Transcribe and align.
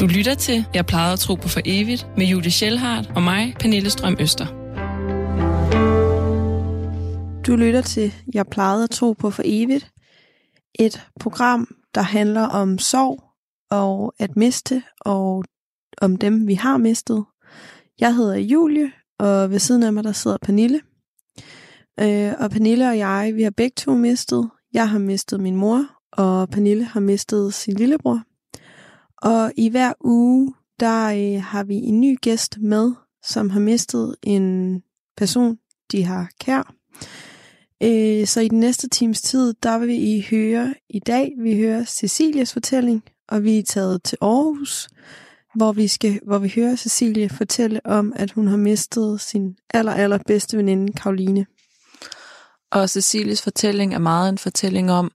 Du 0.00 0.06
lytter 0.06 0.34
til 0.34 0.66
Jeg 0.74 0.86
plejede 0.86 1.12
at 1.12 1.18
tro 1.18 1.34
på 1.34 1.48
for 1.48 1.60
evigt 1.64 2.06
med 2.16 2.26
Julie 2.26 2.50
Schellhardt 2.50 3.10
og 3.16 3.22
mig, 3.22 3.54
Pernille 3.60 3.90
Strøm 3.90 4.16
Øster. 4.20 4.46
Du 7.46 7.56
lytter 7.56 7.80
til 7.80 8.14
Jeg 8.34 8.46
plejede 8.46 8.84
at 8.84 8.90
tro 8.90 9.12
på 9.12 9.30
for 9.30 9.42
evigt. 9.46 9.90
Et 10.78 11.06
program, 11.20 11.68
der 11.94 12.02
handler 12.02 12.42
om 12.42 12.78
sorg 12.78 13.22
og 13.70 14.14
at 14.18 14.36
miste 14.36 14.82
og 15.00 15.44
om 16.00 16.16
dem, 16.16 16.46
vi 16.46 16.54
har 16.54 16.76
mistet. 16.76 17.24
Jeg 18.00 18.14
hedder 18.14 18.36
Julie, 18.36 18.92
og 19.18 19.50
ved 19.50 19.58
siden 19.58 19.82
af 19.82 19.92
mig, 19.92 20.04
der 20.04 20.12
sidder 20.12 20.36
Pernille. 20.42 20.80
Øh, 22.00 22.32
og 22.38 22.50
Pernille 22.50 22.88
og 22.88 22.98
jeg, 22.98 23.32
vi 23.34 23.42
har 23.42 23.52
begge 23.56 23.74
to 23.76 23.94
mistet. 23.94 24.50
Jeg 24.72 24.90
har 24.90 24.98
mistet 24.98 25.40
min 25.40 25.56
mor, 25.56 25.86
og 26.12 26.48
Pernille 26.48 26.84
har 26.84 27.00
mistet 27.00 27.54
sin 27.54 27.74
lillebror. 27.74 28.29
Og 29.22 29.52
i 29.56 29.68
hver 29.68 29.92
uge, 30.00 30.54
der 30.80 31.06
øh, 31.06 31.42
har 31.42 31.64
vi 31.64 31.74
en 31.74 32.00
ny 32.00 32.18
gæst 32.20 32.58
med, 32.60 32.92
som 33.22 33.50
har 33.50 33.60
mistet 33.60 34.16
en 34.22 34.82
person, 35.16 35.58
de 35.92 36.04
har 36.04 36.30
kær. 36.40 36.74
Øh, 37.82 38.26
så 38.26 38.40
i 38.40 38.48
den 38.48 38.60
næste 38.60 38.88
times 38.88 39.22
tid, 39.22 39.54
der 39.62 39.78
vil 39.78 40.02
I 40.02 40.26
høre 40.30 40.74
i 40.90 40.98
dag, 40.98 41.32
vi 41.38 41.56
hører 41.56 41.84
Cecilias 41.84 42.52
fortælling, 42.52 43.02
og 43.28 43.44
vi 43.44 43.58
er 43.58 43.62
taget 43.62 44.02
til 44.02 44.18
Aarhus, 44.20 44.88
hvor 45.54 45.72
vi, 45.72 45.88
skal, 45.88 46.20
hvor 46.26 46.38
vi 46.38 46.52
hører 46.56 46.76
Cecilie 46.76 47.28
fortælle 47.28 47.80
om, 47.84 48.12
at 48.16 48.30
hun 48.30 48.48
har 48.48 48.56
mistet 48.56 49.20
sin 49.20 49.56
aller, 49.74 49.92
aller 49.92 50.18
bedste 50.26 50.56
veninde, 50.56 50.92
Karoline. 50.92 51.46
Og 52.70 52.90
Cecilies 52.90 53.42
fortælling 53.42 53.94
er 53.94 53.98
meget 53.98 54.28
en 54.28 54.38
fortælling 54.38 54.92
om, 54.92 55.12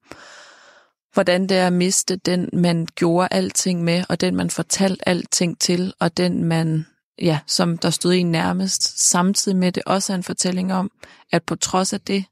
hvordan 1.15 1.49
det 1.49 1.57
er 1.57 1.67
at 1.67 1.73
miste 1.73 2.15
den, 2.15 2.49
man 2.53 2.87
gjorde 2.95 3.27
alting 3.31 3.83
med, 3.83 4.03
og 4.09 4.21
den, 4.21 4.35
man 4.35 4.49
fortalte 4.49 5.09
alting 5.09 5.59
til, 5.59 5.93
og 5.99 6.17
den, 6.17 6.43
man, 6.43 6.85
ja, 7.21 7.39
som 7.47 7.77
der 7.77 7.89
stod 7.89 8.13
en 8.13 8.31
nærmest, 8.31 9.09
samtidig 9.09 9.57
med 9.57 9.71
det 9.71 9.83
også 9.85 10.13
er 10.13 10.17
en 10.17 10.23
fortælling 10.23 10.73
om, 10.73 10.91
at 11.31 11.43
på 11.43 11.55
trods 11.55 11.93
af 11.93 12.01
det, 12.01 12.25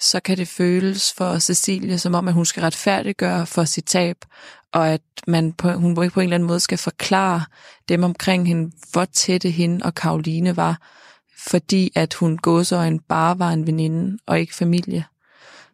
så 0.00 0.20
kan 0.20 0.36
det 0.36 0.48
føles 0.48 1.12
for 1.12 1.38
Cecilie, 1.38 1.98
som 1.98 2.14
om, 2.14 2.28
at 2.28 2.34
hun 2.34 2.44
skal 2.44 2.60
retfærdiggøre 2.60 3.46
for 3.46 3.64
sit 3.64 3.84
tab, 3.84 4.16
og 4.72 4.88
at 4.88 5.02
man 5.26 5.52
på, 5.52 5.72
hun 5.72 5.94
på 5.94 6.02
en 6.02 6.10
eller 6.22 6.34
anden 6.34 6.46
måde 6.46 6.60
skal 6.60 6.78
forklare 6.78 7.44
dem 7.88 8.02
omkring 8.02 8.48
hende, 8.48 8.72
hvor 8.92 9.04
tætte 9.04 9.50
hende 9.50 9.84
og 9.84 9.94
Karoline 9.94 10.56
var, 10.56 10.82
fordi 11.38 11.92
at 11.94 12.14
hun 12.14 12.38
gåsøjen 12.38 13.00
bare 13.00 13.38
var 13.38 13.50
en 13.50 13.66
veninde 13.66 14.18
og 14.26 14.40
ikke 14.40 14.54
familie. 14.54 15.04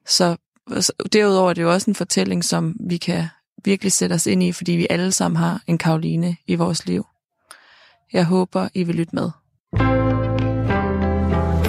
Så 0.07 0.37
derudover 1.13 1.51
er 1.51 1.55
det 1.55 1.63
jo 1.63 1.73
også 1.73 1.91
en 1.91 1.95
fortælling, 1.95 2.45
som 2.45 2.77
vi 2.89 2.97
kan 2.97 3.25
virkelig 3.65 3.93
sætte 3.93 4.15
os 4.15 4.27
ind 4.27 4.43
i, 4.43 4.53
fordi 4.53 4.73
vi 4.73 4.87
alle 4.91 5.13
sammen 5.13 5.37
har 5.37 5.63
en 5.67 5.79
Karoline 5.79 6.37
i 6.47 6.55
vores 6.55 6.87
liv. 6.87 7.07
Jeg 8.13 8.25
håber, 8.25 8.69
I 8.75 8.83
vil 8.83 8.95
lytte 8.95 9.17
med. 9.17 9.31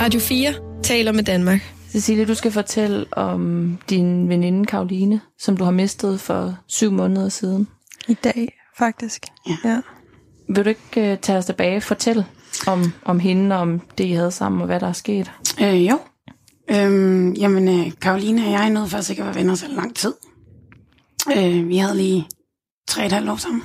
Radio 0.01 0.19
4 0.19 0.53
taler 0.83 1.11
med 1.11 1.23
Danmark. 1.23 1.75
Cecilie, 1.89 2.25
du 2.25 2.35
skal 2.35 2.51
fortælle 2.51 3.05
om 3.11 3.77
din 3.89 4.29
veninde 4.29 4.65
Karoline, 4.65 5.21
som 5.39 5.57
du 5.57 5.63
har 5.63 5.71
mistet 5.71 6.19
for 6.19 6.57
syv 6.67 6.91
måneder 6.91 7.29
siden. 7.29 7.67
I 8.07 8.13
dag, 8.13 8.57
faktisk. 8.77 9.25
Ja. 9.49 9.69
ja. 9.69 9.81
Vil 10.49 10.65
du 10.65 10.69
ikke 10.69 11.11
uh, 11.11 11.19
tage 11.19 11.37
os 11.37 11.45
tilbage 11.45 11.77
og 11.77 11.83
fortælle 11.83 12.25
om, 12.67 12.93
om 13.05 13.19
hende, 13.19 13.55
om 13.55 13.81
det, 13.97 14.03
I 14.03 14.11
havde 14.11 14.31
sammen, 14.31 14.61
og 14.61 14.67
hvad 14.67 14.79
der 14.79 14.87
er 14.87 14.93
sket? 14.93 15.31
Øh, 15.61 15.87
jo. 15.87 15.99
Øhm, 16.71 17.33
jamen, 17.33 17.67
øh, 17.67 17.91
Karoline 18.01 18.45
og 18.45 18.51
jeg 18.51 18.69
nåede 18.69 18.89
faktisk 18.89 19.09
ikke 19.09 19.21
at 19.21 19.25
være 19.25 19.35
venner 19.35 19.55
så 19.55 19.67
lang 19.67 19.95
tid. 19.95 20.13
Øh, 21.37 21.67
vi 21.67 21.77
havde 21.77 21.97
lige 21.97 22.27
tre 22.87 23.01
og 23.01 23.05
et 23.05 23.11
halvt 23.11 23.29
år 23.29 23.35
sammen. 23.35 23.63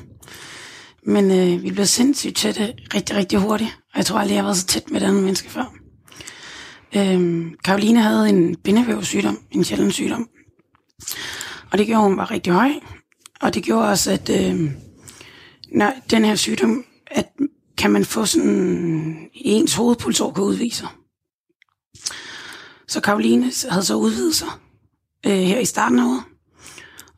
Men 1.06 1.30
øh, 1.30 1.62
vi 1.62 1.70
blev 1.70 1.86
sindssygt 1.86 2.36
tætte 2.36 2.74
rigtig, 2.94 3.16
rigtig 3.16 3.38
hurtigt. 3.38 3.70
Og 3.92 3.98
jeg 3.98 4.06
tror 4.06 4.18
aldrig, 4.18 4.34
jeg 4.34 4.42
har 4.42 4.46
været 4.46 4.56
så 4.56 4.66
tæt 4.66 4.90
med 4.90 5.00
den 5.00 5.14
menneske 5.14 5.50
før. 5.50 5.74
Øhm, 6.96 7.54
Karoline 7.64 8.00
havde 8.00 8.28
en 8.28 8.56
bindevævssygdom, 8.56 9.38
en 9.50 9.64
sjælden 9.64 9.92
sygdom. 9.92 10.28
Og 11.72 11.78
det 11.78 11.86
gjorde, 11.86 12.02
hun 12.02 12.16
var 12.16 12.30
rigtig 12.30 12.52
høj. 12.52 12.70
Og 13.40 13.54
det 13.54 13.62
gjorde 13.62 13.88
også, 13.88 14.10
at 14.10 14.30
øh, 14.30 14.70
når 15.72 15.92
den 16.10 16.24
her 16.24 16.34
sygdom, 16.34 16.84
at 17.06 17.26
kan 17.78 17.90
man 17.90 18.04
få 18.04 18.24
sådan 18.24 19.28
ens 19.34 19.74
hovedpulsår 19.74 20.32
kan 20.32 20.44
udvise. 20.44 20.86
Så 22.90 23.00
Karoline 23.00 23.52
havde 23.70 23.84
så 23.84 23.94
udvidet 23.94 24.34
sig 24.34 24.48
øh, 25.26 25.32
her 25.32 25.58
i 25.58 25.64
starten 25.64 25.98
af 25.98 26.04
året. 26.04 26.22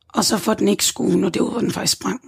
Og 0.07 0.25
så 0.25 0.37
for 0.37 0.53
den 0.53 0.67
ikke 0.67 0.85
skulle 0.85 1.21
nå 1.21 1.29
det 1.29 1.41
hvor 1.41 1.59
den 1.59 1.71
faktisk 1.71 1.93
sprang. 1.93 2.21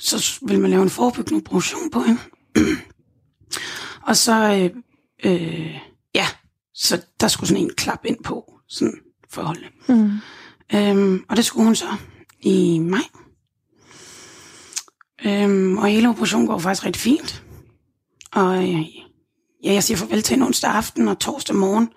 Så 0.00 0.38
ville 0.42 0.62
man 0.62 0.70
lave 0.70 0.82
en 0.82 0.90
forebyggende 0.90 1.42
operation 1.46 1.90
på 1.90 2.00
hende. 2.00 2.20
og 4.08 4.16
så, 4.16 4.32
øh, 4.34 4.70
øh, 5.24 5.80
ja, 6.14 6.26
så 6.74 7.02
der 7.20 7.28
skulle 7.28 7.48
sådan 7.48 7.62
en 7.62 7.74
klap 7.76 8.00
ind 8.04 8.24
på, 8.24 8.52
sådan 8.68 8.98
forholdet. 9.30 9.70
Mm. 9.88 10.10
Øhm, 10.74 11.24
og 11.28 11.36
det 11.36 11.44
skulle 11.44 11.64
hun 11.64 11.76
så 11.76 11.96
i 12.40 12.78
maj. 12.78 13.04
Øhm, 15.24 15.78
og 15.78 15.88
hele 15.88 16.08
operationen 16.08 16.46
går 16.46 16.58
faktisk 16.58 16.86
rigtig 16.86 17.02
fint. 17.02 17.42
Og 18.32 18.68
øh, 18.68 18.80
ja, 19.64 19.72
jeg 19.72 19.84
siger 19.84 19.98
farvel 19.98 20.22
til 20.22 20.32
hende 20.32 20.46
onsdag 20.46 20.70
aften 20.70 21.08
og 21.08 21.18
torsdag 21.18 21.56
morgen. 21.56 21.88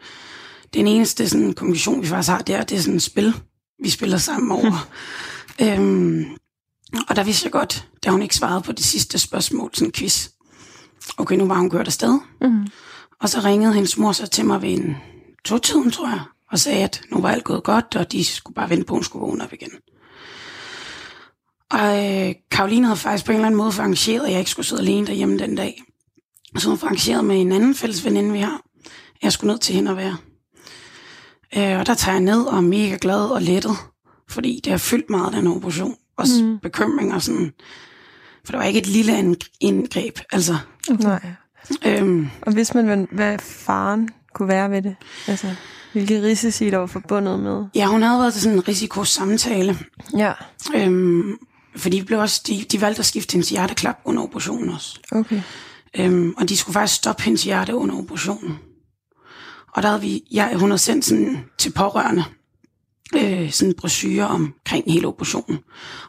Den 0.74 0.88
eneste 0.88 1.30
sådan, 1.30 1.54
kommunikation, 1.54 2.02
vi 2.02 2.08
faktisk 2.08 2.30
har 2.30 2.40
der, 2.40 2.64
det 2.64 2.78
er 2.78 2.82
sådan 2.82 2.96
et 2.96 3.02
spil, 3.02 3.34
vi 3.84 3.90
spiller 3.90 4.18
sammen 4.18 4.52
over. 4.52 4.88
øhm, 5.62 6.26
og 7.10 7.16
der 7.16 7.24
vidste 7.24 7.46
jeg 7.46 7.52
godt, 7.52 7.88
da 8.04 8.10
hun 8.10 8.22
ikke 8.22 8.36
svarede 8.36 8.62
på 8.62 8.72
det 8.72 8.86
sidste 8.86 9.20
spørgsmål, 9.20 9.70
sådan 9.74 9.88
en 9.88 9.92
quiz. 9.92 10.30
Okay, 11.18 11.36
nu 11.36 11.46
var 11.46 11.58
hun 11.58 11.70
kørt 11.70 11.88
afsted. 11.88 12.20
Mm. 12.42 12.68
Og 13.22 13.30
så 13.30 13.40
ringede 13.40 13.74
hendes 13.74 13.98
mor 13.98 14.12
så 14.12 14.28
til 14.28 14.46
mig 14.46 14.62
ved 14.62 14.70
en 14.70 14.98
to-tiden, 15.46 15.92
tror 15.92 16.10
jeg, 16.10 16.22
og 16.52 16.60
sagde, 16.60 16.84
at 16.84 17.02
nu 17.12 17.22
var 17.22 17.32
alt 17.32 17.44
gået 17.44 17.64
godt, 17.64 17.96
og 17.96 18.12
de 18.12 18.26
skulle 18.26 18.56
bare 18.56 18.70
vente 18.70 18.86
på, 18.86 18.94
at 18.94 18.98
hun 18.98 19.04
skulle 19.04 19.22
vågne 19.22 19.44
op 19.44 19.54
igen. 19.54 19.72
Og 21.72 21.80
øh, 21.80 22.36
Karoline 22.52 22.86
havde 22.88 23.00
faktisk 23.00 23.26
på 23.26 23.32
en 23.32 23.36
eller 23.36 23.46
anden 23.46 23.58
måde 23.58 23.74
arrangeret, 23.78 24.26
at 24.26 24.32
jeg 24.32 24.40
ikke 24.40 24.52
skulle 24.52 24.66
sidde 24.66 24.82
alene 24.82 25.08
derhjemme 25.08 25.40
den 25.40 25.56
dag. 25.56 25.84
Så 26.58 26.70
hun 26.70 26.80
arrangeret 26.82 27.26
med 27.26 27.42
en 27.42 27.52
anden 27.52 27.76
fælles 27.76 28.06
veninde, 28.06 28.32
vi 28.32 28.40
har. 28.40 28.62
Jeg 29.22 29.32
skulle 29.32 29.52
ned 29.52 29.60
til 29.60 29.76
hende 29.76 29.92
at 29.92 29.98
være. 29.98 30.18
Øh, 31.58 31.80
og 31.80 31.86
der 31.86 31.94
tager 31.94 32.16
jeg 32.16 32.24
ned 32.24 32.42
og 32.44 32.58
er 32.58 32.62
mega 32.62 32.98
glad 33.02 33.20
og 33.20 33.42
lettet, 33.42 33.78
fordi 34.30 34.62
det 34.64 34.72
har 34.72 34.78
fyldt 34.78 35.10
meget 35.10 35.34
den 35.34 35.48
operation. 35.48 35.96
Også 36.18 36.44
mm. 36.44 36.60
bekymring 36.60 37.14
og 37.14 37.22
sådan. 37.22 37.54
For 38.46 38.52
det 38.52 38.60
var 38.60 38.66
ikke 38.66 38.80
et 38.80 38.88
lille 38.88 39.36
indgreb, 39.60 40.20
altså. 40.32 40.58
Nej. 40.90 41.22
Øhm, 41.86 42.30
og 42.42 42.54
hvis 42.54 42.74
man, 42.74 42.86
hvad, 42.86 43.06
hvad 43.12 43.40
faren 43.40 44.10
kunne 44.34 44.48
være 44.48 44.72
ved 44.72 44.82
det? 44.82 44.96
Altså, 45.28 45.48
hvilke 45.94 46.22
risici 46.22 46.70
der 46.70 46.78
var 46.78 46.86
forbundet 46.86 47.40
med? 47.40 47.66
Ja, 47.76 47.86
hun 47.86 48.02
havde 48.02 48.20
været 48.20 48.34
til 48.34 48.42
sådan 48.42 48.58
en 48.58 48.68
risikosamtale. 48.68 49.78
Ja. 50.18 50.34
Øhm, 50.76 51.38
fordi 51.76 52.00
de, 52.00 52.06
blev 52.06 52.20
også, 52.20 52.42
de, 52.48 52.66
de 52.72 52.82
valgte 52.82 53.00
at 53.00 53.06
skifte 53.06 53.34
hendes 53.34 53.50
hjerteklap 53.50 54.00
under 54.06 54.24
operationen 54.24 54.70
også. 54.70 55.00
Okay. 55.12 55.42
Øhm, 55.98 56.34
og 56.38 56.50
de 56.50 56.58
skulle 56.58 56.74
faktisk 56.74 56.96
stoppe 56.96 57.24
hendes 57.24 57.44
hjerte 57.44 57.76
under 57.76 57.96
operationen. 57.96 58.60
Og 59.74 59.84
der 59.84 59.90
havde 59.90 60.02
vi, 60.02 60.24
ja, 60.32 60.54
hun 60.54 60.70
havde 60.70 60.82
sendt 60.82 61.06
sådan 61.06 61.44
til 61.58 61.72
pårørende, 61.72 62.24
øh, 63.16 63.52
sådan 63.52 63.72
en 63.72 63.78
brochure 63.78 64.28
omkring 64.28 64.92
hele 64.92 65.08
operationen. 65.08 65.60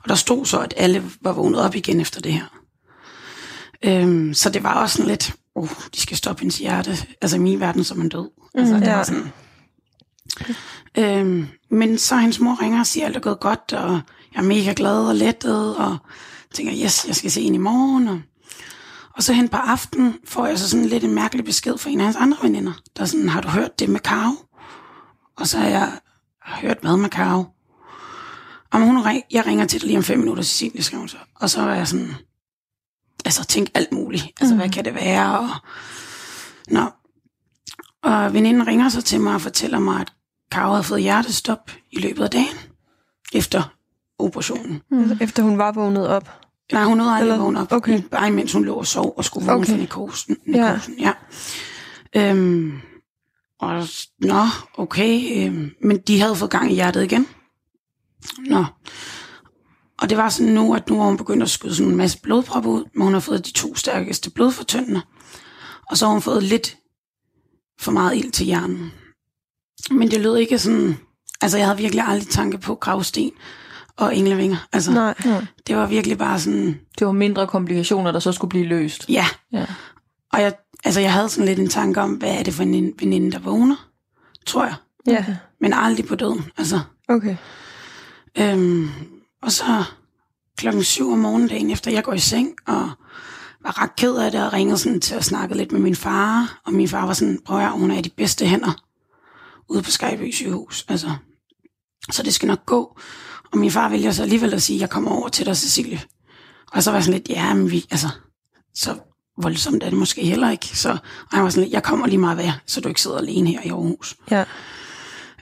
Og 0.02 0.08
der 0.08 0.14
stod 0.14 0.46
så, 0.46 0.58
at 0.58 0.74
alle 0.76 1.04
var 1.20 1.32
vågnet 1.32 1.60
op 1.60 1.74
igen 1.74 2.00
efter 2.00 2.20
det 2.20 2.32
her. 2.32 2.58
Øhm, 3.84 4.34
så 4.34 4.50
det 4.50 4.62
var 4.62 4.74
også 4.74 4.96
sådan 4.96 5.10
lidt, 5.10 5.34
oh, 5.54 5.68
de 5.94 6.00
skal 6.00 6.16
stoppe 6.16 6.40
hendes 6.40 6.58
hjerte. 6.58 6.96
Altså 7.22 7.36
i 7.36 7.40
min 7.40 7.60
verden, 7.60 7.84
som 7.84 8.00
en 8.00 8.08
død. 8.08 8.30
Altså, 8.54 8.74
mm, 8.74 8.80
det 8.80 8.88
ja. 8.88 8.96
var 8.96 9.02
sådan, 9.02 9.32
øhm, 10.98 11.46
men 11.70 11.98
så 11.98 12.16
hendes 12.16 12.40
mor 12.40 12.62
ringer 12.62 12.80
og 12.80 12.86
siger, 12.86 13.04
at 13.04 13.08
alt 13.08 13.16
er 13.16 13.20
gået 13.20 13.40
godt, 13.40 13.72
og 13.72 14.00
jeg 14.34 14.40
er 14.40 14.42
mega 14.42 14.72
glad 14.76 15.08
og 15.08 15.14
lettet, 15.14 15.76
og 15.76 15.98
tænker, 16.54 16.72
yes, 16.84 17.06
jeg 17.06 17.16
skal 17.16 17.30
se 17.30 17.42
hende 17.42 17.56
i 17.56 17.58
morgen. 17.58 18.08
Og, 18.08 18.20
og 19.18 19.24
så 19.24 19.32
hen 19.32 19.48
på 19.48 19.56
aften 19.56 20.14
får 20.24 20.46
jeg 20.46 20.58
så 20.58 20.68
sådan 20.68 20.86
lidt 20.86 21.04
en 21.04 21.14
mærkelig 21.14 21.44
besked 21.44 21.78
fra 21.78 21.90
en 21.90 22.00
af 22.00 22.04
hans 22.04 22.16
andre 22.16 22.36
veninder, 22.42 22.72
der 22.96 23.04
sådan, 23.04 23.28
har 23.28 23.40
du 23.40 23.48
hørt 23.48 23.78
det 23.78 23.88
med 23.88 24.00
Karo? 24.00 24.32
Og 25.36 25.46
så 25.46 25.58
har 25.58 25.68
jeg 25.68 25.92
hørt 26.44 26.78
hvad 26.80 26.96
med 26.96 27.10
Karo? 27.10 27.44
Og 28.72 28.80
hun, 28.80 29.06
jeg 29.30 29.46
ringer 29.46 29.66
til 29.66 29.80
dig 29.80 29.86
lige 29.86 29.96
om 29.96 30.04
fem 30.04 30.18
minutter, 30.18 30.42
Cecilie 30.42 30.82
skrev 30.82 30.98
hun 30.98 31.08
så. 31.08 31.16
Og 31.34 31.50
så 31.50 31.60
er 31.60 31.74
jeg 31.74 31.88
sådan, 31.88 32.14
altså 33.24 33.44
tænk 33.44 33.68
alt 33.74 33.92
muligt. 33.92 34.24
Altså, 34.40 34.54
mm. 34.54 34.60
hvad 34.60 34.70
kan 34.70 34.84
det 34.84 34.94
være? 34.94 35.38
Og, 35.38 35.48
nå. 36.68 36.86
og 38.02 38.34
veninden 38.34 38.66
ringer 38.66 38.88
så 38.88 39.02
til 39.02 39.20
mig 39.20 39.34
og 39.34 39.40
fortæller 39.40 39.78
mig, 39.78 40.00
at 40.00 40.12
Karo 40.50 40.70
havde 40.70 40.84
fået 40.84 41.02
hjertestop 41.02 41.70
i 41.90 42.00
løbet 42.00 42.24
af 42.24 42.30
dagen, 42.30 42.56
efter 43.32 43.74
operationen. 44.18 44.82
Mm. 44.90 45.18
Efter 45.20 45.42
hun 45.42 45.58
var 45.58 45.72
vågnet 45.72 46.08
op? 46.08 46.47
Nej, 46.72 46.84
hun 46.84 46.96
nåede 46.96 47.12
aldrig 47.12 47.40
vågne 47.40 47.60
op. 47.60 47.72
Okay. 47.72 48.02
Bare 48.02 48.28
imens 48.28 48.52
hun 48.52 48.64
lå 48.64 48.74
og 48.74 48.86
sov 48.86 49.14
og 49.16 49.24
skulle 49.24 49.46
vågne 49.46 49.60
okay. 49.60 49.72
for 49.72 49.78
narkosen. 49.78 50.36
narkosen 50.46 50.98
ja. 50.98 51.12
ja. 52.14 52.30
Øhm, 52.30 52.80
og 53.60 53.86
nå, 54.20 54.44
okay. 54.74 55.46
Øhm, 55.46 55.70
men 55.82 55.98
de 55.98 56.20
havde 56.20 56.36
fået 56.36 56.50
gang 56.50 56.70
i 56.70 56.74
hjertet 56.74 57.04
igen. 57.04 57.26
Nå. 58.38 58.64
Og 60.00 60.10
det 60.10 60.18
var 60.18 60.28
sådan 60.28 60.52
nu, 60.52 60.74
at 60.74 60.90
nu 60.90 60.96
var 60.96 61.04
hun 61.04 61.16
begyndt 61.16 61.42
at 61.42 61.50
skyde 61.50 61.74
sådan 61.74 61.90
en 61.92 61.96
masse 61.96 62.20
blodpropper 62.20 62.70
ud, 62.70 62.84
men 62.94 63.04
hun 63.04 63.12
har 63.12 63.20
fået 63.20 63.46
de 63.46 63.52
to 63.52 63.74
stærkeste 63.74 64.30
blodfortyndende. 64.30 65.02
Og 65.90 65.98
så 65.98 66.06
har 66.06 66.12
hun 66.12 66.22
fået 66.22 66.42
lidt 66.42 66.76
for 67.80 67.92
meget 67.92 68.16
ild 68.16 68.32
til 68.32 68.46
hjernen. 68.46 68.92
Men 69.90 70.10
det 70.10 70.20
lød 70.20 70.36
ikke 70.36 70.58
sådan... 70.58 70.98
Altså, 71.40 71.58
jeg 71.58 71.66
havde 71.66 71.78
virkelig 71.78 72.04
aldrig 72.06 72.28
tanke 72.28 72.58
på 72.58 72.74
gravsten 72.74 73.30
og 73.98 74.16
englevinger. 74.16 74.56
Altså, 74.72 74.92
Nej. 74.92 75.14
det 75.66 75.76
var 75.76 75.86
virkelig 75.86 76.18
bare 76.18 76.40
sådan... 76.40 76.80
Det 76.98 77.06
var 77.06 77.12
mindre 77.12 77.46
komplikationer, 77.46 78.12
der 78.12 78.18
så 78.18 78.32
skulle 78.32 78.48
blive 78.48 78.66
løst. 78.66 79.08
Ja. 79.08 79.26
Ja. 79.52 79.66
Og 80.32 80.40
jeg, 80.40 80.54
altså, 80.84 81.00
jeg 81.00 81.12
havde 81.12 81.28
sådan 81.28 81.46
lidt 81.46 81.58
en 81.58 81.68
tanke 81.68 82.00
om, 82.00 82.10
hvad 82.10 82.38
er 82.38 82.42
det 82.42 82.54
for 82.54 82.62
en 82.62 82.92
veninde, 82.98 83.32
der 83.32 83.38
vågner? 83.38 83.88
Tror 84.46 84.64
jeg. 84.64 84.74
Ja, 85.06 85.24
Men 85.60 85.72
aldrig 85.72 86.06
på 86.06 86.14
døden. 86.14 86.44
Altså, 86.56 86.80
okay. 87.08 87.36
Øhm, 88.38 88.90
og 89.42 89.52
så 89.52 89.84
klokken 90.56 90.84
syv 90.84 91.12
om 91.12 91.18
morgenen 91.18 91.48
dagen 91.48 91.70
efter, 91.70 91.90
jeg 91.90 92.04
går 92.04 92.12
i 92.12 92.18
seng, 92.18 92.54
og 92.66 92.90
var 93.62 93.82
ret 93.82 93.96
ked 93.96 94.16
af 94.16 94.30
det, 94.30 94.46
og 94.46 94.52
ringede 94.52 94.78
sådan 94.78 95.00
til 95.00 95.14
at 95.14 95.24
snakke 95.24 95.56
lidt 95.56 95.72
med 95.72 95.80
min 95.80 95.96
far, 95.96 96.60
og 96.66 96.72
min 96.72 96.88
far 96.88 97.06
var 97.06 97.12
sådan, 97.12 97.40
prøv 97.44 97.58
at 97.58 97.70
hun 97.70 97.90
er 97.90 97.98
i 97.98 98.02
de 98.02 98.10
bedste 98.10 98.46
hænder, 98.46 98.72
ude 99.68 99.82
på 99.82 99.90
Skyby 99.90 100.32
sygehus, 100.32 100.84
altså. 100.88 101.10
Så 102.10 102.22
det 102.22 102.34
skal 102.34 102.46
nok 102.46 102.66
gå. 102.66 102.98
Og 103.52 103.58
min 103.58 103.70
far 103.70 103.88
vælger 103.88 104.12
så 104.12 104.22
alligevel 104.22 104.54
at 104.54 104.62
sige, 104.62 104.80
jeg 104.80 104.90
kommer 104.90 105.10
over 105.10 105.28
til 105.28 105.46
dig, 105.46 105.56
Cecilie. 105.56 106.00
Og 106.72 106.82
så 106.82 106.90
var 106.90 106.96
jeg 106.96 107.04
sådan 107.04 107.18
lidt, 107.20 107.28
ja, 107.28 107.54
men 107.54 107.70
vi, 107.70 107.86
altså, 107.90 108.08
så 108.74 108.98
voldsomt 109.42 109.82
er 109.82 109.90
det 109.90 109.98
måske 109.98 110.24
heller 110.24 110.50
ikke. 110.50 110.66
Så 110.66 110.98
jeg 111.32 111.42
var 111.42 111.50
sådan 111.50 111.62
lidt, 111.62 111.72
jeg 111.72 111.82
kommer 111.82 112.06
lige 112.06 112.18
meget 112.18 112.38
værd, 112.38 112.60
så 112.66 112.80
du 112.80 112.88
ikke 112.88 113.00
sidder 113.00 113.18
alene 113.18 113.50
her 113.50 113.60
i 113.62 113.68
Aarhus. 113.68 114.16
Ja. 114.30 114.44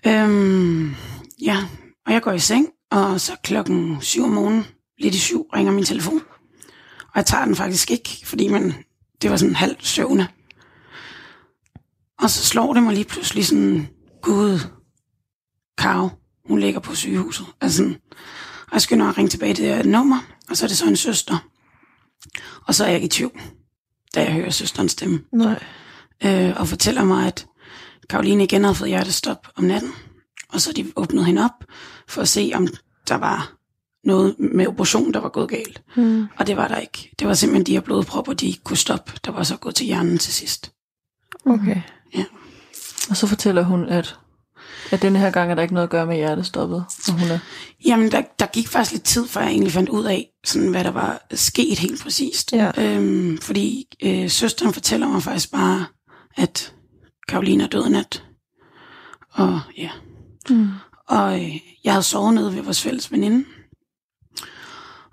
Øhm, 0.06 0.94
ja, 1.42 1.64
og 2.06 2.12
jeg 2.12 2.22
går 2.22 2.32
i 2.32 2.38
seng, 2.38 2.68
og 2.90 3.20
så 3.20 3.32
klokken 3.42 4.00
7 4.00 4.24
om 4.24 4.30
morgenen, 4.30 4.66
lidt 4.98 5.14
i 5.14 5.18
syv, 5.18 5.42
ringer 5.54 5.72
min 5.72 5.84
telefon. 5.84 6.20
Og 6.98 7.12
jeg 7.16 7.26
tager 7.26 7.44
den 7.44 7.56
faktisk 7.56 7.90
ikke, 7.90 8.22
fordi 8.24 8.48
man, 8.48 8.74
det 9.22 9.30
var 9.30 9.36
sådan 9.36 9.54
halv 9.54 9.76
søvne. 9.80 10.28
Og 12.18 12.30
så 12.30 12.44
slår 12.44 12.74
det 12.74 12.82
mig 12.82 12.94
lige 12.94 13.04
pludselig 13.04 13.46
sådan, 13.46 13.88
gud, 14.22 14.58
Karo, 15.78 16.08
hun 16.48 16.58
ligger 16.58 16.80
på 16.80 16.94
sygehuset. 16.94 17.46
Altså 17.60 17.94
og 18.66 18.72
jeg 18.72 18.82
skynder 18.82 19.08
at 19.08 19.18
ringe 19.18 19.30
tilbage 19.30 19.54
til 19.54 19.64
det 19.64 19.86
nummer, 19.86 20.18
og 20.50 20.56
så 20.56 20.66
er 20.66 20.68
det 20.68 20.76
så 20.76 20.86
en 20.86 20.96
søster. 20.96 21.38
Og 22.66 22.74
så 22.74 22.84
er 22.84 22.88
jeg 22.88 23.02
i 23.02 23.08
tvivl, 23.08 23.40
da 24.14 24.22
jeg 24.22 24.32
hører 24.32 24.50
søsterens 24.50 24.92
stemme 24.92 25.20
Nej. 25.32 25.62
øh, 26.24 26.54
og 26.56 26.68
fortæller 26.68 27.04
mig, 27.04 27.26
at 27.26 27.46
Karoline 28.08 28.44
igen 28.44 28.64
havde 28.64 28.74
fået 28.74 28.90
hjertestop 28.90 29.48
om 29.56 29.64
natten. 29.64 29.92
Og 30.48 30.60
så 30.60 30.72
de 30.72 30.92
åbnet 30.96 31.26
hende 31.26 31.44
op 31.44 31.64
for 32.08 32.22
at 32.22 32.28
se, 32.28 32.52
om 32.54 32.68
der 33.08 33.14
var 33.14 33.52
noget 34.04 34.36
med 34.38 34.66
operation, 34.66 35.12
der 35.12 35.20
var 35.20 35.28
gået 35.28 35.48
galt. 35.48 35.82
Mm. 35.96 36.26
Og 36.36 36.46
det 36.46 36.56
var 36.56 36.68
der 36.68 36.76
ikke. 36.76 37.10
Det 37.18 37.28
var 37.28 37.34
simpelthen 37.34 37.66
de 37.66 37.72
her 37.72 37.80
blodpropper, 37.80 38.32
de 38.32 38.46
ikke 38.46 38.62
kunne 38.64 38.76
stoppe, 38.76 39.12
der 39.24 39.30
var 39.30 39.42
så 39.42 39.56
gået 39.56 39.74
til 39.74 39.86
hjernen 39.86 40.18
til 40.18 40.32
sidst. 40.32 40.72
Okay. 41.46 41.82
Og 43.10 43.16
så 43.16 43.26
fortæller 43.26 43.62
hun, 43.62 43.84
at, 43.88 44.18
at 44.90 45.02
denne 45.02 45.18
her 45.18 45.30
gang 45.30 45.50
er 45.50 45.54
der 45.54 45.62
ikke 45.62 45.74
noget 45.74 45.86
at 45.86 45.90
gøre 45.90 46.06
med 46.06 46.16
hjertestoppet. 46.16 46.84
Og 47.08 47.12
hun 47.12 47.30
er, 47.30 47.38
Jamen, 47.84 48.10
der, 48.10 48.22
der 48.38 48.46
gik 48.46 48.68
faktisk 48.68 48.92
lidt 48.92 49.04
tid, 49.04 49.26
før 49.26 49.40
jeg 49.40 49.50
egentlig 49.50 49.72
fandt 49.72 49.88
ud 49.88 50.04
af, 50.04 50.28
sådan, 50.44 50.68
hvad 50.68 50.84
der 50.84 50.90
var 50.90 51.26
sket 51.34 51.78
helt 51.78 52.02
præcist. 52.02 52.52
Ja. 52.52 52.70
Øhm, 52.78 53.38
fordi 53.38 53.84
øh, 54.02 54.30
søsteren 54.30 54.72
fortæller 54.72 55.08
mig 55.08 55.22
faktisk 55.22 55.52
bare, 55.52 55.86
at 56.36 56.74
Karoline 57.28 57.64
er 57.64 57.68
død 57.68 57.86
i 57.86 57.90
nat. 57.90 58.24
Og 59.32 59.60
ja. 59.76 59.90
Mm. 60.50 60.68
Og 61.08 61.44
øh, 61.44 61.56
jeg 61.84 61.92
havde 61.92 62.02
sovet 62.02 62.34
nede 62.34 62.54
ved 62.54 62.62
vores 62.62 62.82
fælles 62.82 63.12
veninde. 63.12 63.44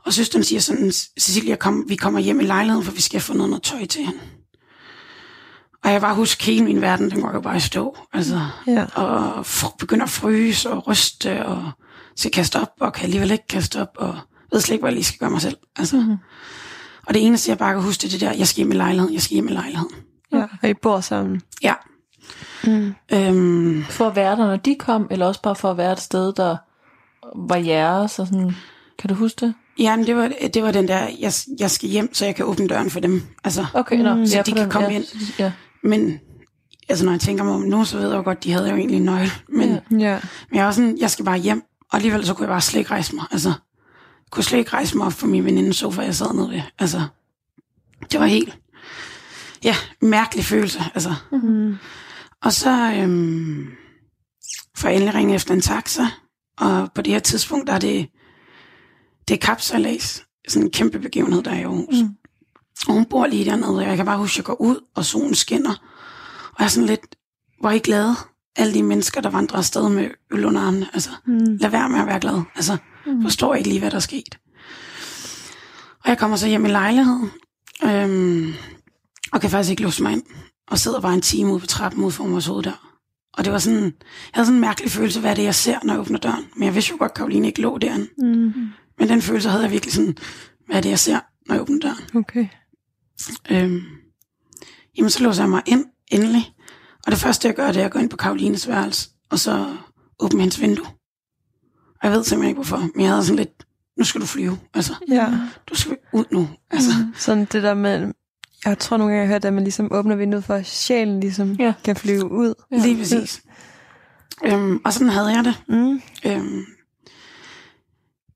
Og 0.06 0.14
søsteren 0.14 0.44
siger 0.44 0.60
sådan, 0.60 0.92
Cecilia, 0.92 1.56
kom, 1.56 1.86
vi 1.88 1.96
kommer 1.96 2.20
hjem 2.20 2.40
i 2.40 2.44
lejligheden, 2.44 2.86
for 2.86 2.92
vi 2.92 3.02
skal 3.02 3.20
have 3.20 3.24
fundet 3.24 3.50
noget 3.50 3.64
tøj 3.64 3.86
til 3.86 4.06
hende. 4.06 4.20
Og 5.84 5.92
jeg 5.92 6.02
bare 6.02 6.16
husker, 6.16 6.46
hele 6.46 6.66
min 6.66 6.82
verden, 6.82 7.12
den 7.12 7.22
går 7.22 7.32
jo 7.34 7.42
bare 7.42 7.58
i 7.58 7.60
stå. 7.60 7.98
Altså, 8.14 8.42
Ja. 8.68 8.86
og 8.96 9.46
begynder 9.80 10.04
at 10.04 10.10
fryse 10.10 10.70
og 10.72 10.88
ryste, 10.88 11.46
og 11.46 11.72
skal 12.16 12.32
kaste 12.32 12.60
op, 12.62 12.70
og 12.80 12.94
kan 12.94 13.04
alligevel 13.04 13.32
ikke 13.32 13.48
kaste 13.48 13.82
op, 13.82 13.88
og 13.98 14.18
ved 14.52 14.60
slet 14.62 14.74
ikke, 14.74 14.82
hvad 14.82 14.92
jeg 14.92 14.96
lige 14.96 15.04
skal 15.06 15.20
gøre 15.20 15.30
mig 15.30 15.42
selv. 15.42 15.58
Altså. 15.76 15.96
Mhm. 15.96 16.06
Mm-hmm. 16.06 16.18
Og 17.08 17.14
det 17.14 17.26
eneste, 17.26 17.50
jeg 17.50 17.58
bare 17.58 17.74
kan 17.74 17.82
huske, 17.82 18.02
det 18.02 18.08
er 18.08 18.12
det 18.12 18.22
der, 18.22 18.34
jeg 18.38 18.48
skal 18.48 18.58
hjem 18.58 18.72
i 18.72 18.76
lejligheden, 18.76 19.14
jeg 19.14 19.22
skal 19.22 19.34
hjem 19.36 19.48
i 19.48 19.52
lejligheden. 19.52 19.92
ja. 20.34 20.46
Og 20.64 20.70
I 20.70 20.74
bor 20.74 21.00
sammen. 21.00 21.42
Ja. 21.64 21.74
Mm. 22.64 22.94
Øhm, 23.14 23.84
for 23.90 24.08
at 24.08 24.16
være 24.16 24.32
der, 24.36 24.48
når 24.48 24.56
de 24.56 24.76
kom, 24.80 25.08
eller 25.12 25.26
også 25.26 25.42
bare 25.42 25.56
for 25.56 25.72
at 25.72 25.78
være 25.78 25.92
et 25.92 26.00
sted, 26.02 26.34
der 26.34 26.58
var 27.36 27.56
jeres, 27.56 28.20
og 28.20 28.28
sådan, 28.28 28.56
kan 29.00 29.08
du 29.10 29.14
huske 29.16 29.46
det? 29.46 29.54
ja, 29.80 29.96
men 29.96 30.08
det 30.08 30.16
var, 30.16 30.32
det 30.54 30.64
var 30.64 30.72
den 30.72 30.88
der, 30.88 31.00
jeg, 31.20 31.34
jeg 31.60 31.72
skal 31.72 31.90
hjem, 31.90 32.14
så 32.14 32.26
jeg 32.26 32.36
kan 32.36 32.46
åbne 32.46 32.68
døren 32.68 32.90
for 32.90 33.00
dem. 33.00 33.24
Altså, 33.44 33.66
Okay, 33.74 34.14
Mm. 34.16 34.26
Så 34.28 34.36
ja, 34.36 34.42
de 34.42 34.52
kan 34.52 34.62
den- 34.62 34.70
komme 34.72 34.88
ja, 34.90 34.96
ind. 34.96 35.04
Ja, 35.40 35.52
men 35.84 36.20
altså, 36.90 37.06
når 37.06 37.12
jeg 37.12 37.22
tænker 37.22 37.44
mig 37.44 37.54
om 37.54 37.62
nu, 37.62 37.86
så 37.86 37.98
ved 37.98 38.10
jeg 38.10 38.18
jo 38.18 38.24
godt, 38.24 38.44
de 38.44 38.52
havde 38.52 38.70
jo 38.70 38.76
egentlig 38.76 38.98
en 38.98 39.04
nøgle. 39.06 39.32
Men, 39.50 39.70
Ja. 40.00 40.20
men 40.50 40.58
jeg 40.58 40.66
var 40.66 40.72
sådan, 40.72 40.98
jeg 40.98 41.10
skal 41.12 41.26
bare 41.26 41.38
hjem. 41.38 41.62
Og 41.90 41.96
alligevel 41.96 42.26
så 42.26 42.34
kunne 42.34 42.44
jeg 42.44 42.54
bare 42.54 42.62
slet 42.62 42.80
ikke 42.80 42.92
rejse 42.92 43.16
mig. 43.16 43.26
Altså, 43.32 43.50
jeg 43.50 44.30
kunne 44.32 44.44
slet 44.44 44.60
ikke 44.60 44.74
rejse 44.74 44.98
mig 44.98 45.06
op 45.06 45.14
for 45.14 45.28
min 45.28 45.46
venindes 45.46 45.78
sofa, 45.78 46.02
jeg 46.02 46.16
sad 46.16 46.34
nede 46.34 46.50
ved. 46.50 46.62
Altså, 46.80 47.02
det 48.12 48.20
var 48.20 48.26
helt, 48.26 48.58
ja, 49.64 49.76
mærkelig 50.02 50.46
følelse. 50.46 50.80
Altså. 50.94 51.16
Mm. 51.32 51.76
Og 52.42 52.54
så 52.54 52.94
øhm, 52.98 53.68
får 54.78 54.88
jeg 54.90 54.96
endelig 54.96 55.16
ringe 55.16 55.36
efter 55.36 55.54
en 55.54 55.62
taxa, 55.62 56.04
og 56.58 56.92
på 56.96 57.02
det 57.02 57.14
her 57.14 57.20
tidspunkt, 57.20 57.68
der 57.68 57.74
er 57.74 57.80
det, 57.80 58.08
det 59.28 59.34
er 59.34 59.38
kapsalas, 59.38 60.24
sådan 60.48 60.64
en 60.68 60.72
kæmpe 60.72 61.00
begivenhed, 61.00 61.44
der 61.44 61.52
er 61.52 61.60
i 61.60 61.64
Aarhus. 61.64 62.02
Mm. 62.02 62.10
Og 62.88 62.94
hun 62.94 63.06
bor 63.06 63.26
lige 63.28 63.46
dernede, 63.46 63.78
og 63.78 63.84
jeg 63.88 63.98
kan 63.98 64.06
bare 64.06 64.18
huske, 64.18 64.34
at 64.34 64.38
jeg 64.38 64.46
går 64.46 64.62
ud, 64.62 64.80
og 64.96 65.06
solen 65.06 65.36
skinner, 65.36 65.74
og 66.52 66.56
jeg 66.60 66.66
er 66.66 66.70
sådan 66.70 66.88
lidt, 66.88 67.16
hvor 67.60 67.70
er 67.70 67.74
I 67.74 67.80
glade? 67.80 68.16
Alle 68.56 68.74
de 68.74 68.84
mennesker, 68.84 69.22
der 69.22 69.30
vandrer 69.30 69.58
afsted 69.58 69.90
med 69.90 70.10
øl 70.32 70.46
under 70.46 70.62
armene, 70.62 70.88
altså, 70.94 71.10
Mm. 71.26 71.58
lad 71.60 71.70
være 71.70 71.90
med 71.90 72.00
at 72.00 72.08
være 72.08 72.20
glad. 72.20 72.42
Altså, 72.56 72.78
forstår 73.22 73.56
ikke 73.56 73.70
lige, 73.70 73.80
hvad 73.80 73.90
der 73.92 73.96
er 73.96 74.02
sket. 74.02 74.38
Og 76.04 76.10
jeg 76.10 76.18
kommer 76.18 76.38
så 76.38 76.48
hjem 76.48 76.66
i 76.66 76.70
lejligheden, 76.70 77.32
øhm, 77.84 78.54
og 79.32 79.42
kan 79.42 79.50
faktisk 79.50 79.70
ikke 79.72 79.82
låse 79.84 80.04
mig 80.04 80.12
ind, 80.12 80.24
og 80.68 80.80
sidder 80.80 81.02
bare 81.02 81.14
en 81.14 81.22
time 81.22 81.52
ude 81.52 81.60
på 81.60 81.68
trappen 81.68 82.04
ude 82.04 82.12
for 82.12 82.28
vores 82.28 82.46
hoveddør. 82.46 82.98
Og 83.34 83.46
det 83.46 83.54
var 83.54 83.60
sådan, 83.60 83.84
jeg 83.84 83.92
havde 84.34 84.46
sådan 84.46 84.56
en 84.58 84.62
mærkelig 84.62 84.92
følelse, 84.92 85.20
hvad 85.20 85.32
er 85.32 85.36
det, 85.36 85.44
jeg 85.44 85.56
ser, 85.56 85.80
når 85.84 85.94
jeg 85.94 86.02
åbner 86.02 86.20
døren. 86.20 86.46
Men 86.56 86.66
jeg 86.66 86.74
vidste 86.76 86.92
jo 86.92 86.98
godt, 87.00 87.12
at 87.12 87.16
Karoline 87.18 87.48
ikke 87.48 87.62
lå 87.62 87.78
derinde. 87.78 88.08
Mm. 88.18 88.54
Men 89.00 89.10
den 89.10 89.22
følelse 89.22 89.50
havde 89.50 89.64
jeg 89.64 89.72
virkelig 89.72 89.94
sådan, 89.94 90.18
hvad 90.66 90.76
er 90.78 90.82
det, 90.82 90.90
jeg 90.90 91.00
ser, 91.00 91.20
når 91.48 91.56
jeg 91.56 91.62
åbner 91.62 91.80
døren. 91.80 92.04
Okay. 92.16 92.48
Øhm, 93.52 93.82
jamen, 94.98 95.10
så 95.10 95.24
låser 95.24 95.44
jeg 95.44 95.50
mig 95.50 95.62
ind, 95.66 95.86
endelig. 96.08 96.54
Og 97.06 97.12
det 97.12 97.20
første, 97.20 97.48
jeg 97.48 97.56
gør, 97.56 97.72
det 97.72 97.82
er 97.82 97.86
at 97.86 97.92
gå 97.92 98.00
ind 98.00 98.10
på 98.10 98.18
Karolines 98.18 98.68
værelse, 98.68 99.10
og 99.30 99.40
så 99.40 99.78
åbne 100.20 100.40
hendes 100.42 100.62
vindue. 100.62 100.86
Og 102.02 102.10
jeg 102.10 102.12
ved 102.12 102.24
simpelthen 102.24 102.50
ikke, 102.50 102.58
hvorfor, 102.58 102.78
men 102.78 103.02
jeg 103.02 103.10
havde 103.10 103.24
sådan 103.26 103.36
lidt, 103.36 103.66
nu 103.98 104.04
skal 104.04 104.22
du 104.22 104.26
flyve. 104.26 104.60
Altså, 104.74 104.94
Ja. 105.10 105.30
du 105.70 105.76
skal 105.76 105.98
ud 106.14 106.26
nu. 106.32 106.50
Altså, 106.72 106.90
Sådan 107.16 107.46
det 107.46 107.64
der 107.64 107.74
med, 107.74 108.14
jeg 108.66 108.80
tror 108.80 108.98
nogle 108.98 109.12
gange, 109.14 109.22
jeg 109.22 109.28
har 109.28 109.34
hørt, 109.34 109.46
at 109.46 109.54
man 109.54 109.64
ligesom 109.64 109.88
åbner 109.92 110.16
vinduet 110.16 110.44
for, 110.44 110.54
at 110.54 110.66
sjælen 110.68 111.20
ligesom 111.20 111.52
Ja. 111.54 111.74
kan 111.84 111.96
flyve 111.96 112.32
ud. 112.32 112.54
Ja. 112.72 112.78
lige 112.78 112.98
præcis. 112.98 113.42
Øhm, 114.46 114.82
og 114.86 114.94
sådan 114.94 115.10
havde 115.10 115.28
jeg 115.28 115.44
det. 115.46 115.64
Mm. 115.68 116.02
Øhm, 116.26 116.66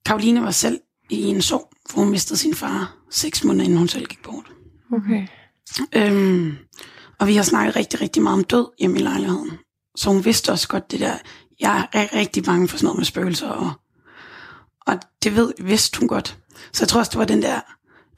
Karoline 0.06 0.42
var 0.44 0.52
selv 0.52 0.80
i 1.10 1.22
en 1.24 1.42
sorg, 1.42 1.70
for 1.90 2.00
hun 2.00 2.10
mistede 2.10 2.40
sin 2.40 2.54
far 2.56 2.96
seks 3.12 3.44
måneder, 3.44 3.64
inden 3.66 3.78
hun 3.80 3.88
selv 3.88 4.06
gik 4.06 4.24
bort. 4.24 4.52
Okay. 4.94 5.28
Øhm, 5.94 6.58
og 7.20 7.28
vi 7.28 7.36
har 7.36 7.44
snakket 7.44 7.76
rigtig, 7.76 8.02
rigtig 8.02 8.24
meget 8.24 8.38
om 8.38 8.44
død 8.44 8.68
hjemme 8.80 9.00
i 9.00 9.02
lejligheden. 9.02 9.52
Så 9.96 10.10
hun 10.10 10.26
vidste 10.26 10.52
også 10.52 10.68
godt 10.68 10.92
det 10.92 11.00
der, 11.00 11.14
jeg 11.60 11.88
er 11.94 12.08
rigtig 12.14 12.44
bange 12.44 12.68
for 12.68 12.78
sådan 12.78 12.86
noget 12.86 12.98
med 12.98 13.06
spøgelser, 13.06 13.50
og, 13.50 13.72
og 14.88 15.00
det 15.24 15.36
ved, 15.36 15.54
vidste 15.60 16.00
hun 16.00 16.08
godt. 16.08 16.38
Så 16.74 16.84
jeg 16.84 16.88
tror 16.88 17.00
også, 17.00 17.10
det 17.10 17.20
var 17.20 17.26
den 17.26 17.42
der, 17.42 17.60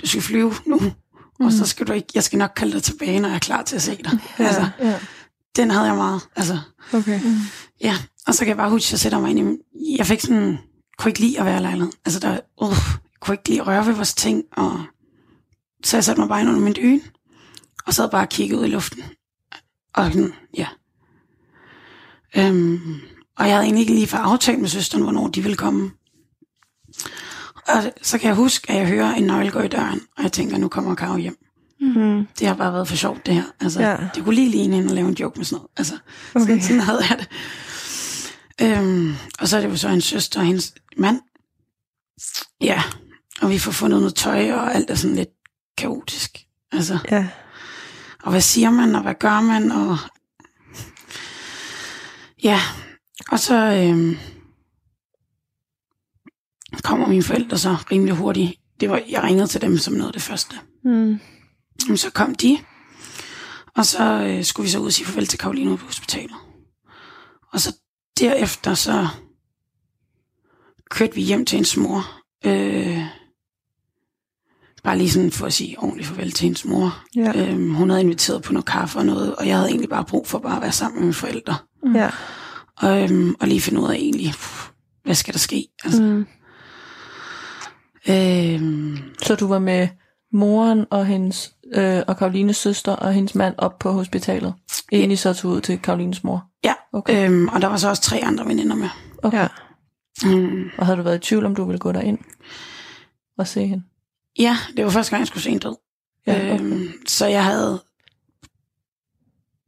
du 0.01 0.07
skal 0.07 0.21
flyve 0.21 0.53
nu, 0.65 0.79
mm. 0.79 1.45
og 1.45 1.51
så 1.51 1.65
skal 1.65 1.87
du 1.87 1.93
ikke, 1.93 2.07
jeg 2.15 2.23
skal 2.23 2.39
nok 2.39 2.51
kalde 2.55 2.73
dig 2.73 2.83
tilbage, 2.83 3.19
når 3.19 3.29
jeg 3.29 3.35
er 3.35 3.39
klar 3.39 3.63
til 3.63 3.75
at 3.75 3.81
se 3.81 3.99
dig. 4.03 4.19
Ja. 4.39 4.45
Altså, 4.45 4.69
ja. 4.79 4.99
den 5.55 5.71
havde 5.71 5.85
jeg 5.85 5.95
meget, 5.95 6.21
altså, 6.35 6.59
Okay. 6.93 7.21
ja. 7.81 7.97
Og 8.27 8.33
så 8.33 8.39
kan 8.39 8.47
jeg 8.47 8.57
bare 8.57 8.69
huske, 8.69 8.87
at 8.87 8.91
jeg 8.91 8.99
sætter 8.99 9.19
mig 9.19 9.31
ind 9.31 9.59
i, 9.75 9.95
jeg 9.97 10.05
fik 10.05 10.21
sådan, 10.21 10.57
kunne 10.97 11.09
ikke 11.09 11.19
lide 11.19 11.39
at 11.39 11.45
være 11.45 11.57
i 11.57 11.61
lejligheden. 11.61 11.93
Altså, 12.05 12.19
der, 12.19 12.39
uh, 12.61 12.77
kunne 13.21 13.33
ikke 13.33 13.49
lide 13.49 13.61
at 13.61 13.67
røre 13.67 13.85
ved 13.85 13.93
vores 13.93 14.13
ting, 14.13 14.43
og 14.51 14.83
så 15.83 15.97
jeg 15.97 16.03
satte 16.03 16.21
mig 16.21 16.29
bare 16.29 16.39
ind 16.41 16.49
under 16.49 16.61
min 16.61 16.75
dyne, 16.75 17.01
og 17.85 17.93
sad 17.93 18.09
bare 18.11 18.21
og 18.21 18.29
kiggede 18.29 18.59
ud 18.61 18.65
i 18.65 18.69
luften. 18.69 19.03
Og 19.93 20.05
sådan, 20.05 20.33
ja. 20.57 20.67
Øhm, 22.37 22.95
og 23.37 23.45
jeg 23.47 23.53
havde 23.55 23.63
egentlig 23.63 23.81
ikke 23.81 23.93
lige 23.93 24.07
fået 24.07 24.21
aftalt 24.21 24.59
med 24.59 24.69
søsteren, 24.69 25.03
hvornår 25.03 25.27
de 25.27 25.41
ville 25.41 25.57
komme. 25.57 25.91
Og 27.67 27.93
så 28.01 28.17
kan 28.17 28.27
jeg 28.27 28.35
huske, 28.35 28.71
at 28.71 28.77
jeg 28.77 28.87
hører 28.87 29.13
en 29.13 29.23
nøgle 29.23 29.51
gå 29.51 29.59
i 29.59 29.67
døren, 29.67 30.01
og 30.17 30.23
jeg 30.23 30.31
tænker, 30.31 30.57
nu 30.57 30.67
kommer 30.67 30.95
Karo 30.95 31.17
hjem. 31.17 31.37
Mm. 31.81 32.27
Det 32.39 32.47
har 32.47 32.55
bare 32.55 32.73
været 32.73 32.87
for 32.87 32.95
sjovt, 32.95 33.25
det 33.25 33.33
her. 33.33 33.43
Altså, 33.59 33.81
ja. 33.81 33.97
Det 34.15 34.23
kunne 34.23 34.35
lige 34.35 34.49
ligne 34.49 34.75
hende 34.75 34.89
at 34.89 34.95
lave 34.95 35.07
en 35.07 35.13
joke 35.13 35.37
med 35.39 35.45
sådan 35.45 35.55
noget. 35.57 35.69
Altså, 35.77 35.97
Okay. 36.35 36.45
sådan, 36.45 36.61
sådan 36.61 36.79
havde 36.81 37.01
jeg 37.09 37.19
det. 37.19 37.29
Øhm, 38.61 39.13
og 39.39 39.47
så 39.47 39.57
er 39.57 39.61
det 39.61 39.69
jo 39.69 39.75
så 39.77 39.89
en 39.89 40.01
søster 40.01 40.39
og 40.39 40.45
hendes 40.45 40.73
mand. 40.97 41.21
Ja, 42.61 42.83
og 43.41 43.49
vi 43.49 43.59
får 43.59 43.71
fundet 43.71 43.99
noget 43.99 44.15
tøj, 44.15 44.51
og 44.51 44.75
alt 44.75 44.89
er 44.89 44.95
sådan 44.95 45.15
lidt 45.15 45.29
kaotisk. 45.79 46.37
Altså, 46.71 46.99
Ja. 47.11 47.27
og 48.23 48.31
hvad 48.31 48.41
siger 48.41 48.69
man, 48.69 48.95
og 48.95 49.01
hvad 49.01 49.15
gør 49.19 49.41
man, 49.41 49.71
og 49.71 49.97
ja, 52.43 52.59
og 53.31 53.39
så 53.39 53.55
øhm, 53.55 54.17
kommer 56.83 57.07
mine 57.07 57.23
forældre 57.23 57.57
så 57.57 57.75
rimelig 57.91 58.15
hurtigt. 58.15 58.53
Det 58.79 58.89
var, 58.89 59.01
jeg 59.09 59.23
ringede 59.23 59.47
til 59.47 59.61
dem 59.61 59.77
som 59.77 59.93
noget 59.93 60.07
af 60.07 60.13
det 60.13 60.21
første. 60.21 60.55
Mm. 60.83 61.19
Så 61.95 62.11
kom 62.11 62.35
de, 62.35 62.57
og 63.75 63.85
så 63.85 64.03
øh, 64.23 64.43
skulle 64.43 64.65
vi 64.65 64.71
så 64.71 64.79
ud 64.79 64.85
og 64.85 64.93
sige 64.93 65.05
farvel 65.05 65.27
til 65.27 65.39
Karoline 65.39 65.77
på 65.77 65.85
hospitalet. 65.85 66.35
Og 67.53 67.59
så 67.59 67.75
derefter, 68.19 68.73
så 68.73 69.07
kørte 70.89 71.15
vi 71.15 71.21
hjem 71.21 71.45
til 71.45 71.55
hendes 71.55 71.77
mor. 71.77 72.21
Øh, 72.45 73.03
bare 74.83 74.97
lige 74.97 75.09
sådan 75.11 75.31
for 75.31 75.45
at 75.45 75.53
sige 75.53 75.75
ordentligt 75.79 76.07
farvel 76.07 76.31
til 76.31 76.43
hendes 76.43 76.65
mor. 76.65 77.03
Ja. 77.15 77.31
Øhm, 77.35 77.73
hun 77.73 77.89
havde 77.89 78.01
inviteret 78.01 78.43
på 78.43 78.53
noget 78.53 78.65
kaffe 78.65 78.99
og 78.99 79.05
noget, 79.05 79.35
og 79.35 79.47
jeg 79.47 79.55
havde 79.55 79.69
egentlig 79.69 79.89
bare 79.89 80.05
brug 80.05 80.27
for 80.27 80.39
bare 80.39 80.55
at 80.55 80.61
være 80.61 80.71
sammen 80.71 80.95
med 80.99 81.03
mine 81.05 81.13
forældre. 81.13 81.55
Ja. 81.95 82.09
Og, 82.77 83.03
øhm, 83.03 83.35
og 83.39 83.47
lige 83.47 83.61
finde 83.61 83.81
ud 83.81 83.89
af 83.89 83.95
egentlig, 83.95 84.31
pff, 84.31 84.69
hvad 85.03 85.15
skal 85.15 85.33
der 85.33 85.39
ske? 85.39 85.67
Altså, 85.83 86.01
Mm. 86.01 86.25
øhm, 88.09 88.97
Så 89.23 89.35
du 89.35 89.47
var 89.47 89.59
med 89.59 89.87
moren 90.33 90.85
og 90.89 91.05
hendes 91.05 91.53
øh, 91.75 92.01
og 92.07 92.17
Karolines 92.17 92.57
søster 92.57 92.91
og 92.91 93.13
hendes 93.13 93.35
mand 93.35 93.55
op 93.57 93.79
på 93.79 93.91
hospitalet, 93.91 94.53
inden 94.91 95.11
I 95.11 95.15
så 95.15 95.33
tog 95.33 95.51
ud 95.51 95.61
til 95.61 95.79
Karolines 95.79 96.23
mor? 96.23 96.45
ja, 96.63 96.73
Okay. 96.93 97.29
øhm, 97.29 97.47
og 97.47 97.61
der 97.61 97.67
var 97.67 97.77
så 97.77 97.89
også 97.89 98.01
tre 98.01 98.19
andre 98.23 98.45
veninder 98.45 98.75
med. 98.75 98.89
okay. 99.23 99.37
Ja. 99.37 99.47
Mm. 100.23 100.69
Og 100.77 100.85
havde 100.85 100.97
du 100.97 101.03
været 101.03 101.15
i 101.25 101.27
tvivl, 101.27 101.45
om 101.45 101.55
du 101.55 101.65
ville 101.65 101.79
gå 101.79 101.91
derind 101.91 102.17
og 103.37 103.47
se 103.47 103.65
hende? 103.67 103.83
Ja, 104.39 104.57
det 104.77 104.85
var 104.85 104.91
første 104.91 105.09
gang, 105.09 105.19
jeg 105.19 105.27
skulle 105.27 105.43
se 105.43 105.49
en 105.49 105.59
død. 105.59 105.75
Ja, 106.27 106.53
okay. 106.53 106.59
øhm, 106.63 106.89
så 107.07 107.25
jeg 107.25 107.43
havde 107.43 107.81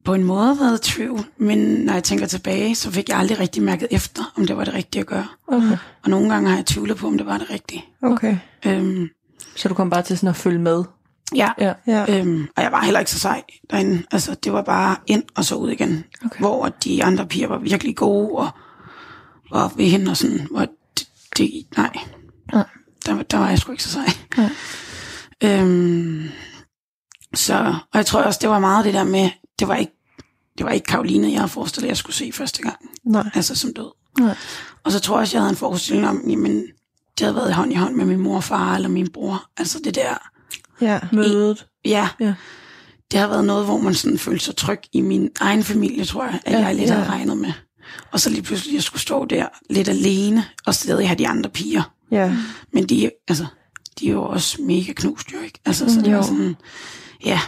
på 0.06 0.14
en 0.14 0.24
måde 0.24 0.60
været 0.60 0.88
i 0.88 0.92
tvivl, 0.92 1.26
men 1.38 1.58
når 1.58 1.94
jeg 1.94 2.04
tænker 2.04 2.26
tilbage, 2.26 2.76
så 2.76 2.92
fik 2.92 3.10
jeg 3.10 3.18
aldrig 3.18 3.40
rigtig 3.40 3.64
mærket 3.64 3.88
efter, 3.92 4.34
om 4.38 4.48
det 4.48 4.58
var 4.58 4.64
det 4.64 4.74
rigtige 4.74 5.00
at 5.02 5.08
gøre. 5.08 5.28
okay. 5.48 5.78
Og 6.04 6.10
nogle 6.10 6.30
gange 6.34 6.50
har 6.50 6.56
jeg 6.56 6.66
tvivlet 6.66 6.98
på, 6.98 7.08
om 7.08 7.18
det 7.18 7.28
var 7.28 7.38
det 7.38 7.50
rigtige. 7.50 7.86
Okay. 8.04 8.38
Øhm, 8.66 9.10
Så 9.56 9.70
du 9.70 9.74
kom 9.74 9.90
bare 9.90 10.02
til 10.02 10.18
sådan 10.18 10.30
at 10.30 10.36
følge 10.36 10.60
med? 10.60 10.84
ja, 11.36 11.50
Ja. 11.60 11.74
Ja. 11.88 12.20
øhm, 12.20 12.48
og 12.58 12.64
jeg 12.64 12.72
var 12.72 12.84
heller 12.84 13.00
ikke 13.00 13.12
så 13.12 13.20
sej 13.20 13.44
derinde. 13.70 14.04
Altså, 14.12 14.36
det 14.44 14.54
var 14.54 14.62
bare 14.62 14.96
ind 15.08 15.24
og 15.36 15.46
så 15.46 15.56
ud 15.56 15.70
igen. 15.72 16.04
Okay. 16.26 16.40
Hvor 16.40 16.68
de 16.70 17.04
andre 17.04 17.28
piger 17.28 17.48
var 17.48 17.58
virkelig 17.58 17.96
gode, 17.96 18.32
og 18.38 18.50
var 19.52 19.74
ved 19.76 19.86
hende 19.86 20.12
og 20.12 20.18
sådan. 20.18 20.48
Hvor 20.52 20.66
det, 20.98 21.08
det, 21.38 21.52
Nej. 21.78 21.98
Der, 23.06 23.14
var- 23.14 23.24
der 23.24 23.38
var 23.38 23.50
jeg 23.50 23.60
sgu 23.60 23.72
ikke 23.72 23.84
så 23.84 23.90
sej. 23.92 24.14
Nej. 24.38 24.50
Øhm, 25.44 26.30
så, 27.36 27.56
og 27.92 27.98
jeg 27.98 28.06
tror 28.06 28.22
også, 28.22 28.40
det 28.42 28.50
var 28.50 28.60
meget 28.60 28.86
det 28.86 28.94
der 28.94 29.04
med, 29.04 29.30
det 29.60 29.68
var 29.68 29.76
ikke, 29.76 29.92
det 30.58 30.66
var 30.66 30.72
ikke 30.72 30.86
Karoline, 30.86 31.32
jeg 31.32 31.40
havde 31.40 31.50
forestillet, 31.50 31.88
jeg 31.90 31.98
skulle 31.98 32.16
se 32.16 32.32
første 32.34 32.62
gang, 32.62 32.76
Nej. 33.06 33.30
altså 33.34 33.56
som 33.56 33.74
død. 33.74 33.92
Nej. 34.20 34.36
Og 34.84 34.92
så 34.92 35.00
tror 35.00 35.16
jeg 35.16 35.22
også, 35.22 35.38
jeg 35.38 35.42
havde 35.42 35.50
en 35.52 35.56
forestilling 35.58 36.08
om, 36.08 36.24
jamen, 36.30 36.56
det 37.18 37.26
havde 37.26 37.36
været 37.36 37.54
hånd 37.54 37.72
i 37.72 37.76
hånd 37.76 37.96
med 37.96 38.06
min 38.06 38.20
mor 38.20 38.36
og 38.36 38.44
far, 38.44 38.76
eller 38.76 38.90
min 38.90 39.10
bror. 39.12 39.50
Altså 39.58 39.80
det 39.84 39.96
der, 39.96 40.30
Ja. 40.82 41.00
Mødet? 41.12 41.66
ja, 41.86 42.10
Ja. 42.20 42.34
det 43.12 43.20
har 43.20 43.28
været 43.28 43.46
noget, 43.46 43.66
hvor 43.66 43.78
man 43.78 43.94
sådan 43.94 44.18
følte 44.18 44.46
sig 44.46 44.56
tryg 44.56 44.80
i 44.94 45.02
min 45.02 45.30
egen 45.40 45.64
familie, 45.64 46.06
tror 46.06 46.24
jeg, 46.26 46.40
at 46.46 46.54
Ja, 46.54 46.60
ja, 46.60 46.66
jeg 46.66 46.76
lidt 46.76 46.90
ja. 46.90 46.94
havde 46.96 47.10
regnet 47.10 47.38
med. 47.38 47.52
Og 48.12 48.20
så 48.20 48.30
lige 48.30 48.42
pludselig, 48.42 48.76
jeg 48.76 48.84
skulle 48.84 49.02
stå 49.02 49.26
der 49.26 49.46
lidt 49.70 49.90
alene, 49.90 50.46
og 50.66 50.76
stadig 50.76 51.08
have 51.08 51.18
de 51.18 51.28
andre 51.28 51.50
piger. 51.50 51.84
Ja. 52.12 52.38
Men 52.74 52.86
de, 52.90 53.12
altså, 53.28 53.46
de 54.00 54.08
er 54.08 54.12
jo 54.12 54.24
også 54.24 54.62
mega 54.62 54.94
knust, 54.94 55.34
jo 55.34 55.40
ikke? 55.40 55.60
Altså, 55.66 55.94
så 55.94 56.02
det 56.02 56.12
Jo. 56.12 56.16
var 56.16 56.22
sådan, 56.24 56.56
ja. 57.26 57.40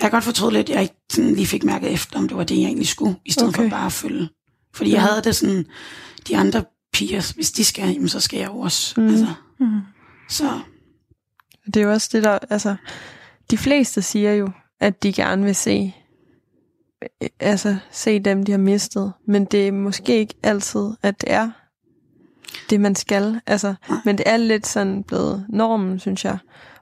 Jeg 0.00 0.06
har 0.06 0.10
godt 0.10 0.24
fortrudt 0.24 0.54
lidt, 0.54 0.68
at 0.70 0.74
jeg 0.74 0.82
ikke 0.82 0.94
sådan 1.12 1.34
lige 1.34 1.46
fik 1.46 1.64
mærket 1.64 1.92
efter, 1.92 2.18
om 2.18 2.28
det 2.28 2.36
var 2.36 2.44
det, 2.44 2.56
jeg 2.56 2.64
egentlig 2.64 2.88
skulle, 2.88 3.16
i 3.24 3.32
stedet 3.32 3.48
okay. 3.48 3.62
For 3.62 3.70
bare 3.70 3.86
at 3.86 3.92
følge. 3.92 4.28
Fordi 4.74 4.92
jeg 4.92 5.02
havde 5.02 5.22
det 5.22 5.36
sådan, 5.36 5.66
de 6.28 6.36
andre 6.36 6.64
piger, 6.92 7.32
hvis 7.34 7.50
de 7.52 7.64
skal, 7.64 7.88
jamen, 7.92 8.08
så 8.08 8.20
skal 8.20 8.38
jeg 8.38 8.48
jo 8.48 8.58
også. 8.58 9.00
Mm. 9.00 9.08
Altså, 9.08 9.26
Mm. 9.60 9.80
så 10.28 10.60
Det 11.66 11.76
er 11.76 11.80
jo 11.84 11.92
også 11.92 12.08
det, 12.12 12.22
der... 12.24 12.38
Altså, 12.50 12.76
de 13.50 13.58
fleste 13.58 14.02
siger 14.02 14.32
jo, 14.34 14.50
at 14.80 15.02
de 15.02 15.12
gerne 15.12 15.44
vil 15.44 15.54
se 15.54 15.94
altså 17.40 17.76
se 17.90 18.18
dem, 18.18 18.44
de 18.44 18.52
har 18.52 18.58
mistet. 18.58 19.12
Men 19.26 19.44
det 19.44 19.68
er 19.68 19.72
måske 19.72 20.18
ikke 20.18 20.34
altid, 20.42 20.90
at 21.02 21.20
det 21.20 21.30
er 21.32 21.50
det, 22.70 22.80
man 22.80 22.94
skal. 22.94 23.40
Altså, 23.46 23.74
men 24.04 24.18
det 24.18 24.28
er 24.28 24.36
lidt 24.36 24.66
sådan 24.66 25.02
blevet 25.02 25.46
normen, 25.48 25.98
synes 26.00 26.24
jeg. 26.24 26.38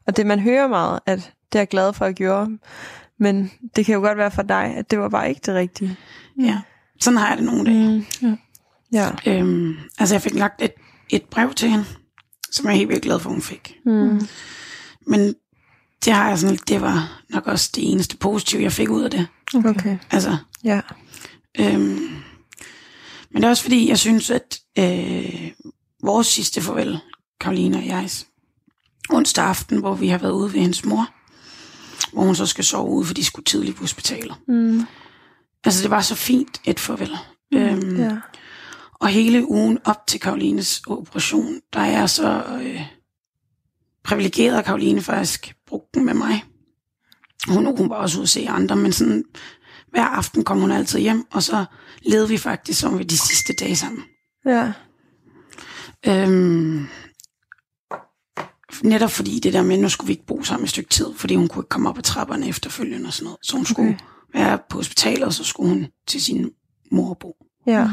Og 0.06 0.16
det, 0.16 0.26
man 0.26 0.40
hører 0.40 0.68
meget, 0.68 1.00
at 1.06 1.32
det 1.52 1.58
er 1.58 1.60
jeg 1.60 1.68
glad 1.68 1.92
for 1.92 2.04
at 2.04 2.16
gøre. 2.16 2.58
Men 3.18 3.50
det 3.76 3.86
kan 3.86 3.94
jo 3.94 4.00
godt 4.00 4.18
være 4.18 4.30
for 4.30 4.42
dig, 4.42 4.64
at 4.76 4.90
det 4.90 4.98
var 4.98 5.08
bare 5.08 5.28
ikke 5.28 5.40
det 5.46 5.54
rigtige. 5.54 5.96
ja, 6.40 6.58
sådan 7.00 7.16
har 7.16 7.28
jeg 7.28 7.36
det 7.38 7.46
nogle 7.46 7.64
dage. 7.72 8.06
Mm. 8.22 8.38
Ja. 8.92 9.10
Ja. 9.26 9.38
Øhm, 9.38 9.74
altså, 9.98 10.14
jeg 10.14 10.22
fik 10.22 10.34
lagt 10.34 10.62
et, 10.62 10.72
et 11.10 11.22
brev 11.24 11.54
til 11.54 11.68
hende, 11.70 11.84
som 12.50 12.66
jeg 12.66 12.72
er 12.72 12.76
helt 12.76 12.88
vildt 12.88 13.02
glad 13.02 13.18
for, 13.20 13.30
hun 13.30 13.42
fik. 13.42 13.74
Mm. 13.86 14.20
Men 15.06 15.34
det 16.04 16.12
har 16.12 16.28
jeg 16.28 16.38
sådan, 16.38 16.58
det 16.68 16.80
var 16.80 17.22
nok 17.30 17.46
også 17.46 17.70
det 17.74 17.92
eneste 17.92 18.16
positive, 18.16 18.62
jeg 18.62 18.72
fik 18.72 18.90
ud 18.90 19.02
af 19.02 19.10
det. 19.10 19.26
Okay. 19.64 19.98
Altså, 20.10 20.36
Ja. 20.64 20.80
Øhm, 21.60 21.98
men 23.30 23.42
det 23.42 23.46
er 23.46 23.50
også 23.50 23.62
fordi, 23.62 23.88
jeg 23.88 23.98
synes, 23.98 24.30
at 24.30 24.58
øh, 24.78 25.50
vores 26.02 26.26
sidste 26.26 26.60
farvel, 26.60 26.98
Karoline 27.40 27.78
og 27.78 27.86
jeg, 27.86 28.10
onsdag 29.10 29.44
aften, 29.44 29.78
hvor 29.78 29.94
vi 29.94 30.08
har 30.08 30.18
været 30.18 30.32
ude 30.32 30.52
ved 30.52 30.60
hendes 30.60 30.84
mor, 30.84 31.08
hvor 32.12 32.22
hun 32.22 32.36
så 32.36 32.46
skal 32.46 32.64
sove 32.64 32.90
ude, 32.90 33.06
for 33.06 33.14
de 33.14 33.24
skulle 33.24 33.44
tidligt 33.44 33.76
på 33.76 33.82
hospitalet. 33.82 34.36
Mm. 34.48 34.82
Altså, 35.64 35.82
det 35.82 35.90
var 35.90 36.00
så 36.00 36.14
fint 36.14 36.60
et 36.64 36.80
farvel. 36.80 37.16
Mm, 37.52 37.58
øhm, 37.58 37.96
Ja. 37.96 38.16
Og 39.00 39.08
hele 39.08 39.50
ugen 39.50 39.78
op 39.84 40.06
til 40.06 40.20
Karolines 40.20 40.82
operation, 40.86 41.60
der 41.72 41.80
er 41.80 41.98
jeg 41.98 42.10
så 42.10 42.44
øh, 42.62 42.82
privilegeret, 44.04 44.64
Karoline 44.64 45.02
faktisk 45.02 45.54
brugte 45.66 45.88
den 45.94 46.04
med 46.04 46.14
mig. 46.14 46.44
Hun, 47.48 47.76
hun 47.76 47.90
var 47.90 47.96
også 47.96 48.18
ude 48.18 48.22
at 48.22 48.28
se 48.28 48.48
andre, 48.48 48.76
men 48.76 48.92
sådan, 48.92 49.24
hver 49.90 50.04
aften 50.04 50.44
kom 50.44 50.60
hun 50.60 50.70
altid 50.70 50.98
hjem, 51.00 51.24
og 51.32 51.42
så 51.42 51.64
levede 52.02 52.28
vi 52.28 52.36
faktisk 52.38 52.80
som 52.80 52.98
ved 52.98 53.04
de 53.04 53.18
sidste 53.18 53.52
dage 53.52 53.76
sammen. 53.76 54.02
Ja. 54.46 54.72
Øhm, 56.06 56.86
netop 58.82 59.10
fordi 59.10 59.38
det 59.40 59.52
der 59.52 59.62
med, 59.62 59.78
nu 59.78 59.88
skulle 59.88 60.06
vi 60.06 60.12
ikke 60.12 60.26
bo 60.26 60.42
sammen 60.42 60.64
et 60.64 60.70
stykke 60.70 60.90
tid, 60.90 61.06
fordi 61.16 61.34
hun 61.34 61.48
kunne 61.48 61.60
ikke 61.62 61.68
komme 61.68 61.88
op 61.88 61.98
ad 61.98 62.02
trapperne 62.02 62.48
efterfølgende 62.48 63.06
og 63.06 63.12
sådan 63.12 63.24
noget. 63.24 63.38
Så 63.42 63.56
hun 63.56 63.66
skulle 63.66 63.88
Okay. 64.34 64.40
være 64.40 64.58
på 64.70 64.76
hospitalet, 64.78 65.24
og 65.24 65.32
så 65.34 65.44
skulle 65.44 65.70
hun 65.70 65.86
til 66.08 66.22
sin 66.24 66.50
mor 66.92 67.14
bo. 67.20 67.36
Ja. 67.66 67.88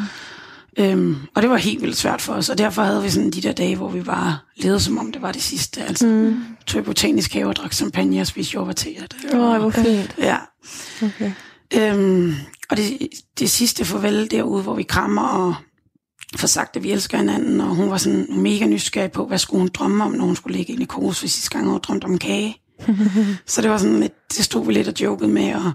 Øhm, 0.80 1.16
og 1.36 1.42
det 1.42 1.50
var 1.50 1.58
helt 1.58 1.82
vildt 1.82 1.98
svært 1.98 2.22
for 2.22 2.34
os, 2.34 2.50
og 2.50 2.58
derfor 2.58 2.84
havde 2.84 3.04
vi 3.04 3.10
sådan 3.10 3.32
de 3.32 3.42
der 3.42 3.52
dage, 3.52 3.76
hvor 3.76 3.90
vi 3.90 4.02
bare 4.04 4.38
levede 4.58 4.80
som 4.80 4.98
om 4.98 5.12
det 5.12 5.22
var 5.22 5.32
det 5.32 5.42
sidste. 5.42 5.82
Altså 5.84 6.08
Mm. 6.08 6.44
tog 6.68 6.82
i 6.82 6.84
botanisk 6.84 7.34
have 7.34 7.48
og 7.48 7.56
drak 7.56 7.74
champagne 7.74 8.22
og 8.22 8.28
spiste 8.28 8.54
jordbær 8.54 8.74
til. 8.74 9.08
Åh, 9.34 9.58
hvor 9.58 9.70
fint. 9.70 10.16
Ja. 10.18 10.38
Okay. 11.04 11.32
Øhm, 11.74 12.34
og 12.70 12.78
det, 12.78 13.10
det 13.40 13.50
sidste 13.50 13.86
farvel 13.86 14.32
derude, 14.32 14.64
hvor 14.64 14.76
vi 14.76 14.84
krammer 14.84 15.22
og 15.22 15.56
får 16.36 16.48
sagt, 16.48 16.76
at 16.76 16.84
vi 16.84 16.92
elsker 16.92 17.18
hinanden, 17.18 17.62
og 17.62 17.76
hun 17.76 17.90
var 17.90 17.98
sådan 17.98 18.28
mega 18.30 18.66
nysgerrig 18.66 19.12
på, 19.12 19.26
hvad 19.26 19.38
skulle 19.38 19.62
hun 19.62 19.70
drømme 19.74 20.04
om, 20.04 20.12
når 20.12 20.26
hun 20.26 20.36
skulle 20.36 20.58
ligge 20.58 20.74
i 20.74 20.76
narkose, 20.76 21.22
hvis 21.22 21.32
sidste 21.32 21.50
gang 21.50 21.70
hun 21.70 21.80
drømte 21.80 22.06
om 22.06 22.18
kage. 22.18 22.58
så 23.46 23.62
det 23.62 23.70
var 23.70 23.78
sådan 23.78 24.00
lidt, 24.00 24.14
det 24.38 24.46
stod 24.46 24.66
vi 24.66 24.74
lidt 24.74 24.88
og 24.88 24.94
jokede 25.02 25.30
med, 25.30 25.56
og 25.56 25.72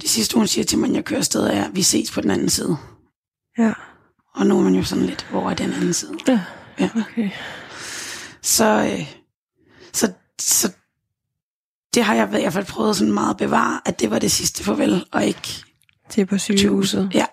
det 0.00 0.10
sidste 0.10 0.36
hun 0.36 0.46
siger 0.46 0.64
til 0.64 0.78
mig, 0.78 0.94
jeg 0.94 1.04
kører 1.04 1.20
afsted, 1.20 1.46
er, 1.46 1.70
vi 1.70 1.82
ses 1.82 2.10
på 2.10 2.20
den 2.20 2.30
anden 2.30 2.48
side. 2.48 2.76
Ja. 3.58 3.72
Og 4.34 4.46
nu 4.46 4.58
er 4.58 4.62
man 4.62 4.74
jo 4.74 4.82
sådan 4.82 5.06
lidt, 5.06 5.26
hvor 5.30 5.50
er 5.50 5.54
den 5.54 5.72
anden 5.72 5.92
side? 5.92 6.12
Ja. 6.28 6.40
Ja. 6.80 6.90
Okay. 6.96 7.30
Så, 8.42 8.64
øh, 8.92 9.12
så, 9.92 10.12
så 10.40 10.72
det 11.96 12.04
har 12.04 12.14
jeg 12.14 12.28
i 12.28 12.30
hvert 12.30 12.52
fald 12.52 12.66
prøvet 12.66 12.96
sådan 12.96 13.14
meget 13.14 13.30
at 13.30 13.36
bevare, 13.36 13.80
at 13.84 14.00
det 14.00 14.10
var 14.10 14.18
det 14.18 14.32
sidste 14.32 14.64
farvel, 14.64 15.04
og 15.12 15.24
ikke 15.24 15.64
er 16.18 16.24
på 16.24 16.38
sygehuset. 16.38 17.10
Ja. 17.14 17.26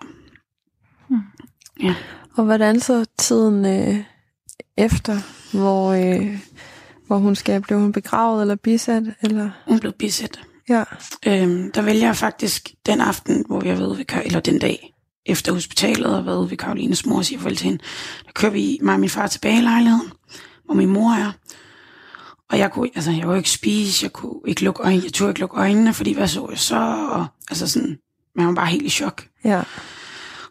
Og 2.38 2.44
hvordan 2.46 2.80
så 2.80 3.06
tiden 3.18 3.66
øh, 3.66 4.04
efter, 4.78 5.20
hvor, 5.58 5.92
øh, 5.92 6.40
hvor 7.08 7.18
hun 7.18 7.36
skal, 7.36 7.62
blev 7.62 7.80
hun 7.80 7.92
begravet 7.92 8.42
eller 8.42 8.56
bisat? 8.56 9.04
Eller? 9.22 9.50
Hun 9.68 9.80
blev 9.80 9.94
bisat. 9.94 10.42
Ja. 10.70 10.84
Øhm, 11.28 11.72
der 11.72 11.82
vælger 11.82 12.06
jeg 12.06 12.16
faktisk 12.16 12.72
den 12.86 13.02
aften, 13.02 13.44
hvor 13.48 13.60
vi 13.60 13.70
har 13.70 13.76
været 13.76 13.90
ude 13.90 13.98
ved, 13.98 14.06
Kar- 14.06 14.22
eller 14.26 14.40
den 14.40 14.60
dag 14.60 14.94
efter 15.26 15.54
hospitalet 15.54 16.18
og 16.18 16.26
været 16.26 16.38
ude 16.38 16.50
ved 16.50 16.58
Karolines 16.58 17.06
mor 17.06 17.18
og 17.18 17.26
siger 17.26 17.40
farvel 17.40 17.56
til 17.56 17.66
hende. 17.66 17.84
Der 18.26 18.32
kører 18.36 18.52
vi 18.52 18.80
mig 18.82 18.94
og 18.94 19.00
min 19.00 19.10
far 19.10 19.28
tilbage 19.28 19.58
i 19.58 19.62
lejligheden, 19.62 20.12
hvor 20.66 20.74
min 20.74 20.90
mor 20.90 21.12
er. 21.12 21.32
Og 22.50 22.58
jeg 22.60 22.72
kunne, 22.72 22.90
altså, 22.96 23.12
jeg 23.12 23.24
kunne 23.24 23.38
ikke 23.38 23.50
spise, 23.50 24.04
jeg 24.04 24.14
kunne 24.14 24.40
ikke 24.48 24.64
lukke 24.64 24.84
øjnene, 24.84 25.04
jeg 25.04 25.14
turde 25.14 25.30
ikke 25.32 25.40
lukke 25.40 25.58
øjnene, 25.58 25.94
fordi 25.94 26.14
hvad 26.14 26.28
så 26.28 26.48
jeg 26.50 26.60
så? 26.60 27.08
Og, 27.12 27.26
altså 27.50 27.68
sådan, 27.68 27.98
man 28.36 28.48
var 28.48 28.54
bare 28.54 28.66
helt 28.68 28.86
i 28.86 28.90
chok. 28.90 29.28
Ja. 29.46 29.62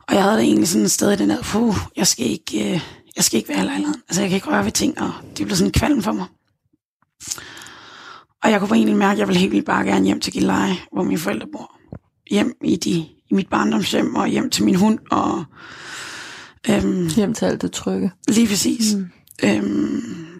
Og 0.09 0.15
jeg 0.15 0.23
havde 0.23 0.37
det 0.37 0.45
egentlig 0.45 0.69
sådan 0.69 0.85
et 0.85 0.91
sted 0.91 1.13
i 1.13 1.17
den 1.17 1.31
her, 1.31 1.43
puh, 1.43 1.77
jeg 1.97 2.07
skal 2.07 2.27
ikke, 2.27 2.75
øh, 2.75 2.81
jeg 3.17 3.25
skal 3.25 3.37
ikke 3.37 3.49
være 3.49 3.59
i 3.61 3.67
lejligheden. 3.67 4.03
Altså, 4.09 4.21
jeg 4.21 4.31
kan 4.31 4.37
ikke 4.37 4.49
røre 4.51 4.65
ved 4.65 4.73
ting, 4.73 5.01
og 5.01 5.13
det 5.37 5.47
blev 5.47 5.57
sådan 5.57 5.69
en 5.69 5.73
kvalm 5.73 6.03
for 6.03 6.13
mig. 6.13 6.27
Og 8.43 8.51
jeg 8.51 8.59
kunne 8.61 8.69
bare 8.69 8.77
egentlig 8.79 8.97
mærke, 8.97 9.13
at 9.13 9.19
jeg 9.19 9.29
ville 9.29 9.41
helt 9.41 9.53
vildt 9.53 9.67
bare 9.67 9.85
gerne 9.85 10.05
hjem 10.07 10.21
til 10.21 10.33
Gilleleje, 10.33 10.77
hvor 10.93 11.03
mine 11.03 11.19
forældre 11.19 11.47
bor. 11.53 11.79
Hjem 12.31 12.53
i, 12.65 12.77
de, 12.77 12.91
i 13.31 13.35
mit 13.35 13.49
barndomshjem, 13.49 14.15
og 14.15 14.27
hjem 14.29 14.51
til 14.51 14.65
min 14.65 14.75
hund, 14.75 14.99
og 15.11 15.45
øhm, 16.71 17.09
Hjem 17.09 17.35
til 17.35 17.45
alt 17.45 17.63
det 17.63 17.73
trygge. 17.73 18.11
lige 18.29 18.47
præcis. 18.49 18.95
Mm. 18.95 19.11
Øhm, 19.45 20.32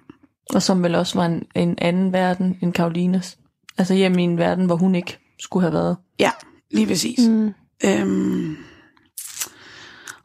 Og 0.55 0.63
som 0.63 0.83
vel 0.83 0.95
også 0.95 1.19
var 1.19 1.27
en, 1.27 1.43
en 1.55 1.75
anden 1.79 2.13
verden 2.13 2.59
end 2.63 2.73
Karolines. 2.73 3.39
Altså 3.79 3.95
hjem 3.95 4.19
i 4.19 4.23
en 4.23 4.39
verden, 4.39 4.67
hvor 4.67 4.77
hun 4.77 4.95
ikke 4.95 5.19
skulle 5.41 5.63
have 5.63 5.73
været. 5.75 5.97
ja, 6.19 6.31
lige 6.71 6.87
præcis. 6.87 7.19
Mm. 7.29 7.53
Øhm, 7.85 8.57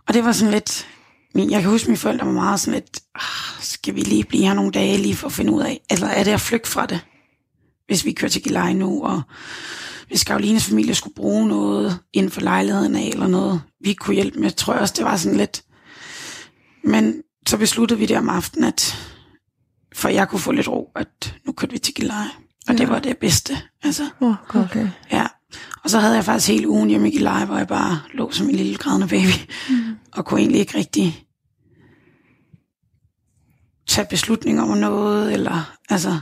og 0.07 0.13
det 0.13 0.25
var 0.25 0.31
sådan 0.31 0.53
lidt... 0.53 0.87
Min, 1.35 1.51
jeg 1.51 1.61
kan 1.61 1.69
huske, 1.71 1.85
at 1.85 1.87
mine 1.89 1.97
forældre 1.97 2.25
var 2.25 2.31
meget 2.33 2.59
sådan 2.59 2.73
lidt... 2.79 2.99
"Ah, 3.15 3.61
Skal 3.63 3.95
vi 3.95 3.99
lige 4.01 4.23
blive 4.23 4.43
her 4.45 4.53
nogle 4.53 4.71
dage 4.71 4.97
lige 4.97 5.15
for 5.15 5.27
at 5.27 5.33
finde 5.33 5.51
ud 5.51 5.61
af... 5.61 5.81
Eller 5.91 6.07
er 6.07 6.23
det 6.23 6.31
at 6.31 6.41
flygte 6.41 6.69
fra 6.69 6.85
det? 6.85 6.99
Hvis 7.87 8.05
vi 8.05 8.11
kører 8.11 8.29
til 8.29 8.43
Gilleleje 8.43 8.73
nu, 8.73 9.03
og 9.03 9.21
hvis 10.07 10.23
Karolines 10.23 10.65
familie 10.65 10.95
skulle 10.95 11.15
bruge 11.15 11.47
noget 11.47 11.99
inden 12.13 12.31
for 12.31 12.41
lejligheden 12.41 12.95
af, 12.95 13.09
eller 13.13 13.27
noget, 13.27 13.61
vi 13.81 13.93
kunne 13.93 14.13
hjælpe 14.15 14.39
med, 14.39 14.51
tror 14.51 14.73
jeg 14.73 14.81
også, 14.81 14.93
det 14.97 15.05
var 15.05 15.17
sådan 15.17 15.37
lidt... 15.37 15.63
Men 16.83 17.21
så 17.47 17.57
besluttede 17.57 17.99
vi 17.99 18.05
det 18.05 18.17
om 18.17 18.29
aftenen, 18.29 18.63
at 18.67 18.97
for 19.97 20.09
jeg 20.09 20.29
kunne 20.29 20.39
få 20.39 20.51
lidt 20.51 20.67
ro, 20.67 20.91
at 20.95 21.35
nu 21.45 21.51
kørte 21.51 21.73
vi 21.73 21.79
til 21.79 21.93
Gilleleje. 21.93 22.29
Og 22.67 22.73
ja. 22.73 22.77
det 22.77 22.89
var 22.89 22.99
det 22.99 23.17
bedste. 23.17 23.57
Altså, 23.83 24.03
Oh, 24.19 24.35
okay. 24.55 24.89
Ja, 25.11 25.27
og 25.83 25.89
så 25.89 25.99
havde 25.99 26.15
jeg 26.15 26.25
faktisk 26.25 26.47
hele 26.51 26.69
ugen 26.69 26.89
hjemme 26.89 27.07
i 27.07 27.11
Gilleleje, 27.11 27.45
hvor 27.45 27.57
jeg 27.57 27.67
bare 27.67 27.99
lå 28.13 28.31
som 28.31 28.49
en 28.49 28.55
lille 28.55 28.75
grædende 28.77 29.07
baby, 29.07 29.51
mm. 29.69 29.95
og 30.13 30.25
kunne 30.25 30.39
egentlig 30.39 30.59
ikke 30.59 30.77
rigtig 30.77 31.25
tage 33.87 34.07
beslutninger 34.09 34.63
om 34.63 34.77
noget, 34.77 35.33
eller 35.33 35.75
altså, 35.89 36.19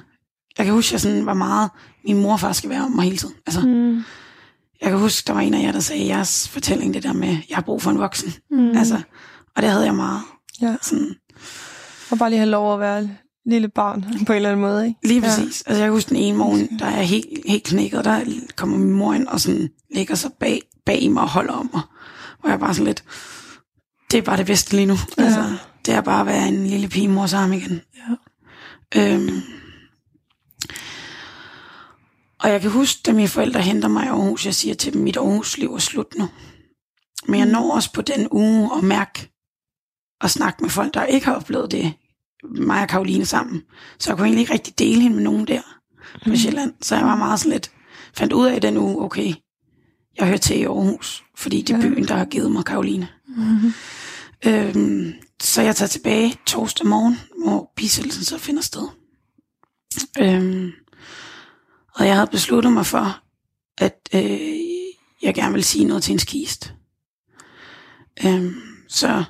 jeg 0.58 0.66
kan 0.66 0.74
huske, 0.74 0.94
jeg 0.94 1.02
sådan 1.02 1.26
var 1.26 1.34
meget, 1.34 1.70
min 2.08 2.22
morfar 2.22 2.52
skal 2.54 2.70
være 2.70 2.84
om 2.84 2.92
mig 2.92 3.04
hele 3.04 3.18
tiden. 3.18 3.36
Altså, 3.46 3.62
Mm. 3.68 3.96
jeg 4.82 4.90
kan 4.90 5.00
huske, 5.00 5.28
der 5.28 5.34
var 5.34 5.42
en 5.42 5.54
af 5.54 5.64
jer, 5.64 5.72
der 5.72 5.80
sagde 5.80 6.04
i 6.04 6.08
jeres 6.08 6.48
fortælling, 6.50 6.94
det 6.94 7.04
der 7.04 7.14
med, 7.14 7.38
jeg 7.50 7.58
har 7.58 7.62
brug 7.62 7.82
for 7.82 7.92
en 7.92 8.00
voksen. 8.00 8.34
Mm. 8.52 8.78
Altså, 8.78 9.02
og 9.56 9.62
det 9.62 9.70
havde 9.72 9.86
jeg 9.86 9.96
meget. 9.96 10.22
Ja. 10.62 10.76
Sådan, 10.82 11.16
Og 12.12 12.18
bare 12.18 12.30
lige 12.30 12.40
have 12.40 12.50
lov 12.50 12.74
at 12.74 12.80
være 12.80 13.10
lille 13.46 13.68
barn 13.68 14.02
på 14.26 14.34
en 14.34 14.36
eller 14.36 14.50
anden 14.50 14.62
måde, 14.62 14.88
ikke? 14.88 15.00
Lige 15.04 15.22
præcis. 15.22 15.64
Ja. 15.66 15.72
Altså, 15.72 15.84
jeg 15.84 15.88
kan 15.88 15.92
huske 15.92 16.10
den 16.10 16.18
ene 16.18 16.38
morgen, 16.38 16.80
der 16.80 16.86
er 16.86 16.98
jeg 16.98 17.08
helt, 17.08 17.28
helt 17.46 17.64
knækket, 17.64 18.00
og 18.00 18.04
der 18.04 18.22
kommer 18.56 18.78
min 18.78 18.94
mor 18.94 19.14
ind 19.14 19.28
og 19.28 19.40
sådan 19.40 19.70
lægger 19.96 20.16
sig 20.16 20.32
bag, 20.40 20.62
bag 20.86 21.12
mig 21.12 21.24
og 21.24 21.30
holder 21.30 21.54
om 21.54 21.70
mig. 21.74 21.82
Hvor 22.40 22.50
jeg 22.50 22.60
bare 22.60 22.74
sådan 22.74 22.86
lidt, 22.86 23.04
det 24.12 24.18
er 24.18 24.22
bare 24.22 24.38
det 24.38 24.46
bedste 24.46 24.76
lige 24.76 24.86
nu. 24.86 24.96
Ja. 25.18 25.24
Altså, 25.24 25.58
det 25.86 25.94
er 25.94 26.02
bare 26.02 26.20
at 26.20 26.26
være 26.28 26.48
en 26.48 26.68
lille 26.68 26.88
pige 26.88 27.08
mors 27.08 27.34
arm 27.34 27.54
igen. 27.54 27.82
Ja. 27.96 28.16
Øhm. 29.02 29.42
Og 32.40 32.50
jeg 32.50 32.62
kan 32.62 32.72
huske, 32.72 33.02
da 33.06 33.12
mine 33.12 33.28
forældre 33.28 33.62
henter 33.62 33.88
mig 33.88 34.06
i 34.06 34.08
Aarhus, 34.08 34.46
jeg 34.46 34.56
siger 34.56 34.76
til 34.76 34.94
dem, 34.94 35.02
mit 35.02 35.18
Aarhus-liv 35.18 35.74
er 35.74 35.80
slut 35.80 36.16
nu. 36.18 36.30
Men 37.28 37.40
jeg 37.40 37.48
når 37.48 37.76
også 37.76 37.94
på 37.94 38.02
den 38.02 38.28
uge 38.32 38.70
at 38.78 38.84
mærke 38.84 39.32
og 40.22 40.30
snakke 40.30 40.64
med 40.64 40.70
folk, 40.70 40.94
der 40.94 41.04
ikke 41.04 41.26
har 41.26 41.36
oplevet 41.36 41.72
det, 41.72 41.94
mig 42.50 42.82
og 42.82 42.88
Karoline 42.88 43.26
sammen. 43.26 43.62
Så 44.00 44.10
jeg 44.10 44.18
kunne 44.18 44.28
egentlig 44.28 44.42
ikke 44.42 44.54
rigtig 44.54 44.80
dele 44.80 45.02
hende 45.02 45.16
med 45.16 45.24
nogen 45.24 45.48
der 45.48 45.62
på 46.24 46.36
Sjælland. 46.36 46.74
Så 46.82 46.96
jeg 46.96 47.06
var 47.06 47.16
meget 47.16 47.40
sådan 47.40 47.52
lidt, 47.52 47.72
fandt 48.14 48.34
ud 48.34 48.48
af 48.48 48.62
den 48.62 48.78
uge, 48.78 49.02
okay, 49.04 49.34
jeg 50.18 50.28
hører 50.28 50.38
til 50.38 50.60
i 50.60 50.64
Aarhus, 50.64 51.24
fordi 51.38 51.62
det 51.62 51.76
er 51.76 51.82
byen, 51.82 52.08
der 52.08 52.16
har 52.16 52.26
givet 52.26 52.52
mig 52.52 52.66
Karoline. 52.66 53.08
Øhm, 54.46 55.14
så 55.42 55.62
jeg 55.62 55.76
tager 55.76 55.90
tilbage 55.90 56.36
torsdag 56.46 56.88
morgen, 56.88 57.20
hvor 57.46 57.72
bisættelsen 57.76 58.24
så 58.24 58.38
finder 58.38 58.62
sted. 58.62 58.88
Øhm, 60.20 60.72
og 61.96 62.08
jeg 62.08 62.16
havde 62.16 62.28
besluttet 62.28 62.74
mig 62.74 62.86
for, 62.86 63.22
at 63.78 64.10
øh, 64.16 64.50
jeg 65.22 65.36
gerne 65.36 65.54
vil 65.54 65.64
sige 65.64 65.86
noget 65.86 66.04
til 66.04 66.14
en 66.14 66.20
skist. 66.20 66.74
Øhm, 68.26 68.56
så 68.90 69.24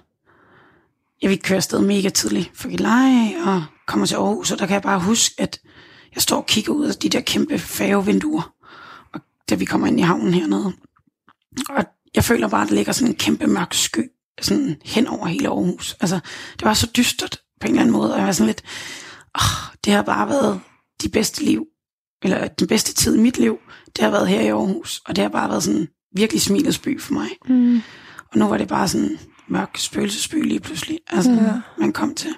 jeg 1.21 1.29
vil 1.29 1.41
køre 1.41 1.55
afsted 1.55 1.81
mega 1.81 2.09
tidligt 2.09 2.51
for 2.53 2.69
Gilleleje 2.69 3.35
og 3.45 3.63
kommer 3.87 4.05
til 4.05 4.15
Aarhus, 4.15 4.51
og 4.51 4.59
der 4.59 4.65
kan 4.65 4.73
jeg 4.73 4.81
bare 4.81 4.99
huske, 4.99 5.35
at 5.41 5.59
jeg 6.15 6.21
står 6.21 6.37
og 6.37 6.45
kigger 6.45 6.73
ud 6.73 6.85
af 6.85 6.95
de 6.95 7.09
der 7.09 7.21
kæmpe 7.21 7.59
færgevinduer, 7.59 8.53
og 9.13 9.21
da 9.49 9.55
vi 9.55 9.65
kommer 9.65 9.87
ind 9.87 9.99
i 9.99 10.03
havnen 10.03 10.33
hernede. 10.33 10.73
Og 11.69 11.85
jeg 12.15 12.23
føler 12.23 12.47
bare, 12.47 12.61
at 12.61 12.69
der 12.69 12.75
ligger 12.75 12.91
sådan 12.91 13.11
en 13.11 13.17
kæmpe 13.17 13.47
mørk 13.47 13.73
sky 13.73 14.11
sådan 14.41 14.75
hen 14.85 15.07
over 15.07 15.27
hele 15.27 15.47
Aarhus. 15.47 15.95
Altså, 15.99 16.19
det 16.59 16.65
var 16.65 16.73
så 16.73 16.91
dystert 16.97 17.41
på 17.61 17.67
en 17.67 17.71
eller 17.71 17.81
anden 17.81 17.93
måde, 17.93 18.13
og 18.13 18.17
jeg 18.17 18.25
var 18.25 18.31
sådan 18.31 18.47
lidt, 18.47 18.63
åh, 19.37 19.75
det 19.85 19.93
har 19.93 20.01
bare 20.01 20.29
været 20.29 20.61
de 21.01 21.09
bedste 21.09 21.43
liv, 21.43 21.65
eller 22.23 22.47
den 22.47 22.67
bedste 22.67 22.93
tid 22.93 23.15
i 23.15 23.19
mit 23.19 23.37
liv, 23.37 23.57
det 23.95 24.03
har 24.03 24.11
været 24.11 24.27
her 24.27 24.41
i 24.41 24.47
Aarhus, 24.47 25.01
og 25.05 25.15
det 25.15 25.21
har 25.21 25.29
bare 25.29 25.49
været 25.49 25.63
sådan 25.63 25.87
virkelig 26.15 26.41
smilets 26.41 26.79
by 26.79 27.01
for 27.01 27.13
mig. 27.13 27.29
Mm. 27.47 27.81
Og 28.31 28.37
nu 28.37 28.47
var 28.47 28.57
det 28.57 28.67
bare 28.67 28.87
sådan 28.87 29.19
mørk 29.47 29.77
spøgelsesby 29.77 30.43
lige 30.47 30.59
pludselig, 30.59 30.99
altså, 31.07 31.31
Ja. 31.31 31.53
man 31.77 31.93
kom 31.93 32.15
til. 32.15 32.35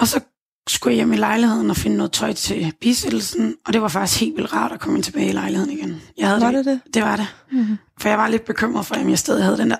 Og 0.00 0.08
så 0.08 0.20
skulle 0.68 0.92
jeg 0.92 0.96
hjem 0.96 1.12
i 1.12 1.16
lejligheden 1.16 1.70
og 1.70 1.76
finde 1.76 1.96
noget 1.96 2.12
tøj 2.12 2.32
til 2.32 2.72
bisættelsen, 2.80 3.54
og 3.66 3.72
det 3.72 3.82
var 3.82 3.88
faktisk 3.88 4.20
helt 4.20 4.36
vildt 4.36 4.52
rart 4.52 4.72
at 4.72 4.80
komme 4.80 5.02
tilbage 5.02 5.28
i 5.28 5.32
lejligheden 5.32 5.72
igen. 5.78 6.02
Jeg 6.18 6.28
havde 6.28 6.40
Var 6.40 6.50
det 6.50 6.64
det? 6.64 6.80
Det 6.94 7.02
var 7.02 7.16
det. 7.16 7.26
Mm. 7.52 7.76
For 8.00 8.08
jeg 8.08 8.18
var 8.18 8.28
lidt 8.28 8.44
bekymret 8.44 8.86
for, 8.86 8.94
at 8.94 9.10
jeg 9.10 9.18
stadig 9.18 9.44
havde 9.44 9.58
den 9.58 9.70
der, 9.70 9.76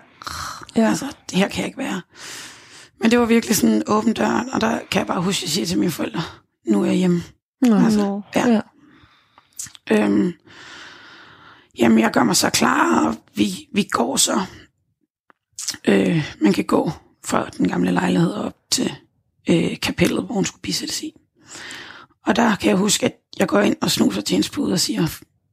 Ja. 0.77 0.89
altså, 0.89 1.07
det 1.31 1.39
her 1.39 1.49
kan 1.49 1.59
jeg 1.59 1.67
ikke 1.67 1.79
være. 1.79 2.01
Men 3.01 3.11
det 3.11 3.19
var 3.19 3.25
virkelig 3.27 3.57
sådan 3.57 3.75
en 3.77 3.83
åben 3.87 4.13
dør, 4.13 4.45
og 4.53 4.61
der 4.61 4.79
kan 4.91 4.99
jeg 4.99 5.07
bare 5.07 5.23
huske, 5.23 5.39
at 5.39 5.43
jeg 5.43 5.51
siger 5.51 5.67
til 5.67 5.79
mine 5.79 5.91
forældre, 5.93 6.23
nu 6.67 6.83
er 6.83 6.87
jeg 6.87 6.95
hjemme. 6.95 7.23
Nå. 7.61 7.77
Altså, 7.85 7.99
Nå. 8.01 8.23
ja. 8.37 8.49
Ja. 8.49 8.61
Øhm, 9.91 10.33
jamen, 11.79 11.99
jeg 11.99 12.11
gør 12.11 12.25
mig 12.25 12.37
så 12.37 12.51
klar, 12.51 13.07
og 13.07 13.17
vi, 13.35 13.69
vi 13.75 13.83
går 13.91 14.17
så. 14.17 14.41
Øh, 15.89 16.35
man 16.41 16.53
kan 16.53 16.65
gå 16.65 16.91
fra 17.25 17.49
den 17.49 17.69
gamle 17.69 17.91
lejlighed 17.93 18.33
op 18.33 18.57
til 18.71 18.93
øh, 19.51 19.81
kapellet, 19.81 20.25
hvor 20.25 20.35
hun 20.35 20.45
skulle 20.45 20.63
bisættes 20.63 21.03
i. 21.03 21.13
Og 22.27 22.37
der 22.37 22.57
kan 22.57 22.69
jeg 22.71 22.77
huske, 22.79 23.07
at 23.07 23.13
jeg 23.39 23.49
går 23.49 23.61
ind 23.61 23.77
og 23.81 23.91
snuser 23.91 24.21
til 24.21 24.35
hendes 24.35 24.51
pude 24.51 24.73
og 24.73 24.81
siger, 24.81 25.07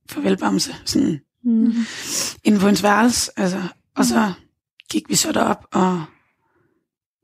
farvel 0.10 0.38
Bamse, 0.38 0.76
sådan 0.86 1.20
Mm. 1.44 1.74
inde 2.44 2.60
på 2.60 2.66
hendes 2.66 2.84
værelse. 2.84 3.32
Altså, 3.38 3.64
og 3.96 4.06
så 4.06 4.34
gik 4.92 5.10
vi 5.10 5.16
så 5.16 5.32
derop, 5.32 5.66
og 5.72 6.04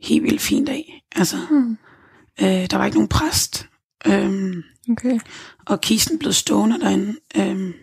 helt 0.04 0.24
vildt 0.24 0.42
fin 0.42 0.66
dag. 0.66 1.04
Altså, 1.16 1.38
Mm. 1.50 1.78
øh, 2.42 2.48
der 2.48 2.78
var 2.78 2.86
ikke 2.86 2.98
nogen 2.98 3.08
præst. 3.10 3.68
Øhm, 4.08 4.64
Okay. 4.92 5.20
og 5.66 5.82
kisten 5.82 6.20
blev 6.20 6.34
stående 6.34 6.80
derinde. 6.80 7.16
Øhm, 7.38 7.74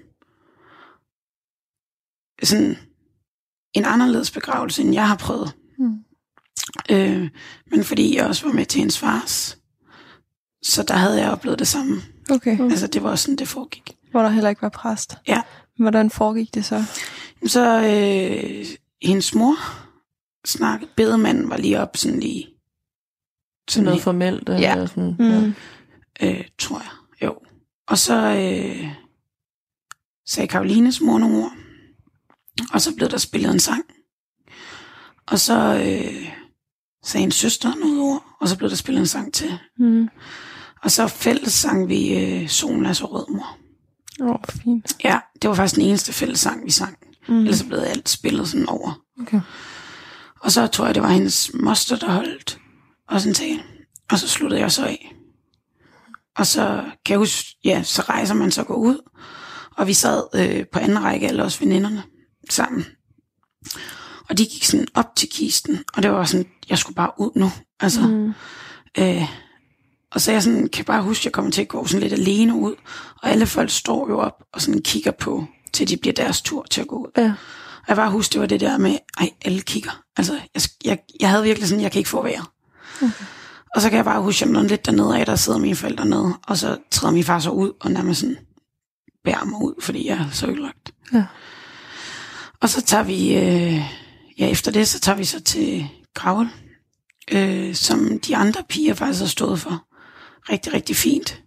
sådan 2.42 2.76
en 3.74 3.84
anderledes 3.84 4.30
begravelse, 4.30 4.82
end 4.82 4.92
jeg 4.94 5.08
har 5.08 5.16
prøvet. 5.16 5.52
Mm. 5.78 5.98
Øh, 6.90 7.30
men 7.70 7.84
fordi 7.84 8.16
jeg 8.16 8.26
også 8.26 8.46
var 8.46 8.52
med 8.52 8.66
til 8.66 8.78
hendes 8.78 8.98
fars, 8.98 9.58
så 10.62 10.82
der 10.82 10.94
havde 10.94 11.20
jeg 11.20 11.30
oplevet 11.30 11.58
det 11.58 11.66
samme. 11.68 12.00
Okay. 12.30 12.56
Mm. 12.58 12.64
Altså, 12.64 12.86
det 12.86 13.02
var 13.02 13.16
sådan, 13.16 13.36
det 13.36 13.48
foregik. 13.48 13.96
Hvor 14.10 14.22
der 14.22 14.28
heller 14.28 14.50
ikke 14.50 14.62
var 14.62 14.68
præst. 14.68 15.16
Ja. 15.28 15.42
Hvordan 15.78 16.10
foregik 16.10 16.54
det 16.54 16.64
så? 16.64 16.84
Så 17.46 17.78
øh, 17.80 18.66
hendes 19.02 19.34
mor 19.34 19.54
snakkede, 20.46 20.90
bedemanden 20.96 21.50
var 21.50 21.56
lige 21.56 21.80
op 21.80 21.96
sådan 21.96 22.20
lige, 22.20 22.46
Sådan 23.70 23.84
noget 23.84 24.02
formelt. 24.02 24.48
Eller 24.48 24.60
Ja. 24.60 24.86
Sådan, 24.86 25.16
Mm. 25.18 25.54
ja. 26.20 26.32
øh, 26.38 26.44
tror 26.58 26.78
jeg. 26.78 26.90
Jo. 27.28 27.38
Og 27.88 27.98
så 27.98 28.14
øh, 28.16 28.88
sagde 30.26 30.48
Karolines 30.48 31.00
mor 31.00 31.18
nogle 31.18 31.36
ord. 31.44 31.52
Og 32.72 32.80
så 32.80 32.94
blev 32.96 33.08
der 33.08 33.18
spillet 33.18 33.52
en 33.52 33.60
sang. 33.60 33.84
Og 35.26 35.38
så 35.38 35.74
øh, 35.74 36.28
sagde 37.04 37.24
en 37.24 37.30
søster 37.30 37.74
nogle 37.74 38.00
ord, 38.00 38.24
og 38.40 38.48
så 38.48 38.58
blev 38.58 38.70
der 38.70 38.76
spillet 38.76 39.00
en 39.00 39.06
sang 39.06 39.34
til. 39.34 39.58
Mm. 39.78 40.08
Og 40.82 40.90
så 40.90 41.08
fælles 41.08 41.52
sang 41.52 41.88
vi 41.88 42.18
øh, 42.18 42.48
Solen 42.48 42.86
er 42.86 42.92
så 42.92 43.04
rød, 43.06 43.26
mor. 43.34 43.58
Åh, 44.20 44.30
oh, 44.30 44.36
fint. 44.48 44.96
Ja, 45.04 45.18
det 45.42 45.48
var 45.48 45.54
faktisk 45.54 45.76
den 45.76 45.84
eneste 45.84 46.12
fælles 46.12 46.40
sang, 46.40 46.64
vi 46.64 46.70
sang. 46.70 46.96
Mm. 47.28 47.38
Ellers 47.38 47.58
så 47.58 47.66
blev 47.66 47.78
alt 47.78 48.08
spillet 48.08 48.48
sådan 48.48 48.68
over. 48.68 49.02
Okay. 49.20 49.40
Og 50.40 50.52
så 50.52 50.66
tror 50.66 50.86
jeg, 50.86 50.94
det 50.94 51.02
var 51.02 51.08
hendes 51.08 51.50
moster, 51.54 51.96
der 51.96 52.10
holdt 52.10 52.58
også 53.08 53.28
en 53.28 53.34
tale. 53.34 53.62
Og 54.10 54.18
så 54.18 54.28
sluttede 54.28 54.60
jeg 54.60 54.72
så 54.72 54.86
af. 54.86 55.16
Og 56.36 56.46
så 56.46 56.84
kan 57.04 57.12
jeg 57.12 57.18
huske, 57.18 57.56
ja, 57.64 57.82
så 57.82 58.02
rejser 58.02 58.34
man 58.34 58.50
så 58.50 58.64
går 58.64 58.74
ud. 58.74 59.10
Og 59.76 59.86
vi 59.86 59.92
sad 59.92 60.22
øh, 60.34 60.66
på 60.72 60.78
anden 60.78 61.04
række, 61.04 61.28
alle 61.28 61.44
os 61.44 61.60
veninderne, 61.60 62.02
sammen. 62.50 62.86
Og 64.28 64.38
de 64.38 64.46
gik 64.46 64.64
sådan 64.64 64.86
op 64.94 65.16
til 65.16 65.28
kisten, 65.28 65.84
og 65.94 66.02
det 66.02 66.10
var 66.12 66.24
sådan, 66.24 66.46
jeg 66.68 66.78
skulle 66.78 66.94
bare 66.94 67.10
ud 67.18 67.30
nu. 67.34 67.50
Altså, 67.80 68.00
mm. 68.00 68.32
Øh, 68.98 69.28
og 70.10 70.20
så 70.20 70.32
jeg 70.32 70.42
sådan, 70.42 70.68
kan 70.68 70.84
bare 70.84 71.02
huske, 71.02 71.20
at 71.20 71.24
jeg 71.24 71.32
kommer 71.32 71.50
til 71.50 71.62
at 71.62 71.68
gå 71.68 71.86
sådan 71.86 72.00
lidt 72.00 72.12
alene 72.12 72.54
ud. 72.54 72.74
Og 73.22 73.30
alle 73.30 73.46
folk 73.46 73.70
står 73.70 74.08
jo 74.08 74.18
op 74.18 74.42
og 74.52 74.62
sådan 74.62 74.82
kigger 74.82 75.10
på, 75.10 75.46
til 75.72 75.88
de 75.88 75.96
bliver 75.96 76.14
deres 76.14 76.42
tur 76.42 76.66
til 76.70 76.80
at 76.80 76.86
gå 76.86 76.96
ud. 76.96 77.10
Ja. 77.16 77.32
Og 77.82 77.88
jeg 77.88 77.96
bare 77.96 78.10
husker, 78.10 78.32
det 78.32 78.40
var 78.40 78.46
det 78.46 78.60
der 78.60 78.78
med, 78.78 78.98
ej, 79.18 79.30
alle 79.44 79.60
kigger. 79.60 80.02
Altså, 80.16 80.40
jeg, 80.54 80.62
jeg, 80.84 80.98
jeg 81.20 81.30
havde 81.30 81.42
virkelig 81.44 81.68
sådan, 81.68 81.82
jeg 81.82 81.92
kan 81.92 81.98
ikke 81.98 82.10
få 82.10 82.22
vejret. 82.22 82.46
Okay. 82.96 83.24
Og 83.74 83.82
så 83.82 83.88
kan 83.88 83.96
jeg 83.96 84.04
bare 84.04 84.22
huske, 84.22 84.44
at 84.44 84.52
jeg 84.52 84.64
lidt 84.64 84.86
dernede 84.86 85.18
af, 85.18 85.26
der 85.26 85.36
sidder 85.36 85.58
mine 85.58 85.76
forældre 85.76 86.06
nede, 86.06 86.34
og 86.46 86.58
så 86.58 86.78
træder 86.90 87.14
min 87.14 87.24
far 87.24 87.38
så 87.38 87.50
ud, 87.50 87.72
og 87.80 87.90
nærmest 87.90 88.20
sådan 88.20 88.36
bærer 89.24 89.44
mig 89.44 89.62
ud, 89.62 89.74
fordi 89.82 90.08
jeg 90.08 90.16
er 90.16 90.30
så 90.32 90.46
ødelagt. 90.46 90.94
Ja. 91.12 91.24
Og 92.62 92.68
så 92.68 92.82
tager 92.82 93.02
vi, 93.02 93.34
øh, 93.34 93.80
ja 94.38 94.48
efter 94.48 94.70
det, 94.70 94.88
så 94.88 95.00
tager 95.00 95.16
vi 95.16 95.24
så 95.24 95.40
til 95.40 95.88
Gravel, 96.14 96.48
øh, 97.32 97.74
som 97.74 98.20
de 98.20 98.36
andre 98.36 98.62
piger 98.68 98.94
faktisk 98.94 99.20
har 99.20 99.28
stået 99.28 99.60
for. 99.60 99.84
Rigtig, 100.52 100.72
rigtig 100.72 100.96
fint. 100.96 101.42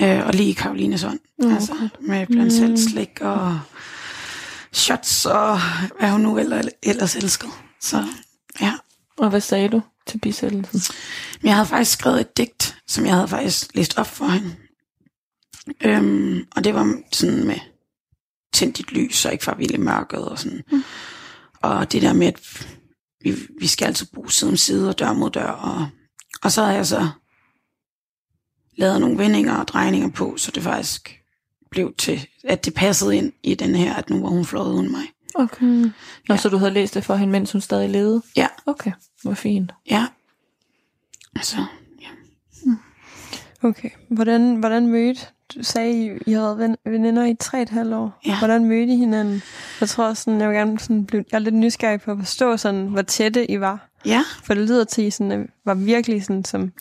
Øh, 0.00 0.26
og 0.26 0.34
lige 0.34 0.50
i 0.50 0.52
Karolines 0.52 1.04
ånd. 1.04 1.20
Mm, 1.38 1.54
altså, 1.54 1.88
med 2.00 2.26
blandt 2.26 2.52
selv 2.52 2.76
slik 2.76 3.20
og 3.20 3.60
shots 4.72 5.26
og 5.26 5.60
hvad 5.98 6.10
hun 6.10 6.20
nu 6.20 6.38
ellers, 6.82 7.16
elskede. 7.16 7.52
Så 7.80 8.04
ja. 8.60 8.72
Og 9.16 9.30
hvad 9.30 9.40
sagde 9.40 9.68
du 9.68 9.82
til 10.06 10.18
bisættelsen? 10.18 10.94
Jeg 11.42 11.54
havde 11.54 11.66
faktisk 11.66 11.92
skrevet 11.92 12.20
et 12.20 12.36
digt, 12.36 12.76
som 12.86 13.06
jeg 13.06 13.14
havde 13.14 13.28
faktisk 13.28 13.74
læst 13.74 13.98
op 13.98 14.06
for 14.06 14.26
hende. 14.26 14.54
Øhm, 15.84 16.46
og 16.56 16.64
det 16.64 16.74
var 16.74 16.94
sådan 17.12 17.46
med 17.46 17.58
tændt 18.52 18.76
dit 18.78 18.92
lys, 18.92 19.16
så 19.16 19.30
ikke 19.30 19.44
far 19.44 19.54
ville 19.54 19.74
i 19.74 19.78
mørket 19.80 20.28
og 20.28 20.38
sådan. 20.38 20.62
Mm. 20.72 20.82
Og 21.62 21.92
det 21.92 22.02
der 22.02 22.12
med, 22.12 22.26
at 22.26 22.66
vi, 23.20 23.34
vi 23.60 23.66
skal 23.66 23.86
altid 23.86 24.06
bo 24.14 24.28
side 24.28 24.50
om 24.50 24.56
side 24.56 24.88
og 24.88 24.98
dør 24.98 25.12
mod 25.12 25.30
dør. 25.30 25.50
Og, 25.50 25.88
og 26.42 26.52
så 26.52 26.62
havde 26.62 26.76
jeg 26.76 26.86
så 26.86 27.08
lavet 28.76 29.00
nogle 29.00 29.18
vendinger 29.18 29.54
og 29.56 29.68
drejninger 29.68 30.10
på, 30.10 30.36
så 30.36 30.50
det 30.50 30.62
faktisk 30.62 31.20
blev 31.70 31.94
til, 31.98 32.28
at 32.44 32.64
det 32.64 32.74
passede 32.74 33.16
ind 33.16 33.32
i 33.42 33.54
den 33.54 33.74
her, 33.74 33.94
at 33.94 34.10
nu 34.10 34.20
var 34.22 34.28
hun 34.28 34.44
flået 34.44 34.72
uden 34.74 34.90
mig. 34.90 35.02
Okay. 35.34 35.66
Nå, 35.66 35.90
Ja. 36.28 36.36
så 36.36 36.48
du 36.48 36.56
havde 36.56 36.70
læst 36.70 36.94
det 36.94 37.04
for 37.04 37.14
hende, 37.16 37.32
mens 37.32 37.52
hun 37.52 37.60
stadig 37.60 37.90
levede? 37.90 38.22
Ja, 38.36 38.46
Okay, 38.66 38.92
hvor 39.22 39.34
fint. 39.34 39.72
ja. 39.90 40.06
Altså, 41.36 41.56
ja. 42.00 42.08
Okay. 43.62 43.90
Hvordan, 44.10 44.56
hvordan 44.56 44.86
mødte, 44.86 45.20
du 45.54 45.62
sagde, 45.62 45.92
I, 45.92 46.10
I 46.26 46.32
havde 46.32 46.44
været 46.44 46.58
ven, 46.58 46.76
veninder 46.92 47.24
i 47.26 47.34
tre 47.40 47.62
et 47.62 47.68
halvt 47.68 47.94
år. 47.94 48.20
Ja. 48.26 48.38
Hvordan 48.38 48.64
mødte 48.64 48.92
I 48.92 48.96
hinanden? 48.96 49.42
Jeg 49.80 49.88
tror 49.88 50.14
sådan, 50.14 50.40
jeg 50.40 50.48
vil 50.48 50.56
gerne 50.56 50.78
sådan 50.78 51.04
blive, 51.04 51.24
jeg 51.32 51.36
er 51.38 51.42
lidt 51.42 51.54
nysgerrig 51.54 52.00
på 52.00 52.10
at 52.10 52.18
forstå 52.18 52.56
sådan, 52.56 52.86
hvor 52.86 53.02
tætte 53.02 53.50
I 53.50 53.60
var. 53.60 53.88
Ja, 54.04 54.24
For 54.44 54.54
det 54.54 54.68
lyder 54.68 54.84
til, 54.84 55.02
at 55.02 55.06
I 55.08 55.10
sådan, 55.10 55.42
I 55.42 55.46
var 55.64 55.74
virkelig 55.74 56.24
sådan 56.24 56.44
som 56.44 56.72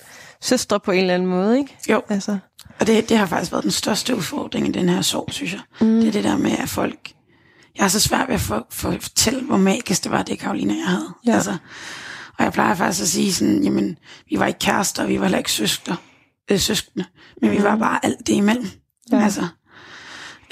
søstre 0.41 0.79
på 0.79 0.91
en 0.91 0.99
eller 0.99 1.13
anden 1.13 1.29
måde, 1.29 1.57
ikke? 1.57 1.77
jo. 1.89 2.01
Altså, 2.09 2.37
Og 2.79 2.87
det, 2.87 3.09
det 3.09 3.17
har 3.17 3.25
faktisk 3.25 3.51
været 3.51 3.63
den 3.63 3.71
største 3.71 4.15
udfordring 4.15 4.67
i 4.67 4.71
den 4.71 4.89
her 4.89 5.01
sorg, 5.01 5.27
synes 5.31 5.53
jeg. 5.53 5.61
Mm. 5.81 5.87
Det 5.99 6.07
er 6.07 6.11
det 6.11 6.23
der 6.23 6.37
med, 6.37 6.51
at 6.51 6.69
folk... 6.69 7.11
Jeg 7.77 7.83
er 7.83 7.87
så 7.87 7.99
svært 7.99 8.27
ved 8.27 8.35
at 8.35 8.41
få 8.41 8.55
at 8.55 9.03
fortælle, 9.03 9.41
hvor 9.43 9.57
magisk 9.57 10.03
det 10.03 10.11
var, 10.11 10.23
det 10.23 10.39
Karoline 10.39 10.73
jeg 10.77 10.87
havde. 10.87 11.07
Ja. 11.27 11.33
Altså, 11.33 11.57
og 12.37 12.43
jeg 12.43 12.53
plejer 12.53 12.75
faktisk 12.75 13.01
at 13.01 13.07
sige 13.07 13.33
sådan, 13.33 13.63
jamen, 13.63 13.97
vi 14.29 14.39
var 14.39 14.45
ikke 14.45 14.59
kærester, 14.59 15.05
vi 15.07 15.19
var 15.19 15.25
heller 15.25 15.37
ikke 15.37 15.51
søskende, 15.51 15.97
øh, 16.51 16.59
søskende 16.59 17.05
men 17.41 17.51
vi 17.51 17.63
var 17.63 17.75
bare 17.75 18.05
alt 18.05 18.27
det 18.27 18.33
imellem. 18.33 18.63
Mm. 18.63 18.69
Ja. 19.11 19.17
Ja. 19.17 19.23
Altså, 19.23 19.47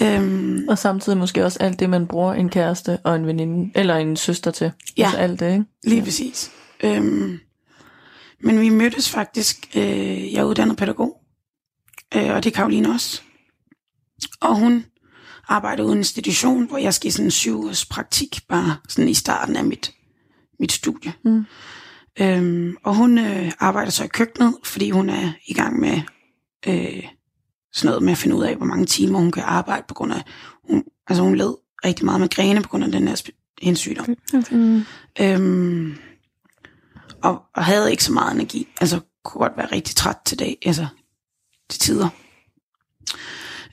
øhm, 0.02 0.68
Og 0.68 0.78
samtidig 0.78 1.18
måske 1.18 1.46
også 1.46 1.60
alt 1.60 1.80
det, 1.80 1.90
man 1.90 2.08
bruger 2.08 2.34
en 2.34 2.50
kæreste 2.50 2.98
og 3.04 3.16
en 3.16 3.28
veninde, 3.28 3.72
eller 3.76 3.96
en 3.96 4.18
søster 4.18 4.52
til. 4.52 4.72
Ja. 4.98 5.06
Altså 5.06 5.18
alt 5.18 5.40
det, 5.40 5.52
ikke? 5.52 5.66
Lige 5.84 6.04
præcis. 6.04 6.52
Øhm, 6.84 7.40
men 8.40 8.62
vi 8.62 8.70
mødtes 8.70 9.10
faktisk, 9.10 9.68
øh, 9.76 10.34
jeg 10.34 10.40
er 10.40 10.44
uddannet 10.44 10.78
pædagog, 10.78 11.18
øh, 12.16 12.30
og 12.36 12.44
det 12.44 12.52
er 12.52 12.56
Karoline 12.56 12.90
også. 12.90 13.22
Og 14.42 14.56
hun 14.56 14.86
arbejder 15.48 15.84
ude 15.84 15.92
i 15.92 15.96
en 15.96 15.98
institution, 15.98 16.68
hvor 16.68 16.78
jeg 16.78 16.94
skal 16.94 17.08
i 17.08 17.12
sådan 17.12 17.26
en 17.26 17.32
syv 17.32 17.60
ugers 17.60 17.86
praktik, 17.86 18.40
bare 18.50 18.76
sådan 18.90 19.10
i 19.10 19.14
starten 19.14 19.56
af 19.56 19.66
mit, 19.66 19.94
mit 20.60 20.72
studie. 20.72 21.14
Mm. 21.24 21.46
Øhm, 22.20 22.78
og 22.84 22.96
hun 22.96 23.18
øh, 23.18 23.52
arbejder 23.60 23.92
så 23.92 24.04
i 24.04 24.08
køkkenet, 24.08 24.56
fordi 24.64 24.90
hun 24.90 25.10
er 25.10 25.32
i 25.48 25.54
gang 25.54 25.80
med 25.80 26.02
øh, 26.68 27.04
sådan 27.74 27.88
noget 27.88 28.04
med 28.04 28.12
at 28.12 28.18
finde 28.18 28.36
ud 28.36 28.44
af, 28.44 28.56
hvor 28.56 28.66
mange 28.66 28.86
timer 28.86 29.20
hun 29.20 29.32
kan 29.32 29.44
arbejde, 29.44 29.84
på 29.88 29.94
grund 29.94 30.14
af, 30.14 30.24
hun, 30.64 30.84
altså 31.08 31.24
hun 31.24 31.36
led 31.36 31.56
rigtig 31.86 32.06
meget 32.06 32.22
med 32.22 32.30
græne 32.30 32.62
på 32.62 32.70
grund 32.70 32.84
af 32.84 32.92
den 32.92 33.08
her 33.08 33.10
hensyn. 33.10 33.34
hendes 33.62 33.80
sygdom. 33.80 34.06
Øhm, 35.22 35.98
og, 37.24 37.42
og 37.56 37.66
havde 37.66 37.92
ikke 37.92 38.04
så 38.04 38.14
meget 38.14 38.36
energi. 38.36 38.68
Altså 38.82 39.00
kunne 39.24 39.40
godt 39.40 39.58
være 39.58 39.72
rigtig 39.72 39.96
træt 39.96 40.18
til 40.26 40.40
dag, 40.40 40.58
altså 40.66 40.88
til 41.70 41.80
tider. 41.80 42.10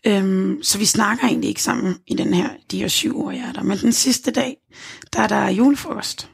Øhm, 0.07 0.63
så 0.63 0.79
vi 0.79 0.85
snakker 0.85 1.27
egentlig 1.27 1.49
ikke 1.49 1.63
sammen 1.63 1.97
i 2.07 2.15
den 2.15 2.35
her, 2.35 2.51
de 2.71 2.79
her 2.79 2.89
syv 2.89 3.21
år, 3.25 3.31
jeg 3.31 3.41
er 3.41 3.53
der. 3.53 3.63
Men 3.63 3.79
den 3.79 3.93
sidste 3.93 4.31
dag, 4.31 4.57
der 5.13 5.21
er 5.21 5.27
der 5.27 5.51
julefrokost. 5.51 6.31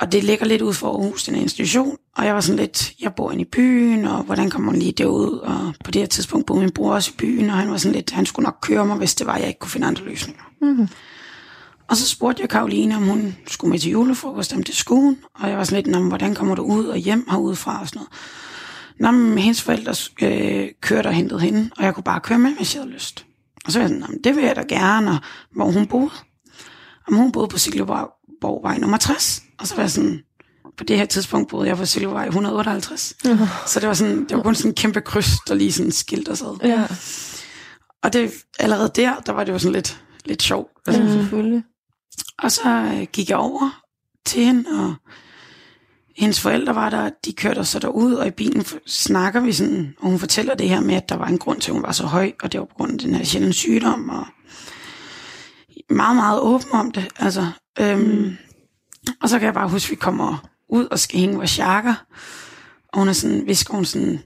Og 0.00 0.12
det 0.12 0.24
ligger 0.24 0.46
lidt 0.46 0.62
ud 0.62 0.72
for 0.74 0.88
Aarhus, 0.88 1.24
den 1.24 1.34
institution. 1.34 1.96
Og 2.16 2.26
jeg 2.26 2.34
var 2.34 2.40
sådan 2.40 2.58
lidt, 2.58 2.92
jeg 3.00 3.14
bor 3.14 3.30
inde 3.32 3.42
i 3.42 3.48
byen, 3.52 4.04
og 4.04 4.22
hvordan 4.22 4.50
kommer 4.50 4.72
man 4.72 4.80
lige 4.80 4.92
derud? 4.92 5.38
Og 5.38 5.74
på 5.84 5.90
det 5.90 6.02
her 6.02 6.06
tidspunkt 6.06 6.46
boede 6.46 6.60
min 6.62 6.70
bror 6.72 6.94
også 6.94 7.10
i 7.14 7.16
byen, 7.18 7.50
og 7.50 7.56
han 7.56 7.70
var 7.70 7.76
sådan 7.76 7.94
lidt, 7.94 8.10
han 8.10 8.26
skulle 8.26 8.44
nok 8.44 8.58
køre 8.62 8.86
mig, 8.86 8.96
hvis 8.96 9.14
det 9.14 9.26
var, 9.26 9.36
jeg 9.36 9.48
ikke 9.48 9.58
kunne 9.58 9.70
finde 9.70 9.86
andre 9.86 10.04
løsninger. 10.04 10.42
Mm-hmm. 10.62 10.88
Og 11.88 11.96
så 11.96 12.08
spurgte 12.08 12.42
jeg 12.42 12.48
Karoline, 12.48 12.96
om 12.96 13.02
hun 13.02 13.36
skulle 13.46 13.70
med 13.70 13.78
til 13.78 13.90
julefrokost, 13.90 14.52
om 14.52 14.62
det 14.62 14.74
skulle 14.76 15.02
hun. 15.02 15.16
Og 15.34 15.48
jeg 15.48 15.58
var 15.58 15.64
sådan 15.64 15.82
lidt, 15.82 15.92
"Nå, 15.92 15.98
men 15.98 16.08
hvordan 16.08 16.34
kommer 16.34 16.54
du 16.54 16.62
ud 16.62 16.86
og 16.86 16.96
hjem 16.96 17.26
herudefra 17.30 17.80
og 17.80 17.88
sådan 17.88 17.98
noget. 17.98 18.12
Nå, 19.00 19.10
men 19.10 19.38
hendes 19.38 19.62
forældre 19.62 19.94
øh, 20.22 20.68
kørte 20.80 21.08
og 21.08 21.14
hentede 21.14 21.40
hende, 21.40 21.70
og 21.78 21.84
jeg 21.84 21.94
kunne 21.94 22.04
bare 22.04 22.20
køre 22.20 22.38
med, 22.38 22.50
hvis 22.56 22.74
jeg 22.74 22.82
havde 22.82 22.92
lyst. 22.94 23.26
Og 23.64 23.72
så 23.72 23.78
var 23.78 23.82
jeg 23.82 23.88
sådan, 23.88 24.00
"Nå, 24.00 24.06
men 24.06 24.18
det 24.24 24.36
vil 24.36 24.44
jeg 24.44 24.56
da 24.56 24.62
gerne, 24.68 25.10
og 25.10 25.18
hvor 25.54 25.70
hun 25.70 25.86
boede. 25.86 26.10
Og 27.06 27.14
hun 27.14 27.32
boede 27.32 27.48
på 27.48 27.58
Silkeborgvej 28.36 28.78
nummer 28.78 28.96
60. 28.96 29.42
Og 29.58 29.66
så 29.66 29.74
var 29.74 29.82
jeg 29.82 29.90
sådan, 29.90 30.20
på 30.78 30.84
det 30.84 30.96
her 30.96 31.04
tidspunkt 31.04 31.48
boede 31.50 31.68
jeg 31.68 31.76
på 31.76 31.84
Silkeborgvej 31.86 32.26
158. 32.26 33.14
Så 33.66 33.80
det 33.80 33.88
var, 33.88 33.94
sådan, 33.94 34.24
det 34.28 34.36
var 34.36 34.42
kun 34.42 34.54
sådan 34.54 34.70
en 34.70 34.74
kæmpe 34.74 35.00
kryds, 35.00 35.38
der 35.48 35.54
lige 35.54 35.72
sådan 35.72 35.92
skilte 35.92 36.28
os 36.30 36.42
ad. 36.42 36.56
Ja, 36.64 36.86
Og 38.02 38.12
det, 38.12 38.32
allerede 38.58 38.90
der, 38.96 39.14
der 39.26 39.32
var 39.32 39.44
det 39.44 39.52
jo 39.52 39.58
sådan 39.58 39.72
lidt, 39.72 40.00
lidt 40.24 40.42
sjovt. 40.42 40.70
Altså, 40.86 41.02
ja, 41.02 41.08
selvfølgelig. 41.12 41.62
og 42.38 42.52
så 42.52 42.68
øh, 42.68 43.06
gik 43.12 43.30
jeg 43.30 43.38
over 43.38 43.82
til 44.26 44.44
hende, 44.44 44.64
og 44.70 44.94
hendes 46.16 46.40
forældre 46.40 46.74
var 46.74 46.90
der, 46.90 47.10
de 47.24 47.32
kørte 47.32 47.58
os 47.58 47.68
så 47.68 47.78
derud, 47.78 48.12
og 48.14 48.26
i 48.26 48.30
bilen 48.30 48.64
snakker 48.86 49.40
vi 49.40 49.52
sådan, 49.52 49.94
og 50.00 50.10
hun 50.10 50.18
fortæller 50.18 50.54
det 50.54 50.68
her 50.68 50.80
med, 50.80 50.94
at 50.94 51.08
der 51.08 51.16
var 51.16 51.26
en 51.26 51.38
grund 51.38 51.60
til, 51.60 51.70
at 51.70 51.74
hun 51.74 51.82
var 51.82 51.92
så 51.92 52.06
høj, 52.06 52.32
og 52.42 52.52
det 52.52 52.60
var 52.60 52.66
på 52.66 52.74
grund 52.76 52.92
af 52.92 52.98
den 52.98 53.14
her 53.14 53.24
sjældne 53.24 53.52
sygdom, 53.52 54.08
og 54.08 54.26
meget, 55.90 56.16
meget 56.16 56.40
åben 56.40 56.72
om 56.72 56.90
det. 56.90 57.08
Altså, 57.18 57.50
øhm, 57.80 58.00
mm. 58.00 58.36
Og 59.22 59.28
så 59.28 59.38
kan 59.38 59.46
jeg 59.46 59.54
bare 59.54 59.68
huske, 59.68 59.86
at 59.86 59.90
vi 59.90 59.96
kommer 59.96 60.48
ud 60.68 60.86
og 60.86 60.98
skal 60.98 61.20
hænge 61.20 61.36
vores 61.36 61.58
jakker, 61.58 61.94
og 62.92 62.98
hun 62.98 63.08
er 63.08 63.12
sådan, 63.12 63.46
visker 63.46 63.74
hun 63.74 63.84
sådan, 63.84 64.22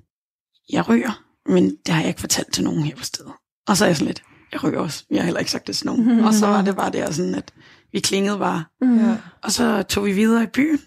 jeg 0.72 0.88
ryger, 0.88 1.22
men 1.46 1.76
det 1.86 1.94
har 1.94 2.00
jeg 2.00 2.08
ikke 2.08 2.20
fortalt 2.20 2.52
til 2.52 2.64
nogen 2.64 2.82
her 2.82 2.96
på 2.96 3.04
stedet. 3.04 3.32
Og 3.68 3.76
så 3.76 3.84
er 3.84 3.88
jeg 3.88 3.96
sådan 3.96 4.06
lidt, 4.06 4.22
jeg 4.52 4.64
ryger 4.64 4.80
også, 4.80 5.04
jeg 5.10 5.18
har 5.20 5.24
heller 5.24 5.38
ikke 5.40 5.50
sagt 5.50 5.66
det 5.66 5.76
til 5.76 5.86
nogen. 5.86 6.20
Og 6.26 6.34
så 6.34 6.46
var 6.46 6.62
det 6.62 6.76
bare 6.76 6.90
der 6.90 7.10
sådan, 7.10 7.34
at 7.34 7.52
vi 7.92 8.00
klingede 8.00 8.38
bare, 8.38 8.64
Mm. 8.82 8.98
ja. 8.98 9.16
og 9.42 9.52
så 9.52 9.82
tog 9.82 10.04
vi 10.06 10.12
videre 10.12 10.42
i 10.42 10.46
byen. 10.46 10.80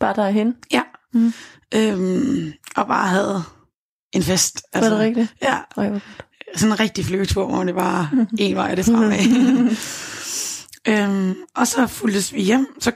Bare 0.00 0.14
der 0.14 0.30
hen. 0.30 0.54
Ja. 0.72 0.82
Mm. 1.14 1.32
Øhm, 1.74 2.52
og 2.76 2.86
bare 2.86 3.08
havde 3.08 3.42
en 4.12 4.22
fest. 4.22 4.62
Altså, 4.72 4.90
var 4.90 4.96
det 4.98 5.06
rigtigt? 5.06 5.34
Ja, 5.42 5.58
Ej, 5.76 6.00
sådan 6.56 6.72
en 6.72 6.80
rigtig 6.80 7.04
flyvetur, 7.04 7.46
hvor 7.46 7.64
det 7.64 7.74
bare 7.74 8.08
en 8.38 8.56
vej 8.56 8.74
det 8.74 8.84
fremad. 8.84 9.76
øhm, 10.88 11.34
og 11.56 11.66
så 11.66 11.86
fulgtes 11.86 12.32
vi 12.32 12.40
hjem, 12.40 12.66
så 12.80 12.92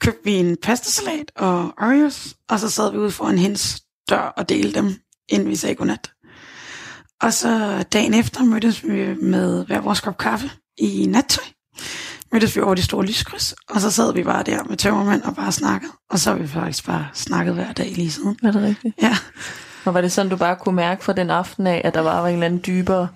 købte 0.00 0.24
vi 0.24 0.32
en 0.32 0.56
pastasalat 0.62 1.32
og 1.36 1.74
Oreos, 1.78 2.36
og 2.48 2.60
så 2.60 2.70
sad 2.70 2.92
vi 2.92 2.98
ude 2.98 3.10
foran 3.10 3.38
hendes 3.38 3.82
dør 4.10 4.34
og 4.36 4.48
delte 4.48 4.80
dem, 4.80 4.94
inden 5.28 5.48
vi 5.48 5.56
sagde 5.56 5.74
godnat. 5.74 6.10
Og 7.22 7.32
så 7.32 7.82
dagen 7.92 8.14
efter 8.14 8.44
mødtes 8.44 8.84
vi 8.84 9.14
med 9.14 9.66
hver 9.66 9.80
vores 9.80 10.00
kop 10.00 10.18
kaffe 10.18 10.50
i 10.78 11.06
nattøj. 11.06 11.44
Mødtes 12.32 12.56
vi 12.56 12.60
over 12.60 12.74
de 12.74 12.82
store 12.82 13.06
lyskryds, 13.06 13.54
og 13.68 13.80
så 13.80 13.90
sad 13.90 14.14
vi 14.14 14.24
bare 14.24 14.42
der 14.42 14.64
med 14.64 14.76
tømmermænd 14.76 15.22
og 15.22 15.36
bare 15.36 15.52
snakkede. 15.52 15.92
Og 16.10 16.18
så 16.18 16.30
har 16.30 16.38
vi 16.38 16.46
faktisk 16.48 16.86
bare 16.86 17.08
snakket 17.14 17.54
hver 17.54 17.72
dag 17.72 17.92
lige 17.96 18.10
siden. 18.10 18.38
Var 18.42 18.50
det 18.50 18.62
rigtigt? 18.62 18.94
Ja, 19.02 19.16
Og 19.84 19.94
var 19.94 20.00
det 20.00 20.12
sådan, 20.12 20.30
du 20.30 20.36
bare 20.36 20.56
kunne 20.56 20.76
mærke 20.76 21.04
fra 21.04 21.12
den 21.12 21.30
aften 21.30 21.66
af, 21.66 21.80
at 21.84 21.94
der 21.94 22.00
var 22.00 22.26
en 22.26 22.32
eller 22.32 22.46
anden 22.46 22.62
dybere 22.66 23.08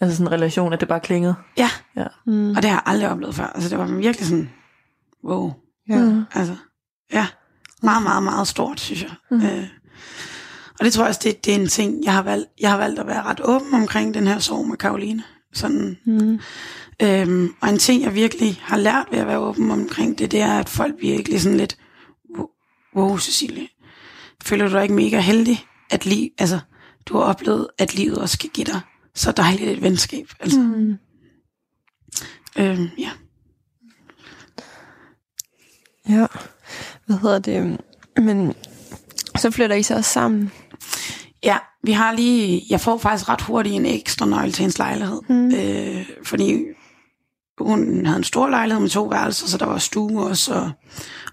altså 0.00 0.16
sådan 0.16 0.26
en 0.26 0.32
relation, 0.32 0.72
at 0.72 0.80
det 0.80 0.88
bare 0.88 1.00
klingede? 1.00 1.34
ja. 1.56 1.70
Ja. 1.96 2.06
Mm, 2.26 2.50
Og 2.50 2.56
det 2.56 2.64
har 2.64 2.76
jeg 2.76 2.82
aldrig 2.86 3.08
oplevet 3.10 3.34
før. 3.34 3.46
Altså 3.46 3.68
det 3.70 3.78
var 3.78 3.86
virkelig 3.86 4.26
sådan, 4.26 4.50
wow. 5.24 5.52
ja. 5.88 5.96
Mm. 5.98 6.24
Altså, 6.34 6.56
ja, 7.12 7.26
meget, 7.82 8.02
meget, 8.02 8.22
meget 8.22 8.48
stort, 8.48 8.80
synes 8.80 9.02
jeg. 9.02 9.10
Mm. 9.30 9.36
Øh, 9.46 9.64
og 10.78 10.84
det 10.84 10.92
tror 10.92 11.02
jeg 11.04 11.08
også, 11.08 11.20
det, 11.24 11.44
det 11.46 11.54
er 11.56 11.58
en 11.60 11.68
ting, 11.68 12.04
jeg 12.04 12.12
har, 12.12 12.22
valgt, 12.22 12.46
jeg 12.60 12.70
har 12.70 12.78
valgt 12.78 12.98
at 13.00 13.06
være 13.06 13.22
ret 13.22 13.40
åben 13.44 13.74
omkring 13.74 14.14
den 14.14 14.26
her 14.26 14.38
sorg 14.38 14.68
med 14.68 14.76
Karoline. 14.76 15.22
Sådan, 15.54 15.98
Mm, 16.06 16.38
øhm, 17.02 17.54
og 17.60 17.68
en 17.68 17.78
ting, 17.78 18.02
jeg 18.02 18.14
virkelig 18.14 18.60
har 18.62 18.76
lært 18.76 19.06
ved 19.10 19.18
at 19.18 19.26
være 19.26 19.38
åben 19.38 19.70
omkring 19.70 20.18
det, 20.18 20.30
det 20.32 20.40
er, 20.40 20.58
at 20.58 20.68
folk 20.68 20.94
virkelig 21.00 21.40
sådan 21.40 21.58
lidt, 21.58 21.76
wow, 22.38 22.46
wow 22.96 23.18
Cecilie, 23.18 23.68
føler 24.44 24.68
du 24.68 24.72
dig 24.74 24.82
ikke 24.82 24.94
mega 24.94 25.20
heldig, 25.20 25.66
at 25.92 26.06
liv, 26.06 26.30
altså, 26.38 26.60
du 27.06 27.16
har 27.16 27.24
oplevet, 27.24 27.68
at 27.78 27.94
livet 27.94 28.18
også 28.18 28.38
kan 28.38 28.50
give 28.54 28.64
dig 28.64 28.80
så 29.14 29.32
dejligt 29.32 29.70
et 29.70 29.82
venskab. 29.82 30.26
Altså, 30.40 30.60
mm. 30.60 30.98
øhm, 32.58 32.88
ja. 32.98 33.10
Ja. 36.08 36.26
Hvad 37.06 37.16
hedder 37.16 37.38
det? 37.38 37.80
Men 38.16 38.54
så 39.38 39.50
flytter 39.50 39.76
I 39.76 39.82
så 39.82 39.94
også 39.94 40.10
sammen. 40.10 40.52
Ja, 41.42 41.58
vi 41.82 41.92
har 41.92 42.12
lige... 42.12 42.62
Jeg 42.70 42.80
får 42.80 42.98
faktisk 42.98 43.28
ret 43.28 43.40
hurtigt 43.40 43.74
en 43.74 43.86
ekstra 43.86 44.26
nøgle 44.26 44.52
til 44.52 44.60
hendes 44.60 44.78
lejlighed. 44.78 45.20
Mm. 45.28 45.54
Øh, 45.54 46.06
fordi 46.24 46.64
hun 47.58 48.06
havde 48.06 48.18
en 48.18 48.24
stor 48.24 48.48
lejlighed 48.48 48.80
med 48.80 48.90
to 48.90 49.04
værelser, 49.04 49.46
så 49.46 49.58
der 49.58 49.66
var 49.66 49.78
stue 49.78 50.24
også, 50.24 50.54
og, 50.54 50.70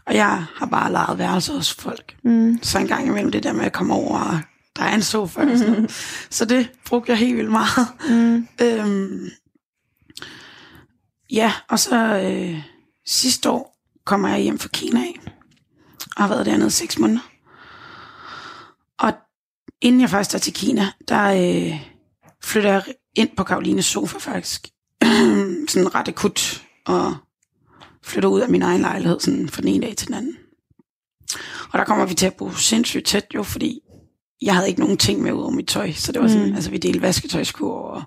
og 0.05 0.15
jeg 0.15 0.45
har 0.55 0.65
bare 0.65 0.91
lejet 0.91 1.17
værelser 1.17 1.53
hos 1.53 1.73
folk. 1.73 2.15
Mm. 2.23 2.59
Så 2.61 2.79
en 2.79 2.87
gang 2.87 3.07
imellem 3.07 3.31
det 3.31 3.43
der 3.43 3.53
med 3.53 3.65
at 3.65 3.73
komme 3.73 3.93
over, 3.93 4.19
og 4.19 4.39
der 4.79 4.85
er 4.85 4.95
en 4.95 5.03
sofa 5.03 5.51
og 5.51 5.57
sådan 5.57 5.73
noget. 5.73 5.91
Så 6.29 6.45
det 6.45 6.71
brugte 6.85 7.11
jeg 7.11 7.19
helt 7.19 7.37
vildt 7.37 7.51
meget. 7.51 7.87
Mm. 8.09 8.47
øhm, 8.61 9.29
ja, 11.31 11.53
og 11.69 11.79
så 11.79 12.21
øh, 12.23 12.63
sidste 13.05 13.49
år 13.49 13.75
kommer 14.05 14.29
jeg 14.29 14.39
hjem 14.39 14.59
fra 14.59 14.69
Kina 14.73 14.99
af, 14.99 15.19
og 16.15 16.23
har 16.23 16.27
været 16.27 16.45
dernede 16.45 16.67
i 16.67 16.71
seks 16.71 16.99
måneder. 16.99 17.29
Og 18.99 19.13
inden 19.81 20.01
jeg 20.01 20.09
faktisk 20.09 20.35
er 20.35 20.39
til 20.39 20.53
Kina, 20.53 20.87
der 21.07 21.23
øh, 21.23 21.79
flytter 22.43 22.71
jeg 22.71 22.83
ind 23.15 23.29
på 23.37 23.43
Karolines 23.43 23.85
sofa 23.85 24.17
faktisk. 24.17 24.67
sådan 25.69 25.95
ret 25.95 26.07
akut, 26.07 26.63
og 26.85 27.15
flytter 28.03 28.29
ud 28.29 28.41
af 28.41 28.49
min 28.49 28.61
egen 28.61 28.81
lejlighed 28.81 29.19
sådan 29.19 29.49
fra 29.49 29.61
den 29.61 29.69
ene 29.69 29.85
dag 29.85 29.95
til 29.95 30.07
den 30.07 30.15
anden. 30.15 30.37
Og 31.71 31.79
der 31.79 31.85
kommer 31.85 32.05
vi 32.05 32.13
til 32.13 32.25
at 32.25 32.33
bo 32.33 32.51
sindssygt 32.51 33.05
tæt 33.05 33.25
jo, 33.35 33.43
fordi 33.43 33.81
jeg 34.41 34.55
havde 34.55 34.67
ikke 34.67 34.79
nogen 34.79 34.97
ting 34.97 35.21
med 35.21 35.31
ud 35.31 35.41
over 35.41 35.51
mit 35.51 35.67
tøj, 35.67 35.91
så 35.93 36.11
det 36.11 36.21
var 36.21 36.27
sådan, 36.27 36.49
mm. 36.49 36.55
altså 36.55 36.69
vi 36.69 36.77
delte 36.77 37.01
vasketøjskur, 37.01 37.73
og 37.73 38.03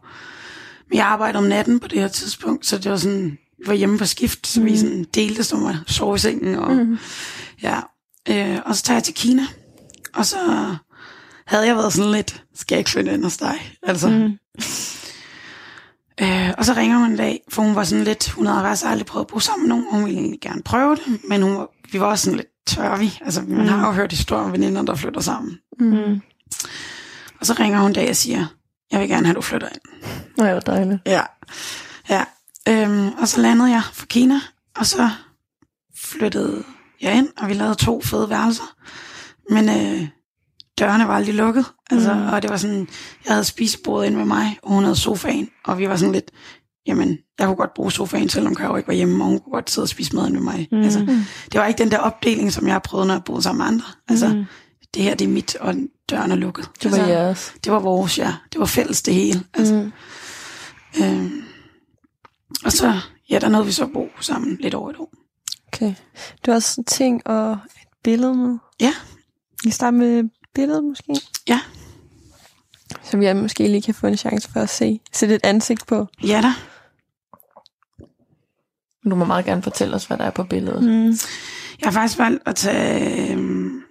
men 0.88 0.96
jeg 0.96 1.06
arbejdede 1.06 1.38
om 1.38 1.44
natten 1.44 1.80
på 1.80 1.88
det 1.88 2.00
her 2.00 2.08
tidspunkt, 2.08 2.66
så 2.66 2.78
det 2.78 2.90
var 2.90 2.96
sådan, 2.96 3.38
vi 3.58 3.66
var 3.66 3.74
hjemme 3.74 3.98
på 3.98 4.04
skift, 4.04 4.46
så 4.46 4.60
mm. 4.60 4.66
vi 4.66 4.76
sådan 4.76 5.04
delte 5.14 5.44
som 5.44 5.66
at 5.66 5.76
sove 5.86 6.16
i 6.16 6.18
sengen, 6.18 6.54
og 6.54 6.72
mm. 6.72 6.98
ja, 7.62 7.80
øh, 8.28 8.58
og 8.64 8.76
så 8.76 8.82
tager 8.82 8.96
jeg 8.96 9.04
til 9.04 9.14
Kina, 9.14 9.46
og 10.14 10.26
så 10.26 10.36
havde 11.46 11.66
jeg 11.66 11.76
været 11.76 11.92
sådan 11.92 12.12
lidt, 12.12 12.44
skal 12.54 12.74
jeg 12.74 12.78
ikke 12.78 12.90
flytte 12.90 13.12
ind 13.12 13.24
hos 13.24 13.36
dig, 13.36 13.76
altså. 13.82 14.08
Mm. 14.08 14.38
Øh, 16.20 16.50
og 16.58 16.64
så 16.64 16.72
ringer 16.76 16.98
hun 16.98 17.10
en 17.10 17.16
dag, 17.16 17.40
for 17.48 17.62
hun 17.62 17.74
var 17.74 17.84
sådan 17.84 18.04
lidt, 18.04 18.30
hun 18.30 18.46
havde 18.46 18.62
faktisk 18.62 18.86
aldrig 18.86 19.06
prøvet 19.06 19.24
at 19.24 19.28
bo 19.28 19.38
sammen 19.38 19.68
med 19.68 19.76
nogen, 19.76 19.86
og 19.86 19.94
hun 19.94 20.04
ville 20.04 20.20
egentlig 20.20 20.40
gerne 20.40 20.62
prøve 20.62 20.96
det, 20.96 21.20
men 21.28 21.42
hun 21.42 21.56
var, 21.56 21.68
vi 21.92 22.00
var 22.00 22.06
også 22.06 22.24
sådan 22.24 22.36
lidt 22.36 22.51
tør 22.66 22.96
vi. 22.96 23.18
Altså, 23.24 23.42
man 23.42 23.60
mm. 23.60 23.68
har 23.68 23.86
jo 23.86 23.92
hørt 23.92 24.12
historier 24.12 24.44
om 24.44 24.52
veninder, 24.52 24.82
der 24.82 24.94
flytter 24.94 25.20
sammen. 25.20 25.58
Mm. 25.80 26.20
Og 27.40 27.46
så 27.46 27.56
ringer 27.60 27.80
hun 27.80 27.92
dag 27.92 28.10
og 28.10 28.16
siger, 28.16 28.46
jeg 28.92 29.00
vil 29.00 29.08
gerne 29.08 29.26
have, 29.26 29.32
at 29.32 29.36
du 29.36 29.42
flytter 29.42 29.68
ind. 29.68 30.04
Det 30.38 30.54
var 30.54 30.60
dejligt. 30.60 31.00
Ja. 31.06 31.22
ja. 32.08 32.24
Øhm, 32.68 33.08
og 33.08 33.28
så 33.28 33.40
landede 33.40 33.70
jeg 33.70 33.82
fra 33.92 34.06
Kina, 34.06 34.40
og 34.76 34.86
så 34.86 35.10
flyttede 35.96 36.64
jeg 37.00 37.16
ind, 37.16 37.28
og 37.38 37.48
vi 37.48 37.54
lavede 37.54 37.74
to 37.74 38.00
fede 38.00 38.30
værelser. 38.30 38.76
Men 39.50 39.68
øh, 39.68 40.08
dørene 40.78 41.08
var 41.08 41.14
aldrig 41.14 41.34
lukket. 41.34 41.66
Altså, 41.90 42.14
mm. 42.14 42.26
Og 42.26 42.42
det 42.42 42.50
var 42.50 42.56
sådan, 42.56 42.88
jeg 43.24 43.32
havde 43.32 43.44
spisebordet 43.44 44.06
ind 44.06 44.16
med 44.16 44.24
mig, 44.24 44.58
og 44.62 44.70
hun 44.72 44.82
havde 44.82 44.96
sofaen, 44.96 45.50
og 45.64 45.78
vi 45.78 45.88
var 45.88 45.96
sådan 45.96 46.12
lidt, 46.12 46.30
jamen, 46.86 47.18
jeg 47.38 47.46
kunne 47.46 47.56
godt 47.56 47.74
bruge 47.74 47.92
sofaen, 47.92 48.28
selvom 48.28 48.56
jeg 48.60 48.76
ikke 48.76 48.88
var 48.88 48.94
hjemme, 48.94 49.24
og 49.24 49.28
hun 49.30 49.38
kunne 49.38 49.52
godt 49.52 49.70
sidde 49.70 49.84
og 49.84 49.88
spise 49.88 50.16
maden 50.16 50.32
med 50.32 50.40
mig. 50.40 50.68
Mm. 50.72 50.82
Altså, 50.82 50.98
det 51.52 51.60
var 51.60 51.66
ikke 51.66 51.78
den 51.78 51.90
der 51.90 51.98
opdeling, 51.98 52.52
som 52.52 52.66
jeg 52.66 52.74
har 52.74 52.78
prøvet, 52.78 53.06
når 53.06 53.14
jeg 53.14 53.24
boede 53.24 53.42
sammen 53.42 53.58
med 53.58 53.66
andre. 53.66 53.86
Altså, 54.08 54.28
mm. 54.28 54.44
det 54.94 55.02
her, 55.02 55.14
det 55.14 55.24
er 55.24 55.28
mit, 55.28 55.56
og 55.56 55.74
døren 56.10 56.32
er 56.32 56.36
lukket. 56.36 56.68
Det 56.82 56.90
var 56.90 56.98
altså, 56.98 57.12
jeres. 57.12 57.54
Det 57.64 57.72
var 57.72 57.78
vores, 57.78 58.18
ja. 58.18 58.34
Det 58.52 58.60
var 58.60 58.66
fælles 58.66 59.02
det 59.02 59.14
hele. 59.14 59.42
Altså, 59.54 59.74
mm. 59.74 61.02
øhm, 61.02 61.44
og 62.64 62.72
så, 62.72 63.00
ja, 63.30 63.38
der 63.38 63.48
nåede 63.48 63.66
vi 63.66 63.72
så 63.72 63.84
at 63.84 63.92
bo 63.92 64.08
sammen 64.20 64.56
lidt 64.60 64.74
over 64.74 64.90
et 64.90 64.96
år. 64.96 65.12
Okay. 65.72 65.94
Du 66.46 66.50
har 66.50 66.56
også 66.56 66.80
en 66.80 66.84
ting 66.84 67.26
og 67.26 67.52
et 67.52 67.58
billede 68.04 68.34
med. 68.34 68.58
Ja. 68.80 68.94
Vi 69.64 69.70
starter 69.70 69.98
med 69.98 70.24
billedet 70.54 70.84
måske. 70.84 71.20
Ja. 71.48 71.60
Som 73.02 73.22
jeg 73.22 73.36
måske 73.36 73.68
lige 73.68 73.82
kan 73.82 73.94
få 73.94 74.06
en 74.06 74.16
chance 74.16 74.50
for 74.52 74.60
at 74.60 74.68
se. 74.68 75.00
Sætte 75.12 75.34
et 75.34 75.40
ansigt 75.44 75.86
på. 75.86 76.06
Ja 76.22 76.40
da. 76.42 76.52
Du 79.10 79.14
må 79.14 79.24
meget 79.24 79.44
gerne 79.44 79.62
fortælle 79.62 79.94
os, 79.94 80.04
hvad 80.04 80.18
der 80.18 80.24
er 80.24 80.30
på 80.30 80.44
billedet. 80.44 80.84
Mm. 80.84 81.06
Jeg 81.80 81.86
har 81.86 81.90
faktisk 81.90 82.18
valgt 82.18 82.42
at 82.46 82.56
tage... 82.56 83.32
Øhm, 83.32 83.82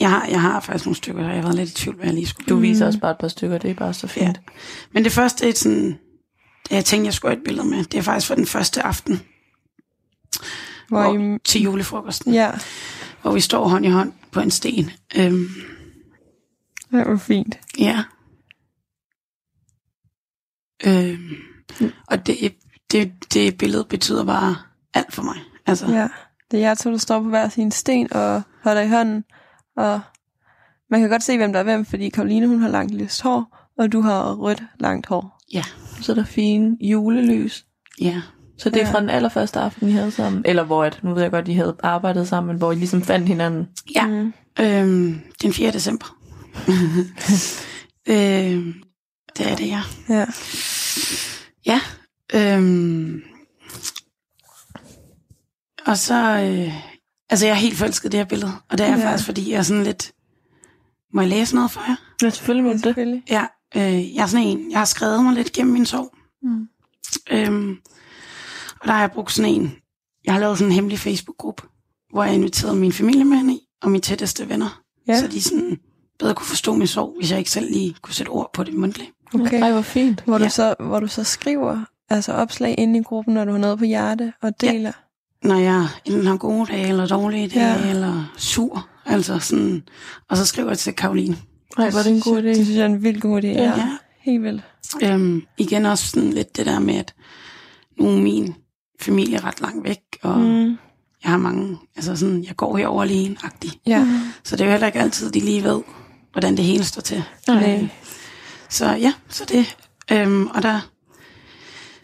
jeg, 0.00 0.10
har, 0.10 0.26
jeg 0.26 0.40
har 0.40 0.60
faktisk 0.60 0.86
nogle 0.86 0.96
stykker, 0.96 1.22
der 1.22 1.28
jeg 1.28 1.36
har 1.36 1.42
været 1.42 1.56
lidt 1.56 1.70
i 1.70 1.74
tvivl, 1.74 1.96
hvad 1.96 2.06
jeg 2.06 2.14
lige 2.14 2.26
skulle. 2.26 2.48
Du 2.48 2.56
viser 2.56 2.86
os 2.86 2.96
bare 2.96 3.10
et 3.10 3.18
par 3.18 3.28
stykker, 3.28 3.58
det 3.58 3.70
er 3.70 3.74
bare 3.74 3.94
så 3.94 4.06
fint. 4.06 4.26
Ja. 4.26 4.52
Men 4.92 5.04
det 5.04 5.12
første 5.12 5.48
er 5.48 5.54
sådan... 5.54 5.98
Det 6.64 6.76
jeg 6.76 6.84
tænkte, 6.84 7.06
jeg 7.06 7.14
skulle 7.14 7.32
have 7.32 7.38
et 7.38 7.44
billede 7.44 7.68
med. 7.68 7.84
Det 7.84 7.98
er 7.98 8.02
faktisk 8.02 8.26
for 8.26 8.34
den 8.34 8.46
første 8.46 8.82
aften. 8.82 9.20
Hvor 10.88 11.02
hvor, 11.02 11.34
I... 11.34 11.38
Til 11.44 11.62
julefrokosten. 11.62 12.34
Ja, 12.34 12.50
Hvor 13.22 13.32
vi 13.32 13.40
står 13.40 13.68
hånd 13.68 13.86
i 13.86 13.88
hånd 13.88 14.12
på 14.32 14.40
en 14.40 14.50
sten. 14.50 14.90
Øhm, 15.16 15.48
det 16.90 17.06
var 17.06 17.16
fint. 17.16 17.58
Ja. 17.78 18.04
Øhm, 20.86 21.36
og 22.06 22.26
det, 22.26 22.54
det, 22.92 23.12
det 23.34 23.58
billede 23.58 23.84
betyder 23.84 24.24
bare 24.24 24.56
alt 24.94 25.12
for 25.12 25.22
mig. 25.22 25.36
Altså, 25.66 25.86
Ja. 25.86 26.08
Det 26.50 26.56
er 26.58 26.60
jer 26.68 26.74
to, 26.74 26.90
der 26.90 26.96
står 26.98 27.22
på 27.22 27.28
hver 27.28 27.48
sin 27.48 27.70
sten 27.70 28.12
og 28.12 28.42
holder 28.64 28.82
i 28.82 28.88
hånden. 28.88 29.24
Og 29.76 30.00
man 30.90 31.00
kan 31.00 31.10
godt 31.10 31.22
se, 31.22 31.36
hvem 31.36 31.52
der 31.52 31.60
er 31.60 31.64
hvem, 31.64 31.84
fordi 31.84 32.08
Karoline, 32.08 32.46
hun 32.46 32.60
har 32.62 32.68
langt 32.68 32.94
lyst 32.94 33.22
hår, 33.22 33.56
og 33.78 33.92
du 33.92 34.00
har 34.00 34.34
rødt 34.34 34.62
langt 34.80 35.06
hår. 35.06 35.40
ja, 35.52 35.62
Så 36.00 36.12
er 36.12 36.16
der 36.16 36.24
fine 36.24 36.76
julelys. 36.80 37.64
ja. 38.00 38.22
Så 38.58 38.70
det 38.70 38.82
er 38.82 38.86
Ja. 38.86 38.92
fra 38.92 39.00
den 39.00 39.10
allerførste 39.10 39.60
aften, 39.60 39.88
I 39.88 39.92
havde 39.92 40.10
sammen? 40.10 40.42
Eller 40.44 40.62
hvor, 40.64 40.84
at, 40.84 41.00
nu 41.02 41.14
ved 41.14 41.22
jeg 41.22 41.30
godt, 41.30 41.48
I 41.48 41.52
havde 41.52 41.76
arbejdet 41.82 42.28
sammen, 42.28 42.48
men 42.48 42.56
hvor 42.58 42.72
I 42.72 42.74
ligesom 42.74 43.02
fandt 43.02 43.28
hinanden. 43.28 43.68
Ja, 43.94 44.06
Mm. 44.06 44.32
øhm, 44.60 45.20
den 45.42 45.52
4. 45.52 45.70
december. 45.72 46.16
øhm, 48.08 48.74
det 49.38 49.50
er 49.50 49.56
det, 49.56 49.66
ja. 49.68 49.80
Ja. 50.08 50.26
Ja. 51.66 51.80
Øhm, 52.34 53.22
og 55.86 55.98
så, 55.98 56.14
øh, 56.14 56.74
altså 57.30 57.46
jeg 57.46 57.52
er 57.52 57.56
helt 57.58 57.76
forelsket 57.78 58.08
i 58.08 58.10
det 58.10 58.20
her 58.20 58.24
billede, 58.24 58.52
og 58.68 58.78
det 58.78 58.86
er 58.86 58.90
jeg 58.90 58.98
Ja. 58.98 59.10
faktisk, 59.10 59.26
fordi 59.26 59.50
jeg 59.50 59.58
er 59.58 59.62
sådan 59.62 59.82
lidt, 59.82 60.12
må 61.14 61.20
jeg 61.20 61.30
læse 61.30 61.54
noget 61.54 61.70
for 61.70 61.80
jer? 61.88 61.96
Ja, 62.22 62.30
selvfølgelig 62.30 62.64
må 62.64 62.92
du 62.94 63.00
det. 63.00 63.22
Ja, 63.30 63.46
øh, 63.76 64.14
jeg 64.14 64.22
er 64.22 64.26
sådan 64.26 64.46
en, 64.46 64.70
jeg 64.70 64.78
har 64.80 64.84
skrevet 64.84 65.24
mig 65.24 65.34
lidt 65.34 65.52
gennem 65.52 65.72
min 65.72 65.86
sorg. 65.86 66.14
Mm. 66.42 66.68
Øhm, 67.30 67.76
og 68.80 68.86
der 68.86 68.92
har 68.92 69.00
jeg 69.00 69.10
brugt 69.10 69.32
sådan 69.32 69.50
en, 69.54 69.76
jeg 70.24 70.32
har 70.34 70.40
lavet 70.40 70.58
sådan 70.58 70.68
en 70.68 70.74
hemmelig 70.74 70.98
Facebook-gruppe, 70.98 71.62
hvor 72.12 72.24
jeg 72.24 72.34
inviterede 72.34 72.76
min 72.76 72.92
familie 72.92 73.24
med 73.24 73.38
ind 73.38 73.50
i, 73.50 73.60
og 73.82 73.90
mine 73.90 74.00
tætteste 74.02 74.48
venner, 74.48 74.82
Ja. 75.08 75.20
så 75.20 75.26
de 75.28 75.42
sådan 75.42 75.78
bedre 76.18 76.34
kunne 76.34 76.46
forstå 76.46 76.74
min 76.74 76.86
sorg, 76.86 77.14
hvis 77.18 77.30
jeg 77.30 77.38
ikke 77.38 77.50
selv 77.50 77.70
lige 77.70 77.94
kunne 78.02 78.14
sætte 78.14 78.30
ord 78.30 78.50
på 78.54 78.64
det 78.64 78.74
mundtligt. 78.74 79.10
Okay. 79.34 79.60
Ej, 79.62 79.72
hvor 79.72 79.82
fint. 79.82 80.20
Hvor, 80.24 80.38
Ja. 80.38 80.44
du 80.44 80.50
så, 80.50 80.74
hvor 80.80 81.00
du 81.00 81.06
så 81.06 81.24
skriver 81.24 81.84
altså 82.10 82.32
opslag 82.32 82.74
inde 82.78 82.98
i 82.98 83.02
gruppen, 83.02 83.34
når 83.34 83.44
du 83.44 83.50
har 83.52 83.58
noget 83.58 83.78
på 83.78 83.84
hjerte, 83.84 84.32
og 84.42 84.60
deler. 84.60 84.92
Når 85.42 85.56
jeg 85.56 85.86
enten 86.04 86.26
har 86.26 86.36
gode 86.36 86.66
dage, 86.66 86.88
eller 86.88 87.06
dårlige 87.06 87.48
dage, 87.48 87.66
Ja. 87.66 87.84
ja. 87.86 87.90
eller 87.90 88.32
sur, 88.36 88.88
altså 89.06 89.38
sådan, 89.38 89.82
og 90.28 90.36
så 90.36 90.46
skriver 90.46 90.68
jeg 90.68 90.78
til 90.78 90.92
Karoline. 90.94 91.36
Ej, 91.78 91.90
var 91.90 92.02
det 92.02 92.12
en 92.12 92.20
god 92.20 92.38
idé. 92.38 92.46
Det 92.46 92.56
synes 92.56 92.70
jeg 92.70 92.82
er 92.82 92.86
en 92.86 93.02
vildt 93.02 93.22
god 93.22 93.42
idé. 93.42 93.46
Ja. 93.46 93.62
Ja. 93.62 93.96
Helt 94.20 94.42
vildt. 94.42 94.62
Øhm, 95.02 95.42
igen 95.58 95.86
også 95.86 96.06
sådan 96.06 96.30
lidt 96.30 96.56
det 96.56 96.66
der 96.66 96.78
med, 96.78 96.94
at 96.94 97.14
nu 97.98 98.08
er 98.08 98.16
min 98.20 98.54
familie 99.00 99.38
ret 99.40 99.60
langt 99.60 99.84
væk, 99.84 100.00
og 100.22 100.38
mm. 100.40 100.76
Jeg 101.24 101.30
har 101.30 101.36
mange, 101.38 101.78
altså 101.96 102.16
sådan, 102.16 102.44
jeg 102.44 102.56
går 102.56 102.76
herover 102.76 103.02
alene, 103.02 103.36
agtig. 103.42 103.70
Ja. 103.86 104.06
Så 104.44 104.56
det 104.56 104.60
er 104.60 104.64
jo 104.66 104.70
heller 104.70 104.86
ikke 104.86 105.00
altid, 105.00 105.30
de 105.30 105.40
lige 105.40 105.64
ved, 105.64 105.80
hvordan 106.32 106.56
det 106.56 106.64
hele 106.64 106.84
står 106.84 107.02
til. 107.02 107.22
Nej. 107.48 107.88
Så 108.68 108.90
ja, 108.90 109.12
så 109.28 109.44
det. 109.44 109.76
Øhm, 110.12 110.46
og 110.46 110.62
der 110.62 110.89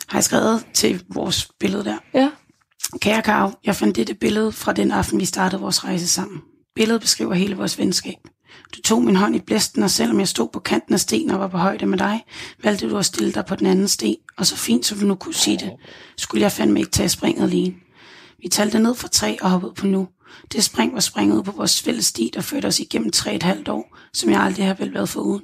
har 0.08 0.18
jeg 0.18 0.24
skrevet 0.24 0.66
til 0.74 1.04
vores 1.08 1.48
billede 1.60 1.84
der. 1.84 1.96
Ja. 2.14 2.30
Kære 3.00 3.22
Karo, 3.22 3.50
jeg 3.64 3.76
fandt 3.76 3.96
dette 3.96 4.14
billede 4.14 4.52
fra 4.52 4.72
den 4.72 4.90
aften, 4.90 5.20
vi 5.20 5.24
startede 5.24 5.60
vores 5.60 5.84
rejse 5.84 6.08
sammen. 6.08 6.40
Billedet 6.74 7.00
beskriver 7.00 7.34
hele 7.34 7.56
vores 7.56 7.78
venskab. 7.78 8.18
Du 8.76 8.82
tog 8.82 9.02
min 9.04 9.16
hånd 9.16 9.36
i 9.36 9.40
blæsten, 9.40 9.82
og 9.82 9.90
selvom 9.90 10.18
jeg 10.18 10.28
stod 10.28 10.48
på 10.52 10.60
kanten 10.60 10.94
af 10.94 11.00
sten 11.00 11.30
og 11.30 11.40
var 11.40 11.48
på 11.48 11.58
højde 11.58 11.86
med 11.86 11.98
dig, 11.98 12.24
valgte 12.62 12.90
du 12.90 12.98
at 12.98 13.06
stille 13.06 13.32
dig 13.32 13.46
på 13.46 13.56
den 13.56 13.66
anden 13.66 13.88
sten, 13.88 14.16
og 14.36 14.46
så 14.46 14.56
fint 14.56 14.86
som 14.86 14.98
du 14.98 15.06
nu 15.06 15.14
kunne 15.14 15.34
sige 15.34 15.58
det, 15.58 15.72
skulle 16.16 16.42
jeg 16.42 16.52
fandme 16.52 16.80
ikke 16.80 16.90
tage 16.90 17.08
springet 17.08 17.42
alene. 17.42 17.74
Vi 18.42 18.48
talte 18.48 18.78
ned 18.78 18.94
fra 18.94 19.08
tre 19.08 19.36
og 19.42 19.50
hoppede 19.50 19.72
på 19.76 19.86
nu. 19.86 20.08
Det 20.52 20.64
spring 20.64 20.94
var 20.94 21.00
springet 21.00 21.36
ud 21.36 21.42
på 21.42 21.52
vores 21.52 21.82
fælles 21.82 22.06
sti, 22.06 22.30
der 22.34 22.40
førte 22.40 22.66
os 22.66 22.80
igennem 22.80 23.10
tre 23.10 23.34
et 23.34 23.42
halvt 23.42 23.68
år, 23.68 23.96
som 24.12 24.30
jeg 24.30 24.40
aldrig 24.40 24.66
har 24.66 24.74
vel 24.74 24.94
været 24.94 25.08
foruden. 25.08 25.42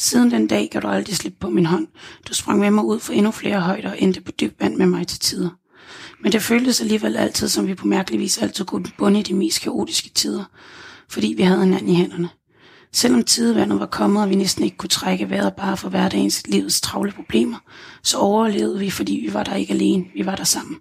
Siden 0.00 0.30
den 0.30 0.46
dag 0.46 0.68
gav 0.70 0.80
du 0.80 0.88
aldrig 0.88 1.16
slip 1.16 1.34
på 1.40 1.50
min 1.50 1.66
hånd. 1.66 1.86
Du 2.28 2.34
sprang 2.34 2.60
med 2.60 2.70
mig 2.70 2.84
ud 2.84 3.00
for 3.00 3.12
endnu 3.12 3.30
flere 3.30 3.60
højder 3.60 3.90
og 3.90 4.02
endte 4.02 4.20
på 4.20 4.32
dyb 4.32 4.60
vand 4.60 4.76
med 4.76 4.86
mig 4.86 5.06
til 5.06 5.20
tider. 5.20 5.50
Men 6.20 6.32
det 6.32 6.42
føltes 6.42 6.80
alligevel 6.80 7.16
altid, 7.16 7.48
som 7.48 7.66
vi 7.66 7.74
på 7.74 7.86
mærkelig 7.86 8.20
vis 8.20 8.38
altid 8.38 8.64
kunne 8.64 8.84
bunde 8.98 9.20
i 9.20 9.22
de 9.22 9.34
mest 9.34 9.60
kaotiske 9.60 10.08
tider, 10.08 10.44
fordi 11.08 11.34
vi 11.36 11.42
havde 11.42 11.62
hinanden 11.62 11.88
i 11.88 11.94
hænderne. 11.94 12.28
Selvom 12.92 13.24
tidevandet 13.24 13.80
var 13.80 13.86
kommet, 13.86 14.22
og 14.22 14.30
vi 14.30 14.34
næsten 14.34 14.64
ikke 14.64 14.76
kunne 14.76 14.88
trække 14.88 15.30
vejret 15.30 15.54
bare 15.54 15.76
for 15.76 15.88
hverdagens 15.88 16.46
livets 16.46 16.80
travle 16.80 17.12
problemer, 17.12 17.58
så 18.02 18.18
overlevede 18.18 18.78
vi, 18.78 18.90
fordi 18.90 19.24
vi 19.26 19.34
var 19.34 19.42
der 19.42 19.54
ikke 19.54 19.72
alene, 19.72 20.04
vi 20.14 20.26
var 20.26 20.36
der 20.36 20.44
sammen. 20.44 20.76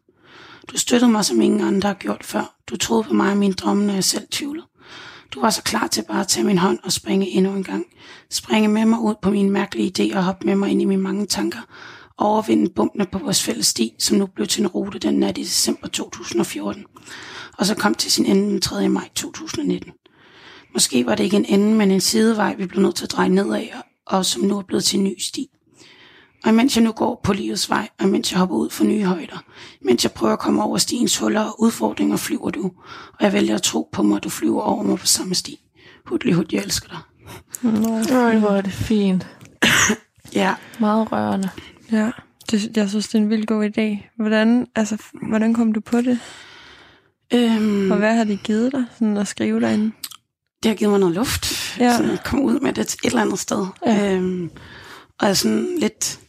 Du 0.71 0.77
støttede 0.77 1.11
mig, 1.11 1.25
som 1.25 1.41
ingen 1.41 1.61
andre 1.61 1.89
har 1.89 1.95
gjort 1.95 2.23
før. 2.23 2.55
Du 2.69 2.77
troede 2.77 3.03
på 3.03 3.13
mig 3.13 3.31
og 3.31 3.37
mine 3.37 3.53
drømme, 3.53 3.85
når 3.85 3.93
jeg 3.93 4.03
selv 4.03 4.27
tvivlede. 4.31 4.68
Du 5.31 5.41
var 5.41 5.49
så 5.49 5.59
altså 5.59 5.63
klar 5.63 5.87
til 5.87 6.03
bare 6.07 6.21
at 6.21 6.27
tage 6.27 6.45
min 6.45 6.57
hånd 6.57 6.79
og 6.83 6.91
springe 6.91 7.27
endnu 7.27 7.51
en 7.51 7.63
gang. 7.63 7.85
Springe 8.31 8.67
med 8.69 8.85
mig 8.85 8.99
ud 8.99 9.15
på 9.21 9.31
mine 9.31 9.49
mærkelige 9.49 9.91
idéer 10.13 10.17
og 10.17 10.23
hoppe 10.23 10.45
med 10.45 10.55
mig 10.55 10.69
ind 10.69 10.81
i 10.81 10.85
mine 10.85 11.01
mange 11.01 11.25
tanker. 11.25 11.59
Overvinde 12.17 12.71
bumpene 12.75 13.05
på 13.05 13.19
vores 13.19 13.43
fælles 13.43 13.67
sti, 13.67 13.93
som 13.99 14.17
nu 14.17 14.25
blev 14.25 14.47
til 14.47 14.61
en 14.61 14.67
rute 14.67 14.99
den 14.99 15.19
nat 15.19 15.37
i 15.37 15.41
december 15.41 15.87
2014. 15.87 16.85
Og 17.57 17.65
så 17.65 17.75
kom 17.75 17.95
til 17.95 18.11
sin 18.11 18.25
ende 18.25 18.49
den 18.49 18.61
3. 18.61 18.89
maj 18.89 19.09
2019. 19.15 19.91
Måske 20.73 21.05
var 21.05 21.15
det 21.15 21.23
ikke 21.23 21.37
en 21.37 21.45
ende, 21.45 21.75
men 21.75 21.91
en 21.91 22.01
sidevej, 22.01 22.55
vi 22.55 22.65
blev 22.65 22.81
nødt 22.81 22.95
til 22.95 23.05
at 23.05 23.11
dreje 23.11 23.29
nedad, 23.29 23.67
og 24.07 24.25
som 24.25 24.41
nu 24.41 24.57
er 24.57 24.63
blevet 24.63 24.83
til 24.83 24.99
en 24.99 25.03
ny 25.03 25.19
sti. 25.19 25.47
Og 26.43 26.49
imens 26.49 26.75
jeg 26.75 26.83
nu 26.83 26.91
går 26.91 27.19
på 27.23 27.33
livets 27.33 27.69
vej, 27.69 27.89
og 27.99 28.05
imens 28.07 28.31
jeg 28.31 28.39
hopper 28.39 28.55
ud 28.55 28.69
for 28.69 28.83
nye 28.83 29.03
højder, 29.03 29.43
mens 29.81 30.03
jeg 30.03 30.11
prøver 30.11 30.33
at 30.33 30.39
komme 30.39 30.63
over 30.63 30.77
stiens 30.77 31.17
huller 31.17 31.41
og 31.41 31.61
udfordringer, 31.61 32.17
flyver 32.17 32.49
du. 32.49 32.63
Og 33.13 33.23
jeg 33.23 33.33
vælger 33.33 33.55
at 33.55 33.61
tro 33.61 33.89
på 33.91 34.03
mig, 34.03 34.17
at 34.17 34.23
du 34.23 34.29
flyver 34.29 34.61
over 34.61 34.83
mig 34.83 34.99
på 34.99 35.05
samme 35.07 35.35
sti. 35.35 35.59
Hudlig 36.05 36.33
hud, 36.33 36.45
jeg 36.51 36.63
elsker 36.63 36.87
dig. 36.89 36.99
Øj, 38.15 38.37
hvor 38.37 38.49
er 38.49 38.61
det 38.61 38.73
fint. 38.73 39.27
Ja, 40.33 40.53
Meget 40.79 41.11
rørende. 41.11 41.49
Ja, 41.91 42.11
det, 42.51 42.77
jeg 42.77 42.89
synes, 42.89 43.07
det 43.07 43.15
er 43.15 43.19
en 43.19 43.29
vildt 43.29 43.47
god 43.47 43.65
idé. 43.77 44.09
Hvordan, 44.17 44.67
altså, 44.75 44.97
hvordan 45.27 45.53
kom 45.53 45.71
du 45.73 45.79
på 45.79 46.01
det? 46.01 46.19
øhm, 47.33 47.91
Og 47.91 47.97
hvad 47.97 48.15
har 48.15 48.23
det 48.23 48.43
givet 48.43 48.71
dig, 48.71 48.85
sådan 48.93 49.17
at 49.17 49.27
skrive 49.27 49.61
derinde? 49.61 49.91
det 50.63 50.69
har 50.69 50.75
givet 50.75 50.91
mig 50.91 50.99
noget 50.99 51.15
luft. 51.15 51.75
Ja. 51.79 51.97
Sådan 51.97 52.11
at 52.11 52.23
komme 52.23 52.45
ud 52.45 52.59
med 52.59 52.73
det 52.73 52.83
et 52.83 52.95
eller 53.03 53.21
andet 53.21 53.39
sted. 53.39 53.65
Ja. 53.85 54.13
Øhm, 54.15 54.51
og 55.19 55.27
er 55.27 55.33
sådan 55.33 55.67
lidt 55.79 56.19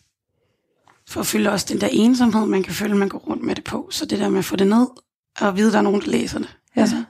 for 1.10 1.20
at 1.20 1.26
fylde 1.26 1.50
også 1.50 1.66
den 1.68 1.80
der 1.80 1.88
ensomhed, 1.92 2.46
man 2.46 2.62
kan 2.62 2.74
føle, 2.74 2.96
man 2.96 3.08
går 3.08 3.18
rundt 3.18 3.42
med 3.42 3.54
det 3.54 3.64
på. 3.64 3.88
Så 3.90 4.06
det 4.06 4.18
der 4.18 4.28
med 4.28 4.38
at 4.38 4.44
få 4.44 4.56
det 4.56 4.66
ned, 4.66 4.86
og 5.40 5.56
vide, 5.56 5.66
at 5.66 5.72
der 5.72 5.78
er 5.78 5.82
nogen, 5.82 6.00
der 6.00 6.08
læser 6.08 6.38
det. 6.38 6.56
Ja. 6.76 6.80
Altså. 6.80 7.04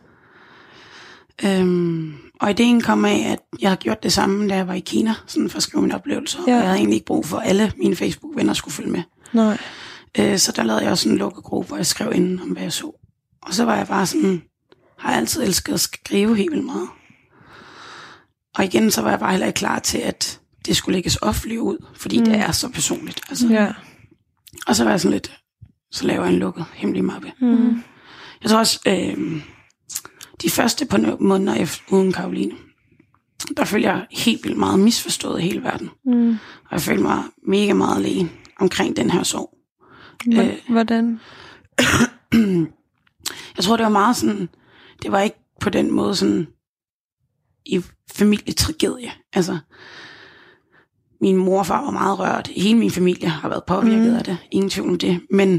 Øhm, 1.44 2.14
og 2.40 2.50
ideen 2.50 2.80
kom 2.80 3.04
af, 3.04 3.28
at 3.32 3.38
jeg 3.60 3.70
har 3.70 3.76
gjort 3.76 4.02
det 4.02 4.12
samme, 4.12 4.48
da 4.48 4.54
jeg 4.56 4.68
var 4.68 4.74
i 4.74 4.80
Kina, 4.80 5.14
sådan 5.26 5.50
for 5.50 5.56
at 5.56 5.62
skrive 5.62 5.82
mine 5.82 5.94
oplevelser. 5.94 6.38
Ja. 6.46 6.52
Og 6.52 6.58
jeg 6.58 6.66
havde 6.66 6.76
egentlig 6.76 6.94
ikke 6.94 7.06
brug 7.06 7.26
for, 7.26 7.36
at 7.36 7.48
alle 7.48 7.72
mine 7.76 7.96
Facebook-venner 7.96 8.52
skulle 8.52 8.74
følge 8.74 8.90
med. 8.90 9.02
Nej. 9.32 9.58
Øh, 10.18 10.38
så 10.38 10.52
der 10.52 10.62
lavede 10.62 10.82
jeg 10.82 10.90
også 10.90 11.08
en 11.08 11.16
lukket 11.16 11.44
gruppe, 11.44 11.68
hvor 11.68 11.76
jeg 11.76 11.86
skrev 11.86 12.12
inden 12.14 12.40
om, 12.40 12.48
hvad 12.48 12.62
jeg 12.62 12.72
så. 12.72 12.92
Og 13.42 13.54
så 13.54 13.64
var 13.64 13.76
jeg 13.76 13.86
bare 13.86 14.06
sådan, 14.06 14.42
har 14.98 15.10
jeg 15.10 15.18
altid 15.18 15.42
elsket 15.42 15.72
at 15.72 15.80
skrive 15.80 16.36
helt 16.36 16.50
vildt 16.50 16.66
meget. 16.66 16.88
Og 18.54 18.64
igen, 18.64 18.90
så 18.90 19.02
var 19.02 19.10
jeg 19.10 19.18
bare 19.18 19.30
heller 19.30 19.46
ikke 19.46 19.58
klar 19.58 19.78
til, 19.78 19.98
at 19.98 20.40
det 20.66 20.76
skulle 20.76 20.96
lægges 20.96 21.16
offentligt 21.16 21.60
ud, 21.60 21.86
fordi 21.94 22.18
mm. 22.18 22.24
det 22.24 22.36
er 22.36 22.52
så 22.52 22.68
personligt. 22.68 23.20
Altså. 23.28 23.48
Ja. 23.48 23.72
Og 24.66 24.76
så 24.76 24.84
var 24.84 24.90
jeg 24.90 25.00
sådan 25.00 25.12
lidt, 25.12 25.40
så 25.90 26.06
laver 26.06 26.24
jeg 26.24 26.32
en 26.32 26.38
lukket 26.38 26.64
hemmelig 26.74 27.04
mappe. 27.04 27.32
Mm. 27.40 27.82
Jeg 28.42 28.50
tror 28.50 28.58
også, 28.58 28.80
øh, 28.86 29.42
de 30.42 30.50
første 30.50 30.86
par 30.86 31.16
måneder 31.20 31.54
efter, 31.54 31.82
uden 31.92 32.12
Karoline, 32.12 32.52
der 33.56 33.64
følte 33.64 33.88
jeg 33.88 34.06
helt 34.10 34.44
vildt 34.44 34.58
meget 34.58 34.78
misforstået 34.78 35.40
i 35.40 35.42
hele 35.42 35.62
verden. 35.62 35.90
Mm. 36.04 36.30
Og 36.64 36.72
jeg 36.72 36.80
følte 36.80 37.02
mig 37.02 37.22
mega 37.46 37.72
meget 37.72 37.96
alene 37.96 38.30
omkring 38.60 38.96
den 38.96 39.10
her 39.10 39.22
sorg. 39.22 39.58
Øh. 40.32 40.58
Hvordan? 40.68 41.20
Jeg 43.56 43.64
tror, 43.64 43.76
det 43.76 43.84
var 43.84 43.90
meget 43.90 44.16
sådan, 44.16 44.48
det 45.02 45.12
var 45.12 45.20
ikke 45.20 45.36
på 45.60 45.70
den 45.70 45.90
måde 45.90 46.16
sådan 46.16 46.46
i 47.66 47.82
familietragedie. 48.12 49.12
Altså, 49.32 49.58
min 51.20 51.36
mor 51.36 51.58
og 51.58 51.66
far 51.66 51.84
var 51.84 51.90
meget 51.90 52.18
rørt. 52.18 52.48
Hele 52.56 52.78
min 52.78 52.90
familie 52.90 53.28
har 53.28 53.48
været 53.48 53.64
påvirket 53.66 54.10
Mm. 54.10 54.16
af 54.16 54.24
det. 54.24 54.38
Ingen 54.50 54.70
tvivl 54.70 54.88
om 54.90 54.98
det. 54.98 55.20
Men 55.30 55.52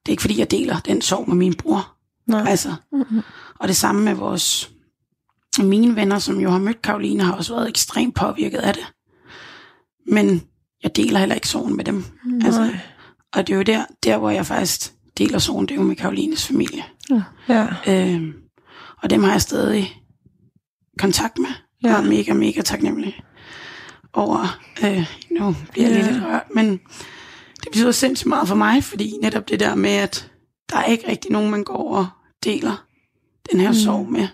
det 0.00 0.06
er 0.06 0.10
ikke 0.10 0.20
fordi, 0.20 0.38
jeg 0.38 0.50
deler 0.50 0.80
den 0.80 1.02
sorg 1.02 1.28
med 1.28 1.36
min 1.36 1.54
bror. 1.54 1.92
Nej. 2.26 2.44
Altså, 2.48 2.74
Mm-hmm. 2.92 3.20
og 3.58 3.68
det 3.68 3.76
samme 3.76 4.02
med 4.04 4.14
vores 4.14 4.70
mine 5.62 5.96
venner, 5.96 6.18
som 6.18 6.40
jo 6.40 6.50
har 6.50 6.58
mødt 6.58 6.82
Karoline, 6.82 7.22
har 7.24 7.32
også 7.32 7.54
været 7.54 7.68
ekstremt 7.68 8.14
påvirket 8.14 8.58
af 8.58 8.74
det. 8.74 8.92
Men 10.06 10.42
jeg 10.82 10.96
deler 10.96 11.18
heller 11.18 11.34
ikke 11.34 11.48
sorgen 11.48 11.76
med 11.76 11.84
dem. 11.84 12.04
Altså, 12.44 12.60
Nej. 12.60 12.78
og 13.32 13.46
det 13.46 13.52
er 13.52 13.56
jo 13.56 13.62
der, 13.62 13.84
der, 14.02 14.18
hvor 14.18 14.30
jeg 14.30 14.46
faktisk 14.46 14.92
deler 15.18 15.38
sorgen, 15.38 15.66
det 15.68 15.74
er 15.74 15.78
jo 15.78 15.82
med 15.86 15.96
Karolines 15.96 16.46
familie. 16.46 16.84
Ja. 17.48 17.66
Øh, 17.88 18.34
og 19.02 19.10
dem 19.10 19.22
har 19.22 19.30
jeg 19.32 19.40
stadig 19.42 20.02
kontakt 20.98 21.38
med. 21.38 21.48
Ja. 21.82 21.88
Ja. 21.88 21.96
Og 21.96 22.04
er 22.04 22.08
mega, 22.08 22.32
mega 22.32 22.60
taknemmelig 22.62 23.20
over, 24.16 24.58
øh, 24.84 25.06
nu 25.30 25.56
bliver 25.72 25.88
jeg 25.88 25.96
lige 26.02 26.12
lidt 26.12 26.24
rørt, 26.24 26.54
men 26.54 26.70
det 27.56 27.68
betyder 27.72 27.90
sindssygt 27.92 28.28
meget 28.28 28.48
for 28.48 28.54
mig, 28.54 28.84
fordi 28.84 29.18
netop 29.22 29.48
det 29.48 29.60
der 29.60 29.74
med, 29.74 29.90
at 29.90 30.30
der 30.70 30.76
er 30.76 30.84
ikke 30.84 31.08
rigtig 31.08 31.30
nogen, 31.32 31.50
man 31.50 31.64
går 31.64 31.96
og 31.96 32.06
deler 32.44 32.86
den 33.52 33.60
her 33.60 33.68
mm. 33.68 33.74
sorg 33.74 34.08
med. 34.12 34.28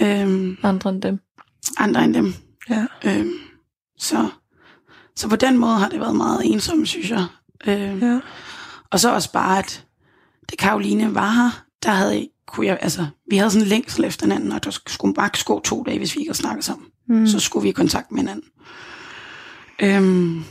Øhm, 0.00 0.56
Andre 0.62 0.90
end 0.90 1.02
dem. 1.02 1.18
andre 1.78 2.04
end 2.04 2.14
dem. 2.14 2.34
Ja. 2.70 2.86
Øhm, 3.04 3.32
så, 3.98 4.28
så 5.16 5.28
på 5.28 5.36
den 5.36 5.58
måde 5.58 5.74
har 5.74 5.88
det 5.88 6.00
været 6.00 6.16
meget 6.16 6.40
ensomt, 6.44 6.88
synes 6.88 7.10
jeg. 7.10 7.26
Øhm, 7.66 7.98
Ja. 7.98 8.20
og 8.90 9.00
så 9.00 9.14
også 9.14 9.32
bare, 9.32 9.58
at 9.58 9.84
da 10.50 10.56
Karoline 10.56 11.14
var 11.14 11.30
her, 11.30 11.64
der 11.82 11.90
havde, 11.90 12.28
kunne 12.46 12.66
jeg, 12.66 12.78
altså, 12.80 13.06
vi 13.30 13.36
havde 13.36 13.50
sådan 13.50 13.62
en 13.62 13.68
længsel 13.68 14.04
efter 14.04 14.26
hinanden, 14.26 14.52
og 14.52 14.64
der 14.64 14.70
skulle 14.86 15.14
bare 15.14 15.30
gå 15.44 15.60
to 15.60 15.82
dage, 15.82 15.98
hvis 15.98 16.14
vi 16.14 16.20
ikke 16.20 16.28
havde 16.28 16.38
snakket 16.38 16.64
sammen. 16.64 16.86
Mm. 17.08 17.16
Mm. 17.16 17.26
Så 17.26 17.40
skulle 17.40 17.62
vi 17.62 17.68
i 17.68 17.72
kontakt 17.72 18.10
med 18.12 18.20
hinanden. 18.20 18.44
Øhm, 19.82 20.44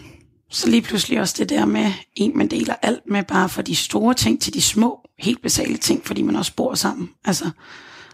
så 0.49 0.69
lige 0.69 0.81
pludselig 0.81 1.19
også 1.19 1.35
det 1.37 1.49
der 1.49 1.65
med, 1.65 1.91
en 2.15 2.37
man 2.37 2.47
deler 2.47 2.75
alt 2.81 2.99
med, 3.09 3.23
bare 3.23 3.49
fra 3.49 3.61
de 3.61 3.75
store 3.75 4.13
ting 4.13 4.41
til 4.41 4.53
de 4.53 4.61
små, 4.61 4.99
helt 5.19 5.41
basale 5.41 5.77
ting, 5.77 6.05
fordi 6.05 6.21
man 6.21 6.35
også 6.35 6.55
bor 6.55 6.73
sammen. 6.75 7.09
Altså, 7.25 7.49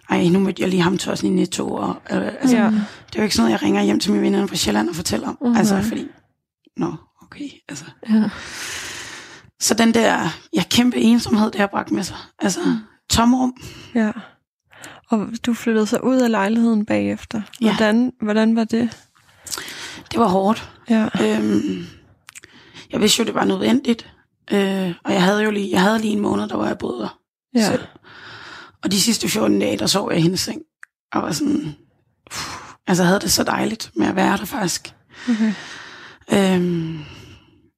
ej, 0.09 0.27
nu 0.27 0.39
mødte 0.39 0.61
jeg 0.61 0.69
lige 0.69 0.81
ham 0.81 0.97
til 0.97 1.11
os 1.11 1.23
i 1.23 1.29
Netto, 1.29 1.73
og 1.73 1.95
øh, 2.11 2.27
altså, 2.27 2.57
Ja. 2.57 2.63
det 2.65 3.15
er 3.15 3.17
jo 3.17 3.23
ikke 3.23 3.35
sådan 3.35 3.43
noget, 3.49 3.59
jeg 3.59 3.61
ringer 3.67 3.83
hjem 3.83 3.99
til 3.99 4.11
mine 4.11 4.23
venner 4.23 4.47
fra 4.47 4.55
Sjælland 4.55 4.89
og 4.89 4.95
fortæller 4.95 5.27
om. 5.27 5.37
Mhm. 5.41 5.49
Mm, 5.51 5.57
altså, 5.57 5.81
fordi, 5.81 6.05
nå, 6.77 6.93
okay, 7.21 7.49
altså. 7.69 7.85
Ja. 8.09 8.29
Så 9.59 9.73
den 9.73 9.93
der, 9.93 10.29
ja, 10.53 10.63
kæmpe 10.69 10.97
ensomhed, 10.97 11.51
det 11.51 11.59
har 11.59 11.67
bragt 11.67 11.91
med 11.91 12.03
sig. 12.03 12.15
Altså, 12.39 12.59
tomrum. 13.09 13.53
Ja. 13.95 14.11
Og 15.09 15.27
du 15.45 15.53
flyttede 15.53 15.85
så 15.85 15.97
ud 15.97 16.17
af 16.17 16.31
lejligheden 16.31 16.85
bagefter. 16.85 17.41
Ja. 17.61 17.75
Hvordan, 17.77 18.11
hvordan 18.21 18.55
var 18.55 18.63
det? 18.63 18.97
Det 20.11 20.19
var 20.19 20.27
hårdt. 20.27 20.71
Ja. 20.89 21.07
Øhm, 21.23 21.85
jeg 22.91 23.01
vidste 23.01 23.19
jo, 23.19 23.25
det 23.25 23.33
var 23.35 23.45
nødvendigt. 23.45 24.13
Øh, 24.51 24.93
og 25.03 25.13
jeg 25.13 25.23
havde 25.23 25.43
jo 25.43 25.51
lige, 25.51 25.71
jeg 25.71 25.81
havde 25.81 25.99
lige 25.99 26.13
en 26.13 26.19
måned, 26.19 26.47
der 26.47 26.55
var 26.57 26.67
jeg 26.67 26.77
boede 26.77 26.99
der 27.01 27.09
Ja. 27.55 27.65
selv. 27.71 27.83
Og 28.83 28.91
de 28.91 29.01
sidste 29.01 29.29
14 29.29 29.59
dage, 29.59 29.77
der 29.77 29.85
sov 29.87 30.09
jeg 30.11 30.19
i 30.19 30.21
hendes 30.21 30.39
seng. 30.39 30.61
Og 31.13 31.21
var 31.21 31.31
sådan, 31.31 31.75
pff, 32.31 32.57
altså 32.87 33.03
havde 33.03 33.19
det 33.19 33.31
så 33.31 33.43
dejligt 33.43 33.91
med 33.95 34.07
at 34.07 34.15
være 34.15 34.37
der 34.37 34.45
faktisk. 34.45 34.93
Okay. 35.29 35.53
Øhm, 36.33 36.99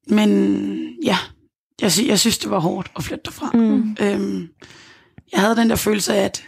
men 0.07 0.79
ja, 1.05 1.17
jeg, 1.81 1.91
sy- 1.91 2.07
jeg 2.07 2.19
synes, 2.19 2.37
det 2.37 2.49
var 2.49 2.59
hårdt 2.59 2.91
at 2.97 3.03
flytte 3.03 3.21
derfra. 3.25 3.49
Mm. 3.53 3.97
Øhm, 3.99 4.47
jeg 5.31 5.39
havde 5.41 5.55
den 5.55 5.69
der 5.69 5.75
følelse 5.75 6.13
af, 6.15 6.23
at 6.25 6.43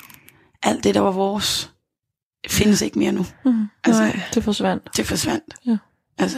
alt 0.63 0.83
det, 0.83 0.95
der 0.95 1.01
var 1.01 1.11
vores, 1.11 1.71
findes 2.49 2.81
ikke 2.81 2.99
mere 2.99 3.11
nu. 3.11 3.25
Mm. 3.45 3.65
Altså, 3.83 4.01
Nej. 4.01 4.19
Det 4.33 4.43
forsvandt. 4.43 4.97
det 4.97 5.05
forsvandt. 5.07 5.53
Ja. 5.65 5.77
Altså, 6.17 6.37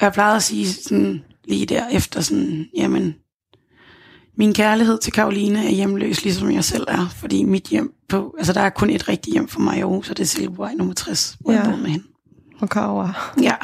og 0.00 0.04
jeg 0.04 0.12
plejede 0.12 0.36
at 0.36 0.42
sige 0.42 0.72
sådan, 0.72 1.24
lige 1.48 1.66
der 1.66 1.88
efter 1.88 2.20
sådan, 2.20 2.66
jamen, 2.76 3.14
min 4.38 4.54
kærlighed 4.54 4.98
til 4.98 5.12
Karoline 5.12 5.66
er 5.66 5.70
hjemløs, 5.70 6.24
ligesom 6.24 6.50
jeg 6.50 6.64
selv 6.64 6.84
er, 6.88 7.08
fordi 7.08 7.44
mit 7.44 7.64
hjem 7.64 7.94
på, 8.08 8.34
altså 8.38 8.52
der 8.52 8.60
er 8.60 8.70
kun 8.70 8.90
et 8.90 9.08
rigtigt 9.08 9.34
hjem 9.34 9.48
for 9.48 9.60
mig 9.60 9.76
i 9.76 9.80
Aarhus, 9.80 10.10
og 10.10 10.16
det 10.16 10.22
er 10.22 10.26
Silkeborg 10.26 10.74
nummer 10.76 10.94
60, 10.94 11.36
hvor 11.40 11.52
ja. 11.52 11.58
jeg 11.62 11.70
bor 11.70 11.76
med 11.76 11.90
hende. 11.90 12.04
Og 12.60 12.68
Kaura. 12.70 13.32
Ja. 13.42 13.54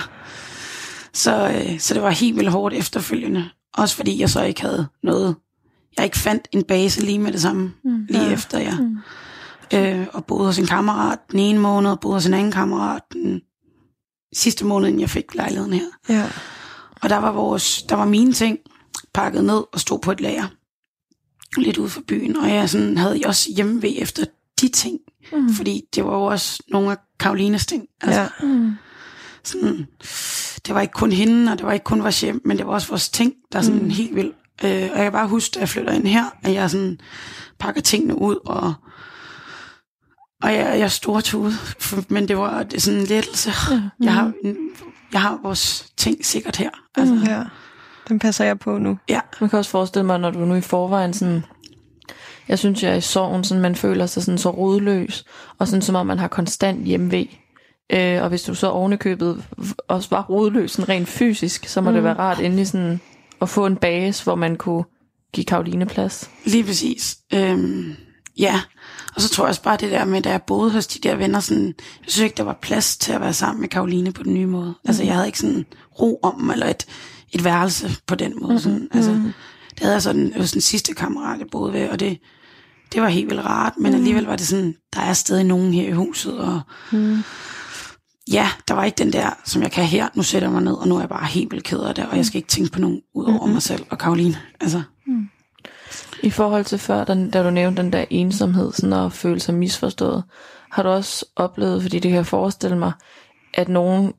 Så, 1.12 1.48
øh, 1.48 1.78
så 1.80 1.94
det 1.94 2.02
var 2.02 2.10
helt 2.10 2.36
vildt 2.36 2.50
hårdt 2.50 2.74
efterfølgende. 2.74 3.48
Også 3.74 3.96
fordi 3.96 4.20
jeg 4.20 4.30
så 4.30 4.42
ikke 4.42 4.60
havde 4.60 4.86
noget. 5.02 5.37
Jeg 5.96 6.04
ikke 6.04 6.18
fandt 6.18 6.48
en 6.52 6.62
base 6.62 7.00
lige 7.04 7.18
med 7.18 7.33
det 7.33 7.40
samme, 7.42 7.72
Mm. 7.85 8.06
lige 8.08 8.24
Ja. 8.24 8.33
efter 8.33 8.58
jeg. 8.58 8.77
Mm. 8.81 8.96
Øh, 9.75 10.06
og 10.13 10.25
boede 10.27 10.46
hos 10.46 10.58
en 10.58 10.67
kammerat 10.67 11.19
den 11.33 11.38
ene 11.38 11.58
måned, 11.58 11.90
og 11.90 12.00
boede 12.00 12.17
hos 12.17 12.27
en 12.27 12.35
anden 12.35 12.52
kammerat 12.52 13.02
den 13.13 13.40
sidste 14.35 14.65
måned, 14.67 14.88
inden 14.88 15.00
jeg 15.00 15.10
fik 15.10 15.35
lejligheden 15.35 15.73
her. 15.73 15.87
Ja. 16.08 16.31
Og 17.02 17.08
der 17.10 17.17
var, 17.17 17.33
vores, 17.33 17.83
der 17.83 17.96
var 17.96 18.04
mine 18.04 18.33
ting 18.33 18.58
pakket 19.15 19.44
ned 19.44 19.63
og 19.73 19.81
stod 19.81 19.98
på 19.98 20.13
et 20.13 20.21
lager. 20.21 20.46
Lidt 21.60 21.79
ude 21.79 21.88
for 21.88 22.00
byen. 22.08 22.37
Og 22.37 22.48
jeg 22.50 22.71
sådan, 22.71 22.96
havde 22.98 23.19
jeg 23.19 23.27
også 23.27 23.52
hjemme 23.56 23.83
ved 23.83 23.92
efter 23.98 24.25
de 24.60 24.69
ting. 24.69 24.98
Mm. 25.33 25.52
Fordi 25.54 25.83
det 25.94 26.04
var 26.04 26.13
jo 26.15 26.23
også 26.23 26.63
nogle 26.69 26.90
af 26.90 26.96
Karolines 27.21 27.67
ting. 27.67 27.87
Altså, 28.00 28.21
Ja. 28.21 28.29
Mm. 28.46 28.73
sådan, 29.44 29.87
det 30.67 30.75
var 30.75 30.81
ikke 30.81 30.92
kun 30.92 31.13
hende, 31.13 31.52
og 31.52 31.58
det 31.58 31.67
var 31.67 31.73
ikke 31.73 31.85
kun 31.85 32.02
vores 32.02 32.21
hjem, 32.21 32.40
men 32.44 32.58
det 32.58 32.67
var 32.67 32.73
også 32.73 32.88
vores 32.88 33.08
ting, 33.08 33.33
der 33.52 33.58
er 33.58 33.63
sådan 33.63 33.83
Mm. 33.83 33.90
helt 33.90 34.15
vildt. 34.17 34.37
Øh, 34.65 34.71
og 34.92 34.96
jeg 34.96 35.04
kan 35.04 35.13
bare 35.13 35.29
huske, 35.29 35.54
da 35.54 35.60
jeg 35.60 35.69
flytter 35.69 35.92
ind 35.92 36.06
her, 36.06 36.25
at 36.42 36.52
jeg 36.52 36.71
sådan 36.71 36.98
pakker 37.58 37.81
tingene 37.81 38.19
ud, 38.21 38.37
og, 38.44 38.75
og 40.42 40.54
jeg, 40.54 40.78
jeg 40.78 40.90
stortude, 40.90 41.52
men 42.08 42.28
det 42.28 42.36
var 42.38 42.62
det 42.62 42.82
sådan 42.82 43.00
en 43.00 43.06
lettelse. 43.06 43.50
Ja. 43.70 43.80
Jeg 44.00 44.12
har, 44.14 44.32
jeg 45.12 45.20
har 45.22 45.38
vores 45.42 45.86
ting 45.96 46.24
sikkert 46.26 46.56
her. 46.56 46.70
Altså, 46.94 47.14
Mm. 47.14 47.22
Ja. 47.22 47.42
Den 48.08 48.18
passer 48.18 48.44
jeg 48.44 48.58
på 48.58 48.78
nu. 48.78 48.98
Ja, 49.08 49.20
Man 49.40 49.50
kan 49.50 49.58
også 49.58 49.70
forestille 49.70 50.06
mig, 50.06 50.18
når 50.18 50.30
du 50.30 50.38
nu 50.38 50.54
i 50.54 50.60
forvejen 50.60 51.12
sådan... 51.12 51.44
Jeg 52.48 52.58
synes, 52.58 52.82
jeg 52.82 52.92
er 52.92 52.96
i 52.96 53.00
sorgen, 53.00 53.44
sådan, 53.44 53.62
man 53.62 53.74
føler 53.74 54.06
sig 54.06 54.22
sådan 54.22 54.38
så 54.38 54.50
rodløs, 54.50 55.24
og 55.58 55.68
sådan 55.68 55.82
som 55.82 55.94
om 55.94 56.06
man 56.06 56.18
har 56.18 56.28
konstant 56.28 56.84
hjemvej. 56.84 57.26
Øh, 57.92 58.22
og 58.22 58.28
hvis 58.28 58.42
du 58.42 58.54
så 58.54 58.66
ovenikøbet 58.70 59.44
også 59.88 60.08
var 60.10 60.22
rodløs 60.22 60.70
sådan 60.70 60.88
rent 60.88 61.08
fysisk, 61.08 61.66
så 61.68 61.80
må 61.80 61.90
mm. 61.90 61.94
det 61.94 62.04
være 62.04 62.14
rart 62.18 62.40
endelig 62.40 62.66
sådan 62.66 63.00
at 63.42 63.48
få 63.48 63.66
en 63.66 63.76
base, 63.76 64.24
hvor 64.24 64.34
man 64.34 64.56
kunne 64.56 64.84
give 65.32 65.44
Karoline 65.44 65.86
plads. 65.86 66.30
lige 66.44 66.64
præcis. 66.64 67.16
Øhm, 67.34 67.94
ja, 68.38 68.60
og 69.14 69.22
så 69.22 69.28
tror 69.28 69.44
jeg 69.44 69.48
også 69.48 69.62
bare 69.62 69.76
det 69.76 69.90
der 69.90 70.04
med, 70.04 70.22
da 70.22 70.30
jeg 70.30 70.42
boede 70.42 70.70
hos 70.70 70.87
de 70.87 71.08
der 71.08 71.16
venner, 71.16 71.40
sådan, 71.40 71.66
jeg 71.66 72.06
synes 72.08 72.24
ikke, 72.24 72.37
der 72.37 72.42
var 72.42 72.58
plads 72.62 72.96
til 72.96 73.12
at 73.12 73.20
være 73.20 73.33
sammen 73.33 73.60
med 73.60 73.68
Karoline 73.68 74.12
på 74.12 74.22
den 74.22 74.35
nye 74.35 74.46
måde. 74.46 74.74
Altså, 74.85 75.02
jeg 75.04 75.14
havde 75.14 75.26
ikke 75.26 75.38
sådan 75.38 75.66
ro 76.00 76.20
om, 76.22 76.50
eller 76.50 76.66
et, 76.66 76.87
et 77.33 77.44
værelse 77.44 77.96
på 78.06 78.14
den 78.14 78.33
måde. 78.42 78.60
Sådan. 78.60 78.88
Altså, 78.92 79.10
det 79.70 79.80
havde 79.80 79.94
jeg 79.94 80.02
sådan, 80.02 80.26
det 80.26 80.38
var 80.38 80.44
sådan 80.44 80.62
sidste 80.62 80.94
kammerat, 80.94 81.38
jeg 81.38 81.46
boede 81.52 81.72
ved, 81.72 81.88
og 81.88 82.00
det, 82.00 82.18
det 82.92 83.02
var 83.02 83.08
helt 83.08 83.30
vildt 83.30 83.44
rart, 83.44 83.72
men 83.78 83.94
alligevel 83.94 84.24
var 84.24 84.37
det 84.37 84.46
sådan, 84.46 84.74
der 84.94 85.00
er 85.00 85.12
stadig 85.12 85.44
nogen 85.44 85.74
her 85.74 85.88
i 85.88 85.92
huset, 85.92 86.38
og 86.38 86.60
ja, 88.33 88.50
der 88.68 88.74
var 88.74 88.85
ikke 88.85 88.98
den 88.98 89.12
der, 89.12 89.30
som 89.44 89.62
jeg 89.62 89.72
kan 89.72 89.85
her, 89.85 90.08
nu 90.14 90.22
sætter 90.22 90.48
jeg 90.48 90.52
mig 90.52 90.62
ned, 90.62 90.72
og 90.72 90.88
nu 90.88 90.96
er 90.96 91.00
jeg 91.00 91.08
bare 91.08 91.26
helt 91.26 91.50
vildt 91.52 91.64
ked 91.64 91.78
af 91.80 91.94
det, 91.94 92.06
og 92.06 92.16
jeg 92.16 92.26
skal 92.26 92.37
ikke 92.37 92.48
tænke 92.48 92.72
på 92.72 92.80
nogen 92.80 93.00
ud 93.14 93.24
over 93.24 93.46
mig 93.46 93.62
selv 93.62 93.87
og 93.90 93.98
Karoline. 93.98 94.38
Altså, 94.60 94.83
I 96.23 96.31
forhold 96.31 96.64
til 96.64 96.79
før, 96.79 97.04
da, 97.04 97.27
da 97.33 97.42
du 97.42 97.50
nævnte 97.50 97.83
den 97.83 97.92
der 97.92 98.04
ensomhed 98.10 98.73
sådan 98.73 98.92
at 98.92 99.12
føle 99.12 99.40
sig 99.40 99.54
misforstået, 99.54 100.25
har 100.70 100.83
du 100.83 100.88
også 100.88 101.25
oplevet, 101.37 101.83
fordi 101.83 101.98
det 101.98 102.08
kan 102.10 102.16
jeg 102.16 102.27
forestille 102.27 102.79
mig, 102.79 102.92
at 103.54 103.68
nogen 103.68 104.12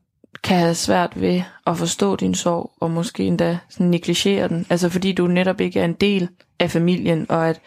kan 0.44 0.58
have 0.58 0.76
svært 0.76 1.22
ved 1.22 1.42
at 1.68 1.78
forstå 1.78 2.16
din 2.16 2.36
sorg, 2.36 2.72
og 2.80 2.92
måske 2.92 3.24
endda 3.24 3.58
sådan 3.70 3.88
negligere 3.88 4.48
den. 4.48 4.66
Altså 4.70 4.90
fordi 4.90 5.12
du 5.12 5.28
netop 5.28 5.62
ikke 5.62 5.80
er 5.80 5.86
en 5.86 5.94
del 5.94 6.30
af 6.60 6.72
familien, 6.72 7.26
og 7.30 7.50
at, 7.50 7.62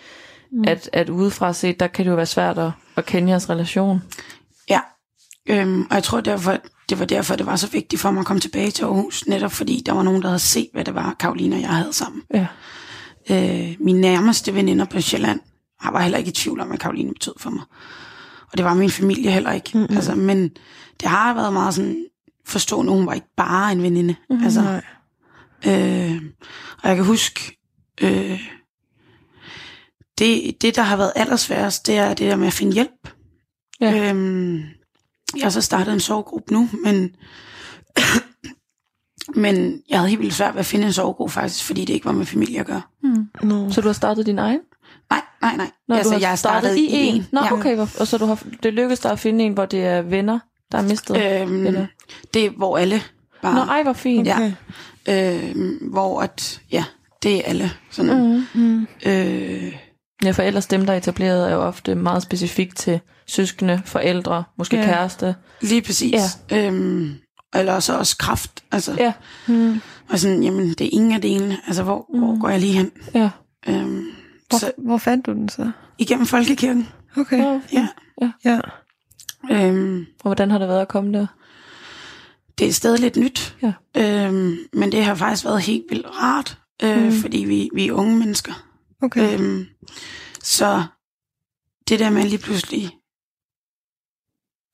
mm. 0.52 0.64
at, 0.66 0.90
at 0.92 1.08
udefra 1.08 1.52
set, 1.52 1.80
der 1.80 1.86
kan 1.86 2.04
det 2.04 2.10
jo 2.10 2.16
være 2.16 2.26
svært 2.26 2.58
at, 2.58 2.70
at 2.96 3.06
kende 3.06 3.30
jeres 3.30 3.50
relation. 3.50 4.02
Ja, 4.70 4.80
øhm, 5.46 5.82
og 5.90 5.94
jeg 5.94 6.02
tror 6.02 6.20
derfor, 6.20 6.56
det 6.88 6.98
var 6.98 7.04
derfor, 7.04 7.36
det 7.36 7.46
var 7.46 7.56
så 7.56 7.68
vigtigt 7.70 8.02
for 8.02 8.10
mig 8.10 8.20
at 8.20 8.26
komme 8.26 8.40
tilbage 8.40 8.70
til 8.70 8.84
Aarhus, 8.84 9.26
netop 9.26 9.52
fordi 9.52 9.82
der 9.86 9.92
var 9.92 10.02
nogen, 10.02 10.22
der 10.22 10.28
havde 10.28 10.38
set, 10.38 10.68
hvad 10.72 10.84
det 10.84 10.94
var, 10.94 11.16
Karoline 11.20 11.56
og 11.56 11.60
jeg 11.62 11.70
havde 11.70 11.92
sammen. 11.92 12.22
Ja. 12.34 12.46
Øh, 13.30 13.76
mine 13.80 14.00
nærmeste 14.00 14.54
veninder 14.54 14.84
på 14.84 15.00
Sjælland 15.00 15.40
jeg 15.84 15.92
var 15.92 16.00
heller 16.00 16.18
ikke 16.18 16.28
i 16.28 16.32
tvivl 16.32 16.60
om, 16.60 16.68
hvad 16.68 16.78
Karoline 16.78 17.12
betød 17.12 17.34
for 17.38 17.50
mig. 17.50 17.64
Og 18.52 18.58
det 18.58 18.64
var 18.64 18.74
min 18.74 18.90
familie 18.90 19.30
heller 19.30 19.52
ikke. 19.52 19.70
Mm-hmm. 19.78 19.96
Altså, 19.96 20.14
men 20.14 20.48
det 21.00 21.08
har 21.08 21.34
været 21.34 21.52
meget 21.52 21.74
sådan 21.74 22.06
forstående, 22.46 22.92
hun 22.92 23.06
var 23.06 23.14
ikke 23.14 23.34
bare 23.36 23.72
en 23.72 23.82
veninde. 23.82 24.16
Mm-hmm. 24.30 24.44
Altså, 24.44 24.80
øh, 25.66 26.22
og 26.82 26.88
jeg 26.88 26.96
kan 26.96 27.04
huske, 27.04 27.58
øh, 28.00 28.40
det, 30.18 30.62
det, 30.62 30.76
der 30.76 30.82
har 30.82 30.96
været 30.96 31.12
allersværest, 31.16 31.86
det 31.86 31.96
er 31.96 32.08
det 32.08 32.18
der 32.30 32.36
med 32.36 32.46
at 32.46 32.52
finde 32.52 32.72
hjælp. 32.72 33.08
Ja. 33.80 34.10
Øhm, 34.10 34.56
jeg 35.36 35.42
har 35.42 35.50
så 35.50 35.60
startet 35.60 35.92
en 35.92 36.00
sovegruppe 36.00 36.52
nu, 36.52 36.68
men, 36.84 37.14
men 39.34 39.82
jeg 39.88 39.98
havde 39.98 40.08
helt 40.08 40.20
vildt 40.20 40.34
svært 40.34 40.54
ved 40.54 40.60
at 40.60 40.66
finde 40.66 40.86
en 40.86 40.92
sovegruppe 40.92 41.32
faktisk, 41.32 41.64
fordi 41.64 41.84
det 41.84 41.92
ikke 41.94 42.06
var 42.06 42.12
med 42.12 42.26
familie 42.26 42.60
at 42.60 42.66
gøre. 42.66 42.82
No. 43.42 43.70
Så 43.70 43.80
du 43.80 43.88
har 43.88 43.92
startet 43.92 44.26
din 44.26 44.38
egen? 44.38 44.60
Nej, 45.10 45.20
nej, 45.42 45.56
nej. 45.56 45.70
Nå, 45.88 45.94
altså, 45.94 46.10
du 46.10 46.14
har 46.14 46.20
jeg 46.20 46.28
har 46.28 46.36
startet, 46.36 46.62
startet 46.70 46.76
i 46.78 46.88
en? 46.92 47.26
Nå, 47.32 47.40
ja. 47.40 47.52
okay. 47.52 47.76
Og 47.78 48.06
så 48.06 48.18
du 48.18 48.26
har, 48.26 48.42
det 48.62 48.74
lykkedes 48.74 49.00
dig 49.00 49.12
at 49.12 49.18
finde 49.18 49.44
en, 49.44 49.52
hvor 49.52 49.66
det 49.66 49.84
er 49.84 50.02
venner, 50.02 50.38
der 50.72 50.78
er 50.78 50.82
mistet? 50.82 51.42
Øhm, 51.42 51.66
Eller? 51.66 51.86
det 52.34 52.46
er, 52.46 52.50
hvor 52.50 52.78
alle 52.78 53.02
bare... 53.42 53.54
Nå, 53.54 53.60
ej, 53.60 53.82
hvor 53.82 53.92
fint. 53.92 54.26
Ja. 54.26 54.52
Øhm, 55.08 55.78
hvor 55.90 56.20
at, 56.22 56.60
ja, 56.72 56.84
det 57.22 57.36
er 57.36 57.42
alle. 57.44 57.70
Sådan, 57.90 58.46
Mm. 58.54 58.62
Mm. 58.62 58.86
øh, 59.06 59.76
Ja, 60.24 60.30
for 60.30 60.42
ellers 60.42 60.66
dem, 60.66 60.86
der 60.86 60.92
er 60.92 60.96
etableret, 60.96 61.48
er 61.50 61.54
jo 61.54 61.62
ofte 61.62 61.94
meget 61.94 62.22
specifikt 62.22 62.76
til 62.76 63.00
søskende, 63.26 63.82
forældre, 63.84 64.44
måske 64.58 64.76
ja. 64.76 64.84
kæreste. 64.84 65.34
lige 65.60 65.82
præcis. 65.82 66.14
Ja. 66.50 66.66
Øhm, 66.66 67.14
eller 67.54 67.80
så 67.80 67.98
også 67.98 68.16
kraft. 68.16 68.64
Altså, 68.72 68.92
Ja, 68.98 69.12
Mm. 69.48 69.80
og 70.08 70.18
sådan, 70.18 70.42
jamen, 70.42 70.68
det 70.68 70.80
er 70.80 70.90
ingen 70.92 71.12
af 71.12 71.20
delene. 71.20 71.58
Altså, 71.66 71.82
hvor, 71.82 72.06
mm. 72.12 72.18
hvor 72.18 72.40
går 72.40 72.48
jeg 72.48 72.60
lige 72.60 72.72
hen? 72.72 72.90
ja. 73.14 73.30
Øhm, 73.68 74.06
Hvor, 74.48 74.58
så 74.58 74.72
hvor 74.78 74.98
fandt 74.98 75.26
du 75.26 75.32
den 75.32 75.48
så? 75.48 75.70
igennem 75.98 76.26
folkekirken. 76.26 76.88
Okay. 77.16 77.60
ja. 77.72 77.88
Ja. 78.22 78.32
Ja. 78.44 78.60
Øhm, 79.50 79.98
Og 80.00 80.22
hvordan 80.22 80.50
har 80.50 80.58
det 80.58 80.68
været 80.68 80.80
at 80.80 80.88
komme 80.88 81.12
der? 81.18 81.26
det 82.58 82.68
er 82.68 82.72
stadig 82.72 83.00
lidt 83.00 83.16
nyt. 83.16 83.56
Ja. 83.62 83.72
Øhm, 83.96 84.56
men 84.72 84.92
det 84.92 85.04
har 85.04 85.14
faktisk 85.14 85.44
været 85.44 85.62
helt 85.62 85.84
vildt 85.90 86.06
rart, 86.06 86.58
øh, 86.82 87.04
mm. 87.04 87.12
fordi 87.12 87.38
vi, 87.38 87.70
vi 87.74 87.86
er 87.88 87.92
unge 87.92 88.16
mennesker. 88.18 88.52
Okay. 89.02 89.38
Øhm, 89.40 89.66
så 90.42 90.84
det 91.88 91.98
der 91.98 92.10
med 92.10 92.24
lige 92.24 92.38
pludselig, 92.38 92.84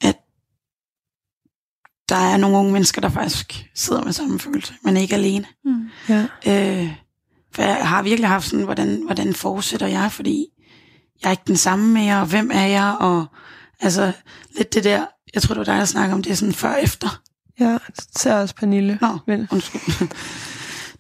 at 0.02 0.16
der 2.12 2.18
er 2.18 2.36
nogle 2.36 2.56
unge 2.58 2.72
mennesker, 2.72 3.00
der 3.00 3.08
faktisk 3.08 3.66
sidder 3.74 4.04
med 4.04 4.12
samme 4.12 4.38
følelse, 4.38 4.74
men 4.84 4.96
ikke 4.96 5.14
alene. 5.14 5.44
Mm. 5.64 5.88
Ja. 6.08 6.26
Øh, 6.46 6.92
for 7.54 7.62
jeg 7.62 7.88
har 7.88 8.02
virkelig 8.02 8.28
haft 8.28 8.44
sådan, 8.46 8.64
hvordan, 8.64 9.02
hvordan 9.04 9.34
fortsætter 9.34 9.86
jeg, 9.86 10.12
fordi 10.12 10.46
jeg 11.22 11.28
er 11.28 11.30
ikke 11.30 11.42
den 11.46 11.56
samme 11.56 11.88
mere, 11.94 12.20
og 12.20 12.26
hvem 12.26 12.50
er 12.54 12.66
jeg, 12.66 12.96
og 13.00 13.26
altså 13.80 14.12
lidt 14.56 14.74
det 14.74 14.84
der, 14.84 15.06
jeg 15.34 15.42
tror 15.42 15.54
det 15.54 15.58
var 15.58 15.64
dig, 15.72 15.78
der 15.78 15.84
snakkede 15.84 16.14
om 16.14 16.22
det 16.22 16.38
sådan 16.38 16.54
før 16.54 16.74
efter. 16.74 17.20
Ja, 17.60 17.78
så 18.16 18.30
er 18.30 18.40
også 18.40 18.54
Pernille. 18.54 18.98
Nå, 19.00 19.18
Vel. 19.26 19.48
undskyld. 19.52 20.08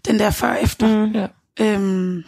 Den 0.06 0.18
der 0.18 0.30
før 0.30 0.54
efter, 0.54 1.06
Mm. 1.06 1.12
Ja. 1.12 1.26
øhm, 1.60 2.22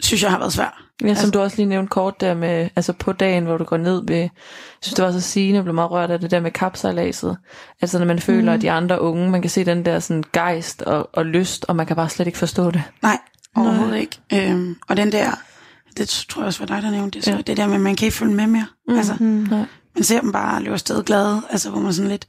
synes 0.00 0.22
jeg 0.22 0.30
har 0.30 0.38
været 0.38 0.52
svær. 0.52 0.83
Ja, 1.02 1.06
som 1.06 1.08
Altså- 1.08 1.30
du 1.30 1.40
også 1.40 1.56
lige 1.56 1.66
nævnte 1.66 1.90
kort 1.90 2.20
der 2.20 2.34
med, 2.34 2.68
altså 2.76 2.92
på 2.92 3.12
dagen, 3.12 3.44
hvor 3.44 3.56
du 3.56 3.64
går 3.64 3.76
ned 3.76 4.02
ved, 4.08 4.16
jeg 4.16 4.30
synes 4.82 4.94
det 4.94 5.04
var 5.04 5.12
så 5.12 5.20
sigende, 5.20 5.56
jeg 5.56 5.64
blev 5.64 5.74
meget 5.74 5.90
rørt 5.90 6.10
af 6.10 6.20
det 6.20 6.30
der 6.30 6.40
med 6.40 6.50
kapsejladset. 6.50 7.36
Altså 7.80 7.98
når 7.98 8.06
man 8.06 8.18
føler, 8.18 8.42
Mm. 8.52 8.54
at 8.54 8.62
de 8.62 8.70
andre 8.70 9.00
unge, 9.00 9.30
man 9.30 9.40
kan 9.42 9.50
se 9.50 9.64
den 9.64 9.84
der 9.84 9.98
sådan 9.98 10.24
gejst 10.32 10.82
og, 10.82 11.10
og 11.12 11.26
lyst, 11.26 11.64
og 11.68 11.76
man 11.76 11.86
kan 11.86 11.96
bare 11.96 12.08
slet 12.08 12.26
ikke 12.26 12.38
forstå 12.38 12.70
det. 12.70 12.82
Nej, 13.02 13.18
overhovedet 13.56 13.96
ikke. 13.98 14.18
Øhm, 14.50 14.76
og 14.88 14.96
den 14.96 15.12
der, 15.12 15.30
det 15.96 16.08
tror 16.28 16.42
jeg 16.42 16.46
også 16.46 16.58
var 16.58 16.66
dig, 16.66 16.82
der 16.82 16.90
nævnte 16.90 17.18
det, 17.18 17.24
så 17.24 17.30
Ja. 17.30 17.36
ja. 17.36 17.42
det 17.42 17.56
der 17.56 17.66
med, 17.66 17.74
at 17.74 17.80
man 17.80 17.96
kan 17.96 18.06
ikke 18.06 18.16
følge 18.18 18.34
med 18.34 18.46
mere. 18.46 18.66
Mm. 18.88 18.96
Altså, 18.96 19.14
Mm. 19.20 19.46
Nej. 19.50 19.64
man 19.94 20.04
ser 20.04 20.20
dem 20.20 20.32
bare 20.32 20.60
løbe 20.62 20.72
afsted 20.72 21.02
glade, 21.04 21.42
altså 21.50 21.70
hvor 21.70 21.80
man 21.80 21.92
sådan 21.92 22.10
lidt, 22.10 22.26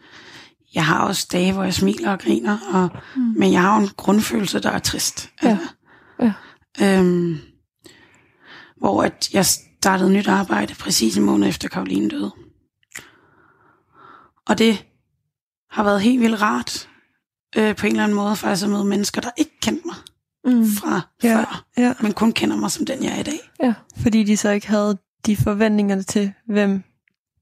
jeg 0.75 0.85
har 0.85 0.99
også 1.07 1.27
dage, 1.31 1.53
hvor 1.53 1.63
jeg 1.63 1.73
smiler 1.73 2.11
og 2.11 2.19
griner, 2.19 2.57
og, 2.73 2.89
mm. 3.15 3.21
men 3.37 3.51
jeg 3.53 3.61
har 3.61 3.75
jo 3.75 3.81
en 3.83 3.89
grundfølelse, 3.97 4.59
der 4.59 4.71
er 4.71 4.79
trist. 4.79 5.29
Altså, 5.41 5.67
Ja. 6.21 6.31
Øhm, 6.81 7.37
hvor 8.77 9.03
at 9.03 9.29
jeg 9.33 9.45
startede 9.45 10.13
nyt 10.13 10.27
arbejde 10.27 10.75
præcis 10.75 11.17
en 11.17 11.23
måned 11.23 11.47
efter 11.47 11.67
Karoline 11.69 12.09
døde. 12.09 12.31
Og 14.47 14.57
det 14.57 14.85
har 15.71 15.83
været 15.83 16.01
helt 16.01 16.21
vildt 16.21 16.41
rart, 16.41 16.89
øh, 17.57 17.75
på 17.75 17.85
en 17.85 17.91
eller 17.91 18.03
anden 18.03 18.15
måde, 18.15 18.35
faktisk 18.35 18.63
at 18.65 18.69
møde 18.71 18.85
mennesker, 18.85 19.21
der 19.21 19.29
ikke 19.37 19.59
kendte 19.61 19.81
mig 19.87 19.95
Mm. 20.47 20.65
fra 20.67 21.01
Ja. 21.23 21.35
før, 21.37 21.65
Ja, 21.77 21.93
men 22.01 22.13
kun 22.13 22.31
kender 22.31 22.55
mig 22.57 22.71
som 22.71 22.85
den, 22.85 23.03
jeg 23.03 23.15
er 23.15 23.19
i 23.19 23.23
dag. 23.23 23.51
Ja. 23.63 23.73
fordi 24.01 24.23
de 24.23 24.37
så 24.37 24.49
ikke 24.49 24.67
havde 24.67 24.97
de 25.25 25.35
forventninger 25.37 26.01
til, 26.01 26.33
hvem 26.47 26.83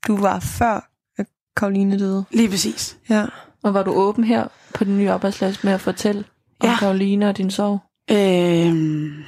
du 0.07 0.17
var 0.17 0.39
før 0.39 0.89
at 1.17 1.25
Karoline 1.57 1.99
døde. 1.99 2.25
Lige 2.31 2.49
præcis. 2.49 2.97
Ja. 3.09 3.25
Og 3.63 3.73
var 3.73 3.83
du 3.83 3.91
åben 3.91 4.23
her 4.23 4.47
på 4.73 4.83
den 4.83 4.97
nye 4.97 5.11
arbejdsplads 5.11 5.63
med 5.63 5.73
at 5.73 5.81
fortælle 5.81 6.23
om 6.59 6.69
Ja. 6.69 6.75
Karoline 6.79 7.29
og 7.29 7.37
din 7.37 7.51
sorg? 7.51 7.79
Øh, 8.11 9.25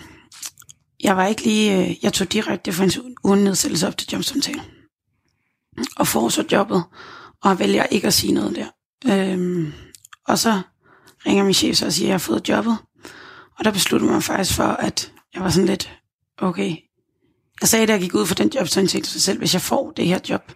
jeg 1.04 1.18
var 1.18 1.26
ikke 1.28 1.44
lige, 1.44 1.90
øh, 1.90 2.04
jeg 2.04 2.14
tog 2.14 2.32
direkte 2.32 2.74
for 2.74 2.84
en 2.84 3.16
uden 3.24 3.44
nedsættelse 3.44 3.88
op 3.88 3.98
til 3.98 4.10
jobsamtale. 4.10 4.62
Og 5.98 6.08
får 6.08 6.30
så 6.30 6.46
jobbet, 6.52 6.84
og 7.44 7.60
vælger 7.60 7.84
ikke 7.84 8.08
at 8.08 8.14
sige 8.14 8.34
noget 8.34 8.56
der. 8.56 8.68
Øhm, 9.06 9.74
og 10.28 10.40
så 10.40 10.62
ringer 11.26 11.44
min 11.44 11.54
chef 11.54 11.78
så 11.78 11.86
og 11.86 11.94
siger, 11.94 12.06
at 12.06 12.08
jeg 12.08 12.14
har 12.14 12.20
fået 12.20 12.50
jobbet. 12.50 12.78
Og 13.58 13.66
der 13.66 13.72
besluttede 13.72 14.12
man 14.12 14.22
faktisk 14.22 14.56
for, 14.56 14.64
at 14.64 15.14
jeg 15.34 15.44
var 15.44 15.50
sådan 15.50 15.68
lidt, 15.68 16.00
okay. 16.38 16.78
Jeg 17.62 17.70
sagde, 17.70 17.88
da 17.88 17.92
jeg 17.92 18.02
gik 18.02 18.16
ud 18.16 18.26
for 18.26 18.36
den 18.36 18.50
jobsamtale 18.50 19.04
til 19.04 19.12
sig 19.12 19.22
selv, 19.22 19.38
hvis 19.38 19.54
jeg 19.54 19.62
får 19.62 19.92
det 19.92 20.06
her 20.06 20.20
job, 20.30 20.52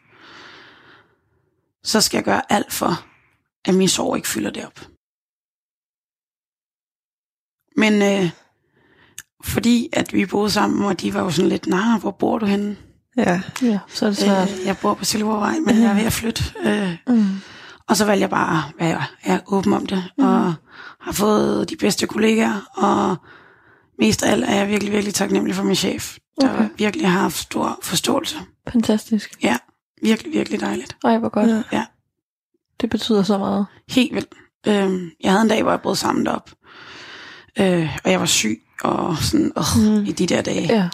så 1.83 2.01
skal 2.01 2.17
jeg 2.17 2.25
gøre 2.25 2.51
alt 2.51 2.73
for, 2.73 3.05
at 3.65 3.75
min 3.75 3.89
sorg 3.89 4.15
ikke 4.15 4.27
fylder 4.27 4.51
det 4.51 4.65
op. 4.65 4.79
Men 7.75 7.93
øh, 8.01 8.31
fordi 9.43 9.89
at 9.93 10.13
vi 10.13 10.25
boede 10.25 10.49
sammen, 10.49 10.85
og 10.85 11.01
de 11.01 11.13
var 11.13 11.19
jo 11.21 11.29
sådan 11.31 11.49
lidt, 11.49 11.67
nej, 11.67 11.99
hvor 11.99 12.11
bor 12.11 12.37
du 12.37 12.45
henne? 12.45 12.75
Ja. 13.17 13.41
Ja, 13.61 13.79
så 13.87 14.05
er 14.05 14.09
det 14.09 14.17
svært. 14.17 14.49
Øh, 14.59 14.65
jeg 14.65 14.77
bor 14.77 14.93
på 14.93 15.05
Silvervej, 15.05 15.59
men 15.65 15.81
jeg 15.81 15.89
er 15.91 15.93
ved 15.95 16.03
at 16.03 16.13
flytte. 16.13 16.43
Øh, 16.63 16.95
Mm. 17.07 17.25
og 17.87 17.97
så 17.97 18.05
valgte 18.05 18.21
jeg 18.21 18.29
bare 18.29 18.57
at 18.57 18.73
være 18.79 19.03
er 19.23 19.39
åben 19.47 19.73
om 19.73 19.85
det, 19.85 20.03
mm. 20.17 20.23
og 20.23 20.53
har 21.01 21.11
fået 21.11 21.69
de 21.69 21.75
bedste 21.75 22.07
kollegaer, 22.07 22.61
og 22.77 23.15
mest 23.99 24.23
af 24.23 24.31
alt 24.31 24.43
er 24.43 24.55
jeg 24.55 24.67
virkelig, 24.67 24.93
virkelig 24.93 25.13
taknemmelig 25.13 25.55
for 25.55 25.63
min 25.63 25.75
chef, 25.75 26.17
der 26.41 26.53
Okay. 26.53 26.69
virkelig 26.77 27.09
har 27.11 27.19
haft 27.21 27.37
stor 27.37 27.79
forståelse. 27.83 28.37
Fantastisk. 28.71 29.31
Ja, 29.43 29.57
virkelig, 30.03 30.33
virkelig 30.33 30.59
dejligt. 30.59 30.97
Ej, 31.03 31.17
hvor 31.17 31.29
godt. 31.29 31.49
Ja. 31.49 31.61
Ja. 31.71 31.85
Det 32.81 32.89
betyder 32.89 33.23
så 33.23 33.37
meget. 33.37 33.65
Helt 33.89 34.15
vildt. 34.15 34.33
Øh, 34.67 35.01
jeg 35.23 35.31
havde 35.31 35.41
en 35.41 35.47
dag, 35.47 35.61
hvor 35.63 35.71
jeg 35.71 35.81
brød 35.81 35.95
sammen 35.95 36.27
op. 36.27 36.49
Øh, 37.59 37.97
og 38.03 38.11
jeg 38.11 38.19
var 38.19 38.25
syg 38.25 38.61
og 38.83 39.17
sådan 39.17 39.51
øh, 39.57 39.97
mm. 39.97 40.05
i 40.05 40.11
de 40.11 40.25
der 40.25 40.41
dage. 40.41 40.75
Ja. 40.75 40.89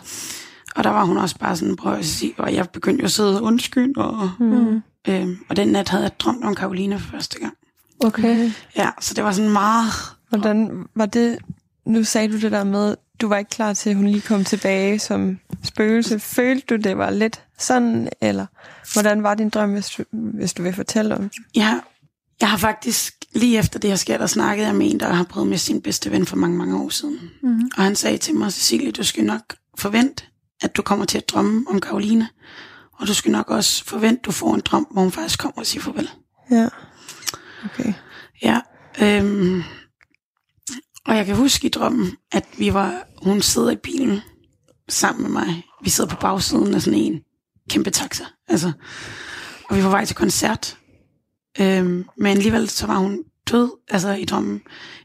Og 0.76 0.84
der 0.84 0.90
var 0.90 1.04
hun 1.06 1.18
også 1.18 1.38
bare 1.40 1.56
sådan, 1.58 1.76
prøv 1.76 1.94
at 1.94 2.06
sige, 2.06 2.34
og 2.38 2.54
jeg 2.54 2.70
begyndte 2.70 3.02
jo 3.02 3.06
at 3.06 3.12
sidde 3.12 3.42
undskyld, 3.42 3.98
og, 3.98 4.30
Mm. 4.40 4.82
øh, 5.08 5.28
og 5.50 5.56
den 5.56 5.68
nat 5.68 5.90
havde 5.90 6.04
jeg 6.04 6.20
drømt 6.20 6.44
om 6.44 6.56
Karoline 6.56 7.00
for 7.00 7.12
første 7.12 7.40
gang. 7.40 7.54
Okay. 8.00 8.52
Ja, 8.78 8.90
så 9.02 9.14
det 9.14 9.24
var 9.24 9.32
sådan 9.32 9.52
meget, 9.52 9.92
Hvordan 10.30 10.86
var 10.96 11.06
det, 11.06 11.38
nu 11.86 12.04
sagde 12.04 12.28
du 12.28 12.40
det 12.40 12.52
der 12.52 12.64
med, 12.64 12.96
du 13.22 13.28
var 13.28 13.38
ikke 13.38 13.50
klar 13.50 13.74
til, 13.74 13.90
at 13.90 13.96
hun 13.96 14.08
lige 14.08 14.22
kom 14.22 14.44
tilbage 14.44 15.00
som 15.00 15.40
spøgelse. 15.64 16.20
Følte 16.20 16.66
du, 16.78 16.82
det 16.82 16.98
var 16.98 17.10
lidt 17.10 17.42
sådan, 17.58 18.10
eller 18.22 18.46
hvordan 18.94 19.24
var 19.24 19.36
din 19.36 19.50
drøm, 19.50 19.74
hvis 19.74 19.90
du, 19.90 20.04
hvis 20.12 20.54
du 20.54 20.64
vil 20.64 20.74
fortælle 20.74 21.16
om 21.16 21.30
den? 21.30 21.44
ja, 21.56 21.80
jeg 22.42 22.50
har 22.50 22.58
faktisk, 22.58 23.15
lige 23.36 23.60
efter 23.60 23.80
det 23.80 23.90
her 23.90 23.98
sker, 23.98 24.18
der 24.18 24.28
snakkede 24.28 24.68
jeg 24.68 24.76
med 24.76 24.92
en, 24.92 25.00
der 25.00 25.14
har 25.14 25.24
prøvet 25.24 25.48
med 25.48 25.58
sin 25.58 25.82
bedste 25.82 26.12
ven 26.12 26.26
for 26.26 26.36
mange, 26.36 26.58
mange 26.58 26.82
år 26.84 26.90
siden. 26.90 27.20
Mm. 27.44 27.70
Og 27.78 27.84
han 27.84 27.96
sagde 27.96 28.18
til 28.18 28.36
mig, 28.36 28.54
Cecilie, 28.54 28.92
du 28.92 29.04
skal 29.04 29.24
nok 29.24 29.56
forvente, 29.78 30.24
at 30.62 30.76
du 30.76 30.82
kommer 30.82 31.06
til 31.06 31.18
at 31.18 31.30
drømme 31.30 31.66
om 31.70 31.82
Karoline. 31.82 32.28
Og 33.00 33.08
du 33.08 33.14
skal 33.14 33.32
nok 33.32 33.50
også 33.50 33.86
forvente, 33.86 34.20
at 34.20 34.26
du 34.26 34.32
får 34.32 34.56
en 34.56 34.62
drøm, 34.66 34.88
hvor 34.92 35.02
hun 35.02 35.12
faktisk 35.12 35.40
kommer 35.40 35.60
og 35.60 35.66
siger 35.66 35.82
farvel. 35.82 36.10
Ja. 36.52 36.68
Okay. 37.66 37.94
Ja, 38.42 38.60
øhm, 39.02 39.64
og 41.06 41.16
jeg 41.16 41.26
kan 41.26 41.36
huske 41.36 41.68
i 41.68 41.70
drømmen, 41.70 42.12
at 42.32 42.46
vi 42.58 42.74
var, 42.74 43.08
hun 43.24 43.42
sidder 43.42 43.70
i 43.70 43.76
bilen 43.76 44.22
sammen 44.90 45.22
med 45.22 45.32
mig. 45.32 45.64
Vi 45.84 45.90
sidder 45.90 46.10
på 46.10 46.16
bagsiden 46.16 46.74
af 46.74 46.82
sådan 46.82 47.00
en 47.00 47.22
kæmpe 47.70 47.90
taxa. 47.90 48.24
Altså, 48.48 48.72
og 49.70 49.78
vi 49.78 49.84
var 49.84 49.90
vej 49.90 50.06
til 50.06 50.16
koncert. 50.16 50.78
Øhm, 51.60 52.06
men 52.18 52.38
alligevel 52.38 52.70
så 52.70 52.88
var 52.88 52.98
hun 52.98 53.24
død, 53.52 53.70
altså 53.90 54.12
i 54.14 54.26
drømmen. 54.26 54.62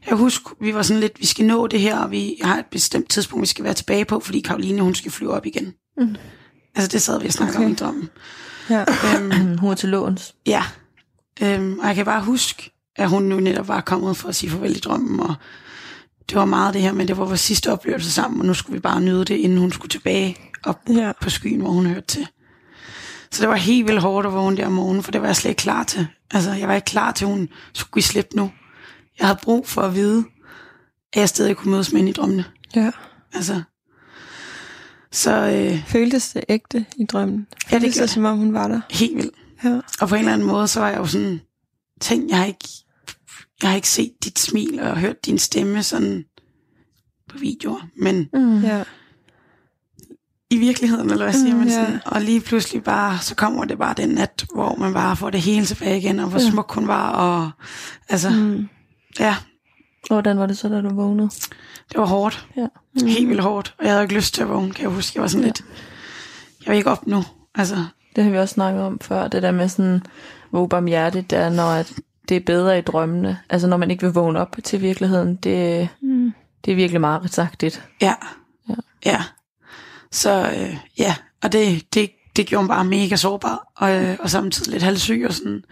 Jeg 0.09 0.15
husker, 0.17 0.49
vi 0.61 0.73
var 0.73 0.81
sådan 0.81 0.99
lidt, 0.99 1.19
vi 1.19 1.25
skal 1.25 1.45
nå 1.45 1.67
det 1.67 1.79
her, 1.79 1.97
og 1.99 2.11
vi 2.11 2.35
har 2.43 2.59
et 2.59 2.65
bestemt 2.71 3.09
tidspunkt, 3.09 3.41
vi 3.41 3.47
skal 3.47 3.63
være 3.65 3.73
tilbage 3.73 4.05
på, 4.05 4.19
fordi 4.19 4.39
Karoline, 4.39 4.81
hun 4.81 4.95
skal 4.95 5.11
flyve 5.11 5.33
op 5.33 5.45
igen. 5.45 5.73
Mm. 5.97 6.15
Altså 6.75 6.89
det 6.91 7.01
sad 7.01 7.19
vi 7.21 7.27
og 7.27 7.33
snakkede 7.33 7.57
Okay. 7.57 7.65
om 7.65 7.71
i 7.71 7.75
drømmen. 7.75 8.09
Ja. 8.69 8.85
Øhm, 9.41 9.57
Hun 9.61 9.71
er 9.71 9.75
til 9.75 9.89
låns. 9.89 10.35
Ja, 10.45 10.63
øhm, 11.41 11.79
og 11.79 11.87
jeg 11.87 11.95
kan 11.95 12.05
bare 12.05 12.23
huske, 12.23 12.71
at 12.95 13.09
hun 13.09 13.23
nu 13.23 13.39
netop 13.39 13.67
var 13.67 13.81
kommet 13.81 14.17
for 14.17 14.29
at 14.29 14.35
sige 14.35 14.49
farvel 14.49 14.75
i 14.75 14.79
drømmen, 14.79 15.19
og 15.19 15.35
det 16.29 16.37
var 16.37 16.45
meget 16.45 16.73
det 16.73 16.81
her, 16.81 16.93
men 16.93 17.07
det 17.07 17.17
var 17.17 17.25
vores 17.25 17.39
sidste 17.39 17.71
oplevelse 17.71 18.11
sammen, 18.11 18.39
og 18.41 18.45
nu 18.47 18.53
skulle 18.53 18.73
vi 18.75 18.79
bare 18.79 19.01
nyde 19.01 19.25
det, 19.25 19.35
inden 19.35 19.57
hun 19.57 19.71
skulle 19.71 19.89
tilbage 19.89 20.35
op 20.63 20.79
Ja. 20.89 21.11
på 21.21 21.29
skyen, 21.29 21.59
hvor 21.61 21.69
hun 21.69 21.85
hørte 21.85 22.07
til. 22.07 22.27
Så 23.31 23.41
det 23.41 23.49
var 23.49 23.55
helt 23.55 23.87
vildt 23.87 24.01
hårdt 24.01 24.27
at 24.27 24.33
vågne 24.33 24.57
der 24.57 24.65
om 24.65 24.71
morgenen, 24.71 25.03
for 25.03 25.11
det 25.11 25.21
var 25.21 25.27
jeg 25.27 25.35
slet 25.35 25.49
ikke 25.51 25.59
klar 25.59 25.83
til. 25.83 26.07
Altså, 26.31 26.51
jeg 26.51 26.67
var 26.67 26.75
ikke 26.75 26.85
klar 26.85 27.11
til, 27.11 27.25
at 27.25 27.31
hun 27.31 27.49
skulle 27.73 27.91
give 27.93 28.03
slip 28.03 28.27
nu. 28.35 28.51
Jeg 29.19 29.27
havde 29.27 29.39
brug 29.43 29.67
for 29.67 29.81
at 29.81 29.95
vide, 29.95 30.23
at 31.13 31.19
jeg 31.19 31.29
stadig 31.29 31.55
kunne 31.57 31.71
mødes 31.71 31.91
med 31.91 31.99
hende 31.99 32.09
i 32.09 32.13
drømmene. 32.13 32.45
ja. 32.75 32.91
Altså, 33.33 33.61
så 35.11 35.31
øh, 35.71 35.85
Føltes 35.87 36.33
det 36.33 36.43
ægte 36.49 36.85
i 36.97 37.05
drømmen? 37.05 37.47
Ja, 37.71 37.75
det 37.75 37.81
Føltes 37.81 37.93
gjorde 37.95 38.01
det, 38.07 38.09
som 38.09 38.25
om 38.25 38.37
hun 38.37 38.53
var 38.53 38.67
der? 38.67 38.81
helt 38.89 39.15
vildt. 39.17 39.35
Ja. 39.63 39.79
Og 40.01 40.07
på 40.09 40.15
en 40.15 40.19
eller 40.19 40.33
anden 40.33 40.47
måde, 40.47 40.67
så 40.67 40.79
var 40.79 40.89
jeg 40.89 40.97
jo 40.97 41.05
sådan, 41.05 41.41
tænk, 42.01 42.29
jeg 42.29 42.37
har 42.37 42.45
ikke, 42.45 42.67
jeg 43.61 43.69
har 43.69 43.75
ikke 43.75 43.89
set 43.89 44.11
dit 44.23 44.39
smil 44.39 44.79
og 44.79 44.97
hørt 44.99 45.25
din 45.25 45.37
stemme 45.37 45.83
sådan 45.83 46.25
på 47.29 47.37
videoer, 47.37 47.87
men 47.97 48.29
Mm. 48.33 48.61
Ja. 48.63 48.83
I 50.51 50.57
virkeligheden, 50.57 51.11
eller 51.11 51.25
hvad 51.25 51.33
siger 51.33 51.53
Mm, 51.53 51.59
man 51.59 51.71
sådan, 51.71 51.99
og 52.05 52.21
lige 52.21 52.41
pludselig 52.41 52.83
bare, 52.83 53.19
så 53.19 53.35
kommer 53.35 53.65
det 53.65 53.77
bare 53.77 53.93
den 53.97 54.09
nat, 54.09 54.45
hvor 54.53 54.75
man 54.75 54.93
bare 54.93 55.15
får 55.15 55.29
det 55.29 55.41
hele 55.41 55.65
tilbage 55.65 55.97
igen, 55.97 56.19
og 56.19 56.29
hvor 56.29 56.39
Ja. 56.39 56.49
smuk 56.49 56.71
hun 56.73 56.87
var, 56.87 57.09
og 57.09 57.51
altså, 58.09 58.29
Mm. 58.29 58.67
ja, 59.19 59.35
Hvordan 60.07 60.39
var 60.39 60.45
det 60.45 60.57
så, 60.57 60.69
da 60.69 60.81
du 60.81 60.95
vågnede? 60.95 61.29
det 61.89 61.97
var 61.97 62.05
hårdt. 62.05 62.47
Ja. 62.57 62.67
Helt 63.07 63.29
vildt 63.29 63.41
hårdt, 63.41 63.75
og 63.79 63.85
jeg 63.85 63.91
havde 63.93 64.03
ikke 64.03 64.15
lyst 64.15 64.33
til 64.33 64.41
at 64.41 64.49
vågne, 64.49 64.71
kan 64.71 64.83
jeg 64.83 64.91
huske. 64.95 65.11
Jeg 65.17 65.21
var 65.21 65.27
sådan 65.27 65.41
Ja. 65.41 65.47
lidt, 65.47 65.61
jeg 66.65 66.71
vil 66.71 66.77
ikke 66.77 66.89
op 66.91 67.07
nu, 67.07 67.23
altså, 67.55 67.75
Det 68.15 68.23
har 68.23 68.31
vi 68.31 68.37
også 68.37 68.53
snakket 68.53 68.81
om 68.83 68.99
før, 68.99 69.27
det 69.27 69.43
der 69.43 69.51
med 69.51 69.69
sådan, 69.69 70.01
hvor 70.49 70.61
ubarmhjertigt 70.61 71.29
det 71.29 71.39
er, 71.39 71.49
når 71.49 71.63
at 71.67 71.93
det 72.29 72.37
er 72.37 72.41
bedre 72.45 72.77
i 72.79 72.81
drømmene. 72.81 73.39
Altså 73.49 73.67
når 73.67 73.77
man 73.77 73.91
ikke 73.91 74.03
vil 74.03 74.13
vågne 74.13 74.39
op 74.39 74.55
til 74.63 74.81
virkeligheden, 74.81 75.35
det, 75.35 75.89
Mm. 76.01 76.33
det 76.65 76.71
er 76.71 76.75
virkelig 76.75 77.01
meget 77.01 77.33
sagtigt. 77.33 77.83
Ja. 78.01 78.13
Ja. 78.69 78.73
Ja. 79.05 79.21
Så 80.11 80.51
øh, 80.57 80.77
ja, 80.97 81.15
og 81.43 81.51
det, 81.51 81.93
det, 81.93 82.11
det 82.35 82.47
gjorde 82.47 82.63
mig 82.63 82.75
bare 82.75 82.85
mega 82.85 83.15
sårbar, 83.15 83.71
og, 83.75 84.03
øh, 84.03 84.17
og 84.19 84.29
samtidig 84.29 84.71
lidt 84.71 84.83
halvsyg 84.83 85.25
og 85.27 85.33
sådan. 85.33 85.63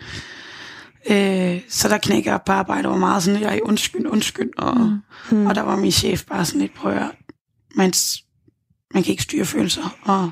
Øh, 1.10 1.62
så 1.70 1.90
der 1.90 1.98
knækker 1.98 2.32
jeg 2.32 2.42
på 2.46 2.52
arbejde, 2.52 2.88
og 2.88 2.92
var 2.92 3.00
meget 3.00 3.24
sådan, 3.24 3.42
jeg 3.42 3.60
undskyld, 3.64 4.08
undskyld, 4.08 4.52
og, 4.58 4.78
mm. 4.78 5.02
Mm. 5.32 5.46
og 5.46 5.56
der 5.56 5.62
var 5.62 5.76
min 5.76 5.92
chef 5.92 6.24
bare 6.24 6.46
sådan 6.46 6.62
lidt, 6.62 6.76
prøv 6.76 6.92
at 6.92 7.12
man, 7.76 7.94
man 8.94 9.04
kan 9.04 9.12
ikke 9.12 9.24
styre 9.24 9.46
følelser, 9.46 9.98
og 10.02 10.32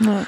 Nej. 0.00 0.24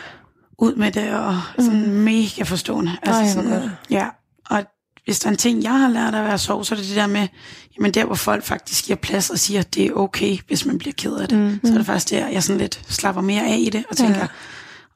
ud 0.59 0.75
med 0.75 0.93
det, 0.93 1.15
og 1.15 1.35
sådan 1.59 1.87
mm. 1.87 1.93
mega 1.93 2.43
forstående. 2.43 2.99
Altså 3.03 3.23
Ej, 3.23 3.29
sådan, 3.29 3.71
ja, 3.91 4.09
og 4.51 4.65
hvis 5.05 5.19
der 5.21 5.27
er 5.27 5.31
en 5.31 5.37
ting, 5.37 5.63
jeg 5.63 5.79
har 5.79 5.89
lært 5.89 6.15
at 6.15 6.25
være 6.25 6.39
sov, 6.39 6.65
så 6.65 6.75
er 6.75 6.79
det 6.79 6.89
det 6.89 6.97
der 6.97 7.07
med, 7.07 7.29
jamen 7.79 7.91
der, 7.95 8.05
hvor 8.05 8.15
folk 8.15 8.45
faktisk 8.45 8.85
giver 8.85 8.97
plads 8.97 9.31
og 9.31 9.39
siger, 9.39 9.61
at 9.61 9.75
det 9.75 9.87
er 9.87 9.93
okay, 9.93 10.39
hvis 10.47 10.67
man 10.67 10.79
bliver 10.79 10.95
ked 10.99 11.15
af 11.17 11.29
det. 11.29 11.39
Mm. 11.39 11.61
Så 11.65 11.73
er 11.73 11.77
det 11.77 11.87
faktisk 11.87 12.11
der, 12.11 12.29
jeg 12.29 12.43
sådan 12.43 12.61
lidt 12.61 12.81
slapper 12.89 13.23
mere 13.23 13.47
af 13.47 13.57
i 13.59 13.69
det, 13.73 13.85
og 13.91 13.97
tænker, 13.97 14.21
Ja. 14.21 14.27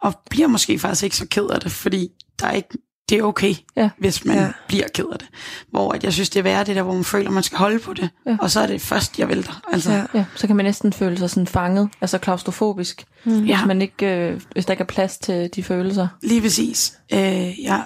og 0.01 0.15
bliver 0.31 0.49
måske 0.49 0.79
faktisk 0.79 1.05
ikke 1.05 1.17
så 1.17 1.27
ked 1.31 1.47
af 1.47 1.61
det, 1.61 1.73
fordi 1.73 2.09
der 2.41 2.47
er 2.47 2.53
ikke, 2.53 2.69
det 3.09 3.19
er 3.19 3.23
okay, 3.23 3.55
Ja. 3.77 3.91
hvis 3.99 4.25
man 4.25 4.37
Ja. 4.37 4.49
bliver 4.69 4.87
ked 4.95 5.05
af 5.13 5.19
det. 5.19 5.29
Hvor 5.71 5.93
at 5.93 6.05
jeg 6.05 6.13
synes, 6.13 6.31
det 6.31 6.39
er 6.39 6.43
værre 6.43 6.65
det 6.65 6.77
der, 6.77 6.83
hvor 6.83 6.95
man 6.95 7.05
føler, 7.05 7.31
man 7.31 7.43
skal 7.43 7.59
holde 7.59 7.79
på 7.79 7.95
det, 7.95 8.09
Ja. 8.27 8.37
og 8.41 8.51
så 8.51 8.61
er 8.61 8.67
det 8.67 8.81
først, 8.81 9.19
jeg 9.19 9.29
vælter. 9.29 9.61
Altså, 9.73 9.93
Ja. 9.93 10.05
ja. 10.15 10.25
Så 10.37 10.47
kan 10.47 10.57
man 10.57 10.65
næsten 10.65 10.93
føle 10.93 11.19
sig 11.19 11.31
sådan 11.31 11.47
fanget, 11.47 11.89
altså 12.01 12.19
klaustrofobisk, 12.19 13.05
Mm. 13.25 13.45
Ja. 13.45 13.57
hvis, 13.57 13.67
man 13.67 13.83
ikke, 13.83 14.07
øh, 14.07 14.41
hvis 14.53 14.67
der 14.67 14.73
ikke 14.73 14.83
er 14.83 14.87
plads 14.87 15.19
til 15.19 15.51
de 15.57 15.63
følelser. 15.63 16.09
Lige 16.23 16.41
præcis. 16.41 16.93
Øh, 17.13 17.63
jeg, 17.63 17.85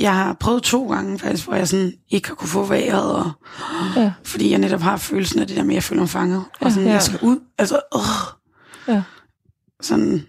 jeg 0.00 0.14
har 0.14 0.32
prøvet 0.32 0.62
to 0.62 0.92
gange 0.92 1.18
faktisk, 1.18 1.44
hvor 1.46 1.54
jeg 1.54 1.68
sådan 1.68 1.92
ikke 2.08 2.28
har 2.28 2.34
kunne 2.34 2.48
få 2.48 2.64
vejret, 2.64 3.14
og, 3.14 3.30
Ja. 3.96 4.12
fordi 4.24 4.50
jeg 4.50 4.58
netop 4.58 4.80
har 4.80 4.96
følelsen 4.96 5.40
af 5.40 5.46
det 5.46 5.56
der 5.56 5.62
med, 5.62 5.70
at 5.70 5.74
jeg 5.74 5.82
føler 5.82 6.02
mig 6.02 6.08
fanget. 6.08 6.44
Og 6.60 6.70
sådan, 6.72 6.86
Ja. 6.86 6.92
jeg 6.92 7.02
skal 7.02 7.18
ud. 7.22 7.38
Altså, 7.58 7.80
øh, 7.96 8.94
Ja. 8.94 9.02
sådan, 9.80 10.22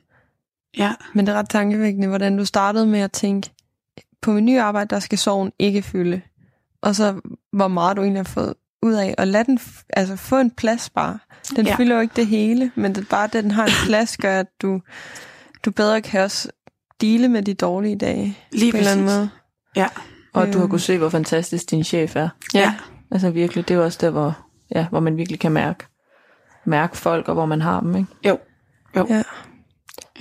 ja. 0.77 0.93
Men 1.13 1.27
det 1.27 1.33
er 1.33 1.37
ret 1.39 1.49
tankevækkende, 1.49 2.07
hvordan 2.07 2.37
du 2.37 2.45
startede 2.45 2.87
med 2.87 2.99
at 2.99 3.11
tænke, 3.11 3.49
på 4.21 4.31
min 4.31 4.45
nye 4.45 4.61
arbejde, 4.61 4.87
der 4.89 4.99
skal 4.99 5.17
sorgen 5.17 5.51
ikke 5.59 5.81
fylde. 5.81 6.21
Og 6.81 6.95
så 6.95 7.21
hvor 7.53 7.67
meget 7.67 7.97
du 7.97 8.01
egentlig 8.01 8.19
har 8.19 8.23
fået 8.33 8.53
ud 8.83 8.93
af 8.93 9.15
at 9.17 9.27
lade 9.27 9.43
den 9.43 9.59
altså 9.89 10.15
få 10.15 10.37
en 10.39 10.51
plads 10.51 10.89
bare. 10.89 11.19
Den 11.55 11.65
ja. 11.67 11.75
Fylder 11.75 11.95
jo 11.95 12.01
ikke 12.01 12.13
det 12.15 12.27
hele, 12.27 12.71
men 12.75 12.95
det, 12.95 13.07
bare 13.09 13.29
det, 13.33 13.43
den 13.43 13.51
har 13.51 13.65
en 13.65 13.71
plads, 13.87 14.17
gør, 14.17 14.39
at 14.39 14.47
du, 14.61 14.81
du 15.65 15.71
bedre 15.71 16.01
kan 16.01 16.21
også 16.21 16.47
dele 17.01 17.27
med 17.27 17.41
de 17.43 17.53
dårlige 17.53 17.95
dage 17.95 18.37
Lige 18.51 18.71
på 18.71 18.77
en 18.77 18.79
eller 18.79 18.91
anden 18.91 19.05
måde. 19.05 19.29
Ja. 19.75 19.87
Og 20.33 20.47
du 20.47 20.51
har 20.57 20.59
Øhm. 20.63 20.69
kunnet 20.69 20.81
se, 20.81 20.97
hvor 20.97 21.09
fantastisk 21.09 21.71
din 21.71 21.83
chef 21.83 22.15
er. 22.15 22.29
Ja. 22.53 22.73
Altså 23.11 23.29
virkelig, 23.29 23.67
det 23.67 23.73
er 23.75 23.79
også 23.79 23.97
der, 24.01 24.09
hvor, 24.09 24.37
ja, 24.75 24.85
hvor 24.89 24.99
man 24.99 25.17
virkelig 25.17 25.39
kan 25.39 25.51
mærke, 25.51 25.83
mærke 26.65 26.97
folk, 26.97 27.27
og 27.27 27.33
hvor 27.33 27.45
man 27.45 27.61
har 27.61 27.79
dem. 27.79 27.95
Ikke? 27.95 28.07
Jo. 28.27 28.37
Jo. 28.95 29.07
Ja. 29.09 29.23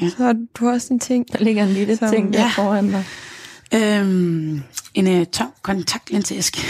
Så 0.08 0.16
har 0.24 0.32
du 0.32 0.64
har 0.66 0.72
også 0.72 0.94
en 0.94 1.00
ting. 1.00 1.32
Der 1.32 1.38
ligger 1.44 1.62
en 1.62 1.68
lille 1.68 1.96
Som- 1.96 2.10
ting 2.10 2.32
der 2.32 2.40
Ja. 2.40 2.48
foran 2.48 2.88
dig. 2.90 3.04
Øhm, 3.74 4.62
en 4.94 5.20
uh, 5.20 5.24
tom 5.26 5.52
kontaktlinseæske. 5.62 6.60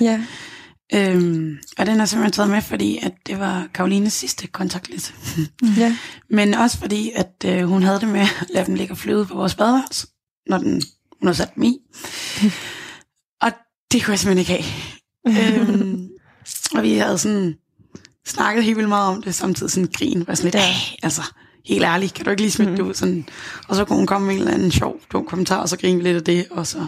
Ja. 0.00 0.20
øhm, 0.94 1.56
og 1.78 1.86
den 1.86 2.00
er 2.00 2.04
simpelthen 2.04 2.32
taget 2.32 2.50
med, 2.50 2.62
fordi 2.62 2.98
at 3.02 3.12
det 3.26 3.38
var 3.38 3.66
Karolines 3.74 4.12
sidste 4.12 4.46
kontaktlinse. 4.46 5.12
ja. 5.78 5.96
Men 6.30 6.54
også 6.54 6.78
fordi, 6.78 7.10
at 7.16 7.44
øh, 7.46 7.62
hun 7.68 7.82
havde 7.82 8.00
det 8.00 8.08
med 8.08 8.20
at 8.20 8.46
lade 8.54 8.66
dem 8.66 8.74
ligge 8.74 8.92
og 8.94 8.98
flyde 8.98 9.26
på 9.26 9.34
vores 9.34 9.54
badeværelse, 9.54 10.06
når 10.46 10.58
den, 10.58 10.82
hun 11.20 11.26
havde 11.26 11.36
sat 11.36 11.54
dem 11.54 11.62
i. 11.62 11.78
og 13.42 13.52
det 13.92 14.04
kunne 14.04 14.12
jeg 14.12 14.18
simpelthen 14.18 14.38
ikke 14.38 14.64
have. 15.26 15.62
øhm, 15.68 16.08
og 16.74 16.82
vi 16.82 16.94
havde 16.94 17.18
sådan 17.18 17.54
snakket 18.26 18.64
helt 18.64 18.76
vildt 18.76 18.88
meget 18.88 19.16
om 19.16 19.22
det, 19.22 19.34
samtidig 19.34 19.72
sådan 19.72 19.88
grin, 19.92 20.26
var 20.26 20.34
sådan 20.34 20.50
lidt, 20.50 20.64
altså, 21.02 21.22
helt 21.66 21.84
ærligt, 21.84 22.14
kan 22.14 22.24
du 22.24 22.30
ikke 22.30 22.42
lige 22.42 22.52
smide 22.52 22.70
mm. 22.70 22.76
det 22.76 22.82
ud? 22.82 22.94
Sådan, 22.94 23.28
og 23.68 23.76
så 23.76 23.84
kunne 23.84 23.96
hun 23.96 24.06
komme 24.06 24.26
med 24.26 24.34
en 24.34 24.40
eller 24.40 24.54
anden 24.54 24.70
sjov 24.70 25.00
dum 25.12 25.26
kommentar, 25.26 25.60
og 25.60 25.68
så 25.68 25.78
grine 25.78 25.96
vi 25.98 26.04
lidt 26.04 26.16
af 26.16 26.24
det, 26.24 26.46
og 26.50 26.66
så... 26.66 26.86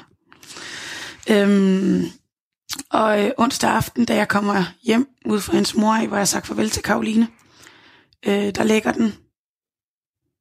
Øhm, 1.30 2.04
og 2.90 3.24
øh, 3.24 3.30
onsdag 3.38 3.70
aften, 3.70 4.04
da 4.04 4.14
jeg 4.16 4.28
kommer 4.28 4.64
hjem 4.82 5.08
ud 5.26 5.40
fra 5.40 5.52
hendes 5.52 5.74
mor, 5.74 6.06
hvor 6.06 6.16
jeg 6.16 6.20
har 6.20 6.24
sagt 6.24 6.46
farvel 6.46 6.70
til 6.70 6.82
Karoline, 6.82 7.28
øh, 8.26 8.54
der 8.54 8.64
ligger 8.64 8.92
den 8.92 9.14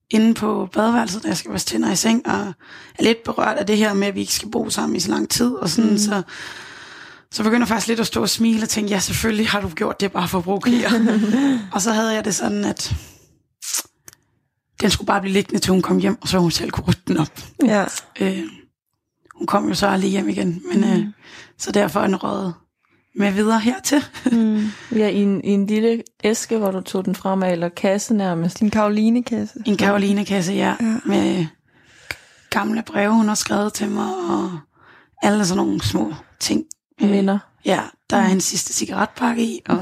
inde 0.09 0.33
på 0.33 0.69
badeværelset, 0.73 1.23
da 1.23 1.27
jeg 1.27 1.37
skal 1.37 1.51
vaske 1.51 1.67
tænder 1.67 1.91
i 1.91 1.95
seng, 1.95 2.27
og 2.27 2.53
er 2.95 3.03
lidt 3.03 3.23
berørt 3.23 3.57
af 3.57 3.65
det 3.65 3.77
her 3.77 3.93
med, 3.93 4.07
at 4.07 4.15
vi 4.15 4.19
ikke 4.19 4.33
skal 4.33 4.49
bo 4.49 4.69
sammen 4.69 4.95
i 4.95 4.99
så 4.99 5.11
lang 5.11 5.29
tid, 5.29 5.51
og 5.51 5.69
sådan, 5.69 5.91
mm. 5.91 5.97
så, 5.97 6.21
så 7.31 7.43
begynder 7.43 7.61
jeg 7.61 7.67
faktisk 7.67 7.87
lidt 7.87 7.99
at 7.99 8.07
stå 8.07 8.21
og 8.21 8.29
smile 8.29 8.63
og 8.63 8.69
tænke, 8.69 8.89
ja, 8.89 8.99
selvfølgelig 8.99 9.49
har 9.49 9.61
du 9.61 9.69
gjort 9.69 9.99
det 10.01 10.11
bare 10.11 10.27
for 10.27 10.37
at 10.37 10.43
provokere. 10.43 10.91
og 11.73 11.81
så 11.81 11.91
havde 11.91 12.13
jeg 12.13 12.25
det 12.25 12.35
sådan, 12.35 12.65
at 12.65 12.95
den 14.81 14.89
skulle 14.89 15.07
bare 15.07 15.21
blive 15.21 15.33
liggende, 15.33 15.59
til 15.59 15.71
hun 15.71 15.81
kom 15.81 15.97
hjem, 15.97 16.17
og 16.21 16.27
så 16.27 16.39
hun 16.39 16.51
selv 16.51 16.71
kunne 16.71 16.83
rytte 16.87 17.01
den 17.07 17.17
op. 17.17 17.39
Ja. 17.65 17.85
Øh, 18.19 18.43
hun 19.35 19.47
kom 19.47 19.67
jo 19.67 19.73
så 19.73 19.87
aldrig 19.87 20.11
hjem 20.11 20.29
igen, 20.29 20.61
men 20.71 20.81
mm. 20.81 20.93
øh, 20.93 21.05
så 21.57 21.71
derfor 21.71 21.99
er 21.99 22.07
den 22.07 22.23
røget 22.23 22.53
med 23.17 23.31
videre 23.31 23.59
hertil. 23.59 24.03
Mm. 24.31 24.63
Ja, 24.99 25.07
i 25.09 25.15
en, 25.21 25.43
i 25.43 25.49
en 25.49 25.65
lille 25.67 26.03
æske, 26.23 26.57
hvor 26.57 26.71
du 26.71 26.81
tog 26.81 27.05
den 27.05 27.15
frem 27.15 27.43
af, 27.43 27.51
eller 27.51 27.69
kasse 27.69 28.13
nærmest. 28.13 28.59
Din 28.59 28.69
Karoline-kasse. 28.71 29.59
En 29.65 29.77
Karoline-kasse, 29.77 30.53
ja, 30.53 30.75
Ja. 30.81 30.97
med 31.05 31.45
gamle 32.49 32.83
breve, 32.87 33.13
hun 33.13 33.27
har 33.27 33.35
skrevet 33.35 33.73
til 33.73 33.89
mig, 33.89 34.09
og 34.29 34.59
alle 35.23 35.45
sådan 35.45 35.63
nogle 35.63 35.81
små 35.83 36.13
ting. 36.39 36.63
Øh, 37.01 37.09
Minder. 37.09 37.39
Ja, 37.65 37.81
der 38.09 38.17
er 38.17 38.27
en 38.27 38.41
sidste 38.41 38.73
cigaretpakke 38.73 39.43
i, 39.43 39.61
og 39.69 39.79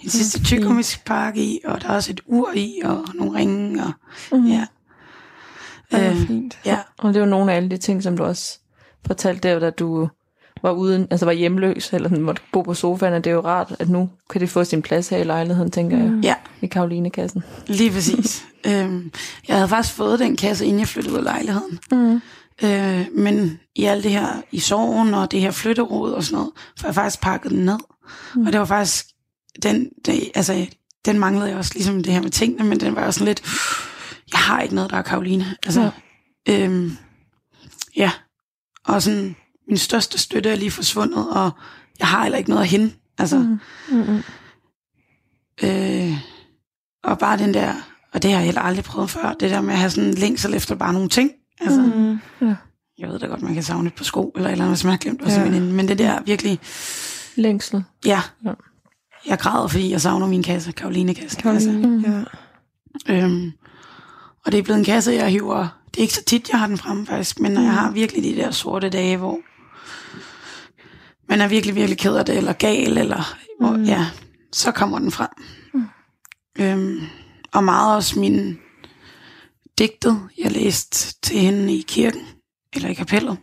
en 0.00 0.08
sidste 0.10 0.44
tykkummipakke 0.44 1.44
i, 1.44 1.60
og 1.64 1.82
der 1.82 1.88
er 1.88 1.94
også 1.94 2.12
et 2.12 2.20
ur 2.26 2.50
i, 2.54 2.80
og 2.84 3.04
nogle 3.14 3.38
ringe, 3.38 3.82
og 3.84 3.92
Mhm. 4.38 4.46
ja. 4.46 4.66
Det 5.92 6.00
er 6.06 6.10
Øh, 6.10 6.16
fint. 6.26 6.58
ja, 6.64 6.78
Og 6.98 7.14
det 7.14 7.20
var 7.22 7.28
nogle 7.28 7.52
af 7.52 7.56
alle 7.56 7.70
de 7.70 7.76
ting, 7.76 8.02
som 8.02 8.16
du 8.16 8.24
også 8.24 8.58
fortalte 9.06 9.48
der, 9.48 9.58
da 9.58 9.70
du 9.70 10.08
var 10.62 10.70
uden, 10.70 11.06
altså 11.10 11.26
var 11.26 11.32
hjemløs, 11.32 11.92
eller 11.92 12.08
sådan 12.08 12.24
måtte 12.24 12.42
bo 12.52 12.62
på 12.62 12.74
sofaen, 12.74 13.14
og 13.14 13.24
det 13.24 13.30
er 13.30 13.34
jo 13.34 13.40
rart, 13.40 13.76
at 13.78 13.88
nu 13.88 14.10
kan 14.30 14.40
det 14.40 14.50
få 14.50 14.64
sin 14.64 14.82
plads 14.82 15.08
her 15.08 15.18
i 15.18 15.24
lejligheden, 15.24 15.70
tænker 15.70 15.98
jeg, 15.98 16.20
ja, 16.22 16.34
i 16.60 16.66
Karoline-kassen. 16.66 17.42
lige 17.66 17.90
præcis. 17.90 18.44
øhm, 18.66 19.12
jeg 19.48 19.56
havde 19.56 19.68
faktisk 19.68 19.94
fået 19.94 20.18
den 20.18 20.36
kasse, 20.36 20.64
inden 20.66 20.80
jeg 20.80 20.88
flyttede 20.88 21.14
ud 21.14 21.18
af 21.18 21.24
lejligheden. 21.24 21.78
Mm. 21.92 22.20
Øh, 22.62 23.06
men 23.12 23.60
i 23.76 23.84
alt 23.84 24.04
det 24.04 24.10
her, 24.10 24.42
i 24.52 24.58
sorgen 24.60 25.14
og 25.14 25.30
det 25.30 25.40
her 25.40 25.50
flytterod 25.50 26.12
og 26.12 26.24
sådan 26.24 26.36
noget, 26.36 26.50
for 26.78 26.86
jeg 26.86 26.94
faktisk 26.94 27.20
pakket 27.20 27.50
den 27.50 27.64
ned. 27.64 27.78
Mm. 28.34 28.46
Og 28.46 28.52
det 28.52 28.60
var 28.60 28.66
faktisk, 28.66 29.06
den, 29.62 29.88
det, 30.06 30.30
altså, 30.34 30.66
den 31.04 31.18
manglede 31.18 31.48
jeg 31.48 31.58
også, 31.58 31.72
ligesom 31.74 32.02
det 32.02 32.12
her 32.12 32.22
med 32.22 32.30
tingene, 32.30 32.64
men 32.64 32.80
den 32.80 32.96
var 32.96 33.06
også 33.06 33.18
sådan 33.18 33.28
lidt, 33.28 33.42
jeg 34.32 34.40
har 34.40 34.60
ikke 34.60 34.74
noget, 34.74 34.90
der 34.90 34.96
er 34.96 35.02
Karoline. 35.02 35.56
Altså, 35.66 35.90
ja. 36.46 36.64
Øhm, 36.64 36.96
ja. 37.96 38.10
Og 38.84 39.02
sådan, 39.02 39.36
min 39.72 39.78
største 39.78 40.18
støtte 40.18 40.50
er 40.50 40.56
lige 40.56 40.70
forsvundet, 40.70 41.30
og 41.30 41.50
jeg 41.98 42.06
har 42.08 42.22
heller 42.22 42.38
ikke 42.38 42.50
noget 42.50 42.62
af 42.62 42.68
hende. 42.68 42.92
Altså, 43.18 43.38
mm. 43.38 43.58
Mm-mm. 43.96 44.22
Øh, 45.64 46.12
og 47.04 47.18
bare 47.18 47.38
den 47.38 47.54
der, 47.54 47.74
og 48.12 48.22
det 48.22 48.30
har 48.30 48.38
jeg 48.38 48.44
heller 48.44 48.60
aldrig 48.60 48.84
prøvet 48.84 49.10
før, 49.10 49.32
det 49.32 49.50
der 49.50 49.60
med 49.60 49.72
at 49.74 49.78
have 49.80 49.90
sådan 49.90 50.08
en 50.08 50.14
længsel 50.14 50.54
efter 50.54 50.74
bare 50.74 50.92
nogle 50.92 51.08
ting. 51.08 51.30
Altså, 51.60 51.80
Mm. 51.82 52.18
Ja. 52.48 52.54
jeg 52.98 53.08
ved 53.08 53.18
da 53.18 53.26
godt, 53.26 53.42
man 53.42 53.54
kan 53.54 53.62
savne 53.62 53.86
et 53.86 53.94
par 53.94 54.04
sko, 54.04 54.32
eller 54.36 54.50
eller 54.50 54.64
andet, 54.64 54.76
hvis 54.76 54.84
man 54.84 54.90
har 54.90 54.98
glemt 54.98 55.22
også 55.22 55.40
Ja. 55.40 55.46
ja. 55.52 55.60
men 55.60 55.88
det 55.88 55.98
der 55.98 56.22
virkelig, 56.22 56.58
Længsel. 57.36 57.84
ja, 58.06 58.20
Ja. 58.44 58.52
jeg 59.28 59.38
græder, 59.38 59.68
fordi 59.68 59.90
jeg 59.90 60.00
savner 60.00 60.26
min 60.26 60.42
kasse, 60.42 60.72
Karoline-kassen. 60.72 61.42
Karoline, 61.42 61.88
Mm. 61.88 62.00
ja. 63.08 63.24
Øhm, 63.24 63.52
og 64.46 64.52
det 64.52 64.58
er 64.58 64.62
blevet 64.62 64.78
en 64.78 64.84
kasse, 64.84 65.12
jeg 65.12 65.28
hiver, 65.30 65.68
det 65.90 65.96
er 65.96 66.02
ikke 66.02 66.14
så 66.14 66.24
tit, 66.24 66.50
jeg 66.50 66.58
har 66.58 66.66
den 66.66 66.78
fremme 66.78 67.06
faktisk, 67.06 67.40
men 67.40 67.52
når 67.52 67.60
jeg 67.62 67.72
har 67.72 67.90
virkelig 67.90 68.22
de 68.24 68.36
der 68.42 68.50
sorte 68.50 68.88
dage, 68.88 69.16
hvor 69.16 69.38
man 71.32 71.40
er 71.40 71.48
virkelig, 71.48 71.74
virkelig 71.74 71.98
ked 71.98 72.14
af 72.16 72.24
det, 72.24 72.36
eller 72.36 72.52
gal, 72.52 72.98
eller 72.98 73.36
Mm. 73.60 73.82
ja, 73.84 74.06
så 74.52 74.72
kommer 74.72 74.98
den 74.98 75.10
frem. 75.10 75.28
Øhm, 76.58 77.00
og 77.52 77.64
meget 77.64 77.96
også 77.96 78.20
min 78.20 78.58
digtet, 79.78 80.20
jeg 80.38 80.52
læste 80.52 81.14
til 81.22 81.38
hende 81.38 81.74
i 81.74 81.84
kirken, 81.88 82.20
eller 82.72 82.88
i 82.88 82.94
kapellet. 82.94 83.38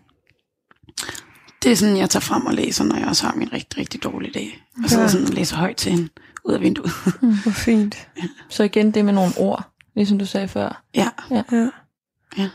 Det 1.63 1.71
er 1.71 1.75
sådan, 1.75 1.97
jeg 1.97 2.09
tager 2.09 2.21
frem 2.21 2.45
og 2.45 2.53
læser, 2.53 2.83
når 2.83 2.95
jeg 2.97 3.07
også 3.07 3.25
har 3.27 3.35
min 3.35 3.53
rigtig, 3.53 3.77
rigtig 3.79 4.03
dårlige 4.03 4.31
dag. 4.33 4.63
Og 4.83 4.89
så 4.89 4.99
Ja. 5.01 5.07
sådan 5.07 5.27
og 5.27 5.33
læser 5.33 5.55
højt 5.57 5.75
til 5.77 5.91
hende 5.91 6.09
ud 6.45 6.53
af 6.53 6.61
vinduet. 6.61 6.91
Hvor 7.43 7.51
fint. 7.51 8.07
Så 8.49 8.63
igen 8.63 8.91
det 8.91 9.05
med 9.05 9.13
nogle 9.13 9.31
ord, 9.37 9.69
ligesom 9.95 10.19
du 10.19 10.25
sagde 10.25 10.47
før. 10.47 10.83
ja, 10.95 11.09
Ja. 11.31 11.43
Ja. 12.37 12.49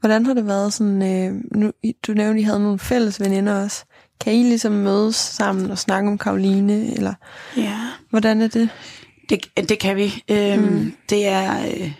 Hvordan 0.00 0.26
har 0.26 0.34
det 0.34 0.46
været 0.46 0.72
sådan, 0.72 1.02
øh, 1.02 1.42
nu, 1.58 1.72
du 2.06 2.12
nævnte, 2.12 2.30
at 2.34 2.40
I 2.40 2.42
havde 2.42 2.60
nogle 2.60 2.78
fælles 2.78 3.20
veninder 3.20 3.62
også. 3.64 3.84
Kan 4.20 4.32
I 4.32 4.42
ligesom 4.42 4.72
mødes 4.72 5.16
sammen 5.16 5.70
og 5.70 5.78
snakke 5.78 6.10
om 6.10 6.18
Karoline, 6.18 6.94
eller 6.94 7.14
ja. 7.56 7.78
hvordan 8.10 8.40
er 8.42 8.48
det? 8.48 8.68
Det, 9.28 9.46
det 9.68 9.78
kan 9.78 9.96
vi. 9.96 10.24
Øhm, 10.30 10.62
Mm. 10.62 10.92
Det 11.10 11.26
er, 11.26 11.66
øh, 11.66 11.92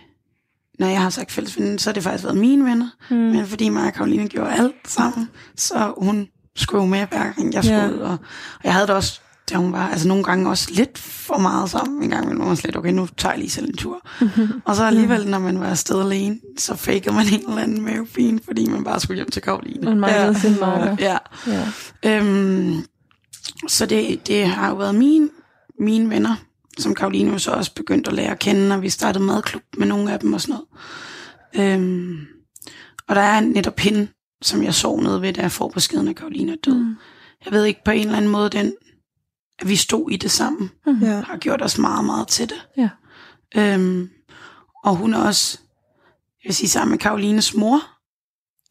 når 0.79 0.87
jeg 0.87 1.03
har 1.03 1.11
sagt 1.11 1.33
fælles 1.33 1.59
venner, 1.59 1.79
så 1.79 1.91
har 1.91 1.95
det 1.95 2.03
faktisk 2.03 2.25
været 2.25 2.37
mine 2.37 2.65
venner. 2.65 2.89
Mm. 3.11 3.17
Men 3.17 3.47
fordi 3.47 3.69
mig 3.69 3.87
og 3.87 3.93
Karoline 3.93 4.29
gjorde 4.29 4.53
alt 4.53 4.75
sammen, 4.87 5.29
så 5.57 5.95
hun 5.99 6.29
skulle 6.57 6.89
med 6.89 6.99
hver 7.07 7.33
gang 7.33 7.55
jeg 7.55 7.65
skulle 7.65 7.79
Ja. 7.83 7.89
Og, 7.89 8.11
og 8.11 8.19
jeg 8.65 8.73
havde 8.73 8.87
det 8.87 8.95
også, 8.95 9.21
da 9.51 9.57
hun 9.57 9.73
var, 9.73 9.89
altså 9.89 10.09
nogle 10.09 10.25
gange 10.25 10.49
også 10.51 10.69
lidt 10.73 10.99
for 10.99 11.39
meget 11.39 11.71
sammen. 11.71 12.03
En 12.03 12.11
gang 12.11 12.23
imellem 12.25 12.41
var 12.41 12.47
man 12.47 12.57
slet, 12.57 12.77
okay, 12.77 12.91
nu 12.91 13.09
tager 13.17 13.33
jeg 13.33 13.39
lige 13.39 13.51
selv 13.51 13.69
en 13.69 13.77
tur. 13.77 14.09
og 14.67 14.77
så 14.77 14.85
alligevel, 14.85 15.27
når 15.27 15.39
man 15.39 15.61
var 15.61 15.67
afsted 15.67 16.01
alene, 16.01 16.39
så 16.59 16.77
fakede 16.77 17.15
man 17.15 17.27
en 17.27 17.49
eller 17.49 17.63
anden 17.63 17.83
mavefin, 17.83 18.41
fordi 18.45 18.69
man 18.69 18.85
bare 18.85 19.01
skulle 19.01 19.17
hjem 19.17 19.31
til 19.31 19.43
Karoline. 19.43 19.85
Man 19.85 20.01
manglede 20.01 20.27
Ja. 20.27 20.39
sin 20.39 20.61
marker. 20.61 20.97
Ja. 21.01 21.17
Ja. 21.47 21.67
Øhm, 22.05 22.85
så 23.69 23.87
det, 23.87 24.27
det 24.27 24.47
har 24.47 24.69
jo 24.69 24.75
været 24.75 24.95
mine, 24.95 25.29
mine 25.81 26.11
venner, 26.11 26.35
som 26.79 26.95
Karoline 26.95 27.31
jo 27.33 27.39
så 27.39 27.51
også 27.51 27.75
begyndt 27.75 28.09
at 28.09 28.15
lære 28.15 28.31
at 28.31 28.39
kende, 28.39 28.75
og 28.75 28.83
vi 28.83 28.89
startede 28.91 29.25
madklub 29.25 29.63
med 29.77 29.87
nogle 29.87 30.13
af 30.13 30.19
dem 30.21 30.33
og 30.33 30.41
sådan 30.41 30.57
noget. 31.55 31.73
Øhm, 31.75 32.17
og 33.09 33.15
der 33.15 33.21
er 33.23 33.41
netop 33.41 33.79
hende, 33.81 34.09
som 34.43 34.63
jeg 34.63 34.75
så 34.75 34.97
noget 34.97 35.23
ved, 35.23 35.33
da 35.33 35.41
jeg 35.43 35.53
får 35.53 35.69
beskeden 35.69 36.09
af 36.09 36.15
Karoline 36.15 36.53
er 36.53 36.57
død. 36.65 36.75
Mm. 36.75 36.95
Jeg 37.45 37.53
ved 37.53 37.65
ikke, 37.65 37.81
på 37.85 37.91
en 37.91 38.01
eller 38.01 38.17
anden 38.17 38.31
måde, 38.31 38.51
den, 38.51 38.73
at 39.59 39.69
vi 39.69 39.77
stod 39.77 40.11
i 40.11 40.17
det 40.17 40.31
sammen, 40.31 40.71
Ja. 41.03 41.21
har 41.21 41.37
gjort 41.37 41.63
os 41.63 41.79
meget, 41.79 42.05
meget 42.05 42.29
til 42.29 42.49
det. 42.49 42.69
Ja. 42.77 42.89
Øhm, 43.57 44.09
og 44.85 44.97
hun 44.97 45.15
er 45.15 45.19
også, 45.19 45.59
jeg 46.45 46.49
vil 46.49 46.55
sige, 46.55 46.69
sammen 46.69 46.91
med 46.91 46.99
Karolines 46.99 47.55
mor, 47.55 47.81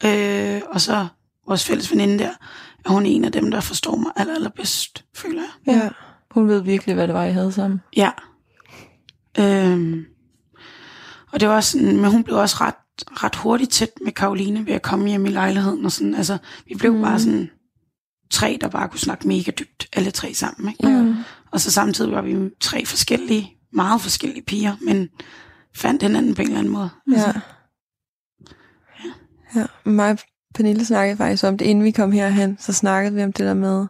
øh, 0.05 0.61
og 0.69 0.81
så 0.81 1.07
vores 1.47 1.65
fælles 1.65 1.91
veninde 1.91 2.19
der, 2.19 2.31
er 2.85 2.89
hun 2.89 3.05
en 3.05 3.25
af 3.25 3.31
dem, 3.31 3.51
der 3.51 3.59
forstår 3.61 3.95
mig 3.95 4.11
aller, 4.15 4.35
allerbedst, 4.35 5.05
føler 5.15 5.41
jeg. 5.41 5.75
Ja. 5.75 5.89
Hun 6.31 6.47
ved 6.47 6.61
virkelig, 6.61 6.95
hvad 6.95 7.07
det 7.07 7.15
var, 7.15 7.23
I 7.23 7.31
havde 7.31 7.51
sammen. 7.51 7.81
Ja. 7.95 8.11
Øhm, 9.39 10.05
og 11.31 11.39
det 11.39 11.49
var 11.49 11.55
også 11.55 11.71
sådan, 11.71 11.97
men 11.97 12.11
hun 12.11 12.23
blev 12.23 12.37
også 12.37 12.55
ret, 12.61 12.75
ret 13.23 13.35
hurtigt 13.35 13.71
tæt 13.71 13.89
med 14.03 14.11
Karoline 14.11 14.65
ved 14.65 14.73
at 14.73 14.81
komme 14.81 15.09
hjem 15.09 15.25
i 15.25 15.29
lejligheden 15.29 15.85
og 15.85 15.91
sådan. 15.91 16.15
Altså, 16.15 16.37
vi 16.67 16.75
blev 16.75 16.93
mm. 16.93 17.01
bare 17.01 17.19
sådan 17.19 17.49
tre, 18.29 18.57
der 18.61 18.67
bare 18.67 18.89
kunne 18.89 18.99
snakke 18.99 19.27
mega 19.27 19.51
dybt, 19.51 19.87
alle 19.93 20.11
tre 20.11 20.33
sammen. 20.33 20.69
Ikke? 20.69 20.89
Ja. 20.89 21.15
Og 21.51 21.61
så 21.61 21.71
samtidig 21.71 22.11
var 22.11 22.21
vi 22.21 22.49
tre 22.59 22.85
forskellige, 22.85 23.51
meget 23.73 24.01
forskellige 24.01 24.43
piger, 24.43 24.75
men 24.81 25.09
fandt 25.75 26.03
hinanden 26.03 26.35
på 26.35 26.41
en 26.41 26.47
eller 26.47 26.59
anden 26.59 26.73
måde. 26.73 26.89
Ja. 27.11 27.33
Ja, 29.55 29.65
mig 29.85 30.11
og 30.11 30.17
Pernille 30.55 30.85
snakkede 30.85 31.17
faktisk 31.17 31.43
om 31.43 31.57
det, 31.57 31.65
inden 31.65 31.83
vi 31.83 31.91
kom 31.91 32.11
herhen, 32.11 32.57
så 32.59 32.73
snakkede 32.73 33.15
vi 33.15 33.23
om 33.23 33.33
det 33.33 33.45
der 33.45 33.53
med, 33.53 33.87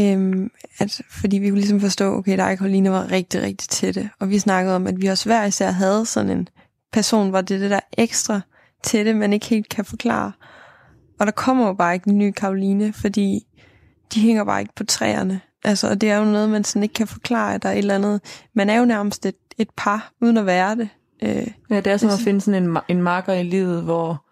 øhm, 0.00 0.50
at 0.78 1.00
fordi 1.10 1.38
vi 1.38 1.48
kunne 1.48 1.60
ligesom 1.60 1.80
forstå, 1.80 2.14
okay, 2.14 2.36
dig 2.36 2.50
og 2.50 2.58
Karoline 2.58 2.90
var 2.90 3.10
rigtig, 3.10 3.42
rigtig 3.42 3.68
tætte, 3.68 4.10
og 4.20 4.30
vi 4.30 4.38
snakkede 4.38 4.76
om, 4.76 4.86
at 4.86 5.00
vi 5.00 5.06
også 5.06 5.28
hver 5.28 5.44
især 5.44 5.70
havde 5.70 6.06
sådan 6.06 6.30
en 6.30 6.48
person, 6.92 7.30
hvor 7.30 7.40
det 7.40 7.60
det 7.60 7.70
der 7.70 7.80
ekstra 7.98 8.40
tætte, 8.82 9.14
man 9.14 9.32
ikke 9.32 9.46
helt 9.46 9.68
kan 9.68 9.84
forklare. 9.84 10.32
Og 11.18 11.26
der 11.26 11.32
kommer 11.32 11.66
jo 11.66 11.72
bare 11.72 11.94
ikke 11.94 12.10
en 12.10 12.18
ny 12.18 12.30
Karoline, 12.32 12.92
fordi 12.92 13.46
de 14.14 14.20
hænger 14.20 14.44
bare 14.44 14.60
ikke 14.60 14.72
på 14.76 14.84
træerne. 14.84 15.40
Altså, 15.64 15.88
og 15.90 16.00
det 16.00 16.10
er 16.10 16.16
jo 16.16 16.24
noget, 16.24 16.48
man 16.50 16.64
sådan 16.64 16.82
ikke 16.82 16.92
kan 16.92 17.06
forklare, 17.06 17.54
at 17.54 17.62
der 17.62 17.68
er 17.68 17.72
et 17.72 17.78
eller 17.78 17.94
andet. 17.94 18.20
Man 18.54 18.70
er 18.70 18.78
jo 18.78 18.84
nærmest 18.84 19.26
et, 19.26 19.34
et 19.58 19.68
par, 19.76 20.12
uden 20.22 20.36
at 20.36 20.46
være 20.46 20.76
det. 20.76 20.88
Øh, 21.22 21.46
Ja, 21.70 21.76
det 21.80 21.86
er 21.86 21.96
som 21.96 22.08
at 22.08 22.12
Ligesom- 22.12 22.24
finde 22.24 22.40
sådan 22.40 22.62
en, 22.64 22.78
en 22.88 23.02
marker 23.02 23.32
i 23.32 23.42
livet, 23.42 23.82
hvor, 23.82 24.24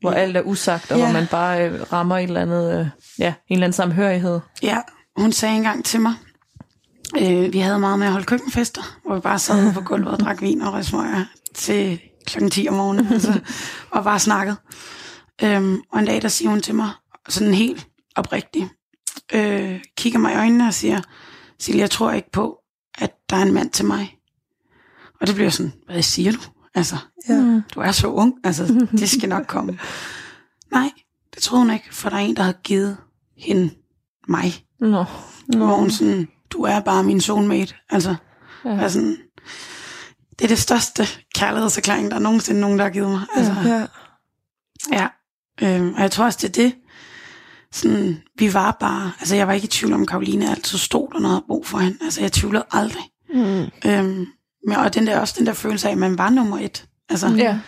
hvor 0.00 0.12
Ja. 0.12 0.18
alt 0.18 0.36
er 0.36 0.42
usagt, 0.42 0.90
og 0.92 0.98
Ja. 0.98 1.04
hvor 1.04 1.12
man 1.12 1.26
bare 1.30 1.68
øh, 1.68 1.80
rammer 1.92 2.16
et 2.18 2.22
eller 2.22 2.40
andet, 2.40 2.80
øh, 2.80 2.86
ja, 3.18 3.34
en 3.48 3.54
eller 3.54 3.64
anden 3.66 3.72
samhørighed. 3.76 4.40
Ja, 4.62 4.78
hun 5.16 5.32
sagde 5.32 5.56
engang 5.56 5.84
til 5.84 6.00
mig, 6.00 6.14
øh, 7.20 7.52
vi 7.52 7.58
havde 7.58 7.78
meget 7.78 7.98
med 7.98 8.06
at 8.06 8.12
holde 8.12 8.26
køkkenfester, 8.26 8.82
hvor 9.06 9.14
vi 9.14 9.20
bare 9.20 9.38
sad 9.38 9.72
på 9.72 9.80
gulvet 9.80 10.08
og 10.12 10.20
drak 10.20 10.40
vin 10.42 10.62
og 10.62 10.72
røgsmøger 10.72 11.24
til 11.54 12.00
klokken 12.26 12.50
10 12.50 12.66
om 12.68 12.74
morgenen, 12.74 13.06
altså, 13.12 13.40
og 13.90 14.04
bare 14.04 14.18
snakkede. 14.18 14.56
Øhm, 15.42 15.82
og 15.92 15.98
en 15.98 16.06
dag, 16.06 16.22
der 16.22 16.28
siger 16.28 16.50
hun 16.50 16.60
til 16.60 16.74
mig, 16.74 16.90
sådan 17.28 17.54
helt 17.54 17.86
oprigtigt, 18.16 18.68
øh, 19.32 19.80
kigger 19.96 20.18
mig 20.18 20.32
i 20.32 20.36
øjnene 20.36 20.66
og 20.66 20.74
siger, 20.74 21.00
Silje, 21.58 21.80
jeg 21.80 21.90
tror 21.90 22.12
ikke 22.12 22.30
på, 22.30 22.58
at 22.98 23.10
der 23.30 23.36
er 23.36 23.42
en 23.42 23.52
mand 23.54 23.70
til 23.70 23.84
mig. 23.84 24.18
Og 25.20 25.26
det 25.26 25.34
bliver 25.34 25.50
sådan, 25.50 25.72
hvad 25.86 26.02
siger 26.02 26.32
du? 26.32 26.38
Altså, 26.74 26.96
ja. 27.28 27.60
du 27.74 27.80
er 27.80 27.92
så 27.92 28.06
ung, 28.06 28.34
altså, 28.44 28.86
det 28.90 29.10
skal 29.10 29.28
nok 29.28 29.46
komme. 29.46 29.78
Nej, 30.72 30.90
det 31.34 31.42
troede 31.42 31.64
hun 31.64 31.72
ikke, 31.74 31.94
for 31.94 32.08
der 32.08 32.16
er 32.16 32.20
en, 32.20 32.36
der 32.36 32.42
har 32.42 32.52
givet 32.52 32.96
hende 33.36 33.70
mig. 34.28 34.66
Nå. 34.80 35.04
Hvor 35.56 35.76
hun 35.76 35.90
sådan, 35.90 36.28
du 36.50 36.62
er 36.62 36.80
bare 36.80 37.04
min 37.04 37.20
soulmate. 37.20 37.74
Altså, 37.90 38.14
Ja. 38.64 38.70
ja. 38.70 38.80
altså 38.82 39.16
det 40.38 40.44
er 40.44 40.48
det 40.48 40.58
største 40.58 41.06
kærlighedserklæring, 41.34 42.10
der 42.10 42.16
er 42.16 42.20
nogensinde 42.20 42.60
nogen, 42.60 42.78
der 42.78 42.84
har 42.84 42.90
givet 42.90 43.10
mig. 43.10 43.20
Altså, 43.36 43.52
ja. 43.64 43.86
ja. 44.92 45.08
Øhm, 45.62 45.94
og 45.94 46.00
jeg 46.00 46.10
tror 46.10 46.24
også, 46.24 46.38
det 46.42 46.48
er 46.58 46.62
det. 46.62 46.74
Sådan, 47.72 48.22
vi 48.38 48.54
var 48.54 48.76
bare, 48.80 49.12
altså 49.20 49.36
jeg 49.36 49.46
var 49.46 49.52
ikke 49.52 49.64
i 49.64 49.68
tvivl 49.68 49.92
om, 49.92 50.06
Karoline 50.06 50.50
altid 50.50 50.78
stod 50.78 51.08
der 51.12 51.18
noget 51.20 51.42
brug 51.46 51.66
for 51.66 51.78
hende. 51.78 51.98
Altså 52.02 52.20
jeg 52.20 52.32
tvivlede 52.32 52.64
aldrig. 52.70 53.02
Mm. 53.34 53.64
Øhm, 53.86 54.26
men, 54.66 54.76
og 54.76 54.94
den 54.94 55.06
der, 55.06 55.18
også 55.20 55.34
den 55.38 55.46
der 55.46 55.52
følelse 55.52 55.88
af, 55.88 55.92
at 55.92 55.98
man 55.98 56.18
var 56.18 56.30
nummer 56.30 56.58
et. 56.58 56.86
Altså, 57.08 57.28
Ja. 57.28 57.58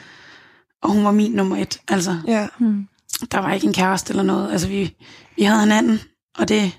Og 0.82 0.90
hun 0.90 1.04
var 1.04 1.10
min 1.12 1.32
nummer 1.32 1.56
et. 1.56 1.80
Altså, 1.88 2.20
Ja. 2.26 2.48
Mm. 2.58 2.88
der 3.32 3.38
var 3.38 3.52
ikke 3.52 3.66
en 3.66 3.72
kæreste 3.72 4.10
eller 4.10 4.22
noget. 4.22 4.52
Altså, 4.52 4.68
vi, 4.68 4.96
vi 5.36 5.42
havde 5.42 5.60
hinanden, 5.60 6.00
og 6.38 6.48
det, 6.48 6.78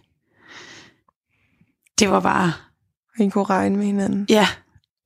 det 2.00 2.10
var 2.10 2.20
bare, 2.20 2.54
Og 3.20 3.26
I 3.26 3.30
kunne 3.30 3.44
regne 3.44 3.78
med 3.78 3.86
hinanden. 3.86 4.26
ja, 4.30 4.48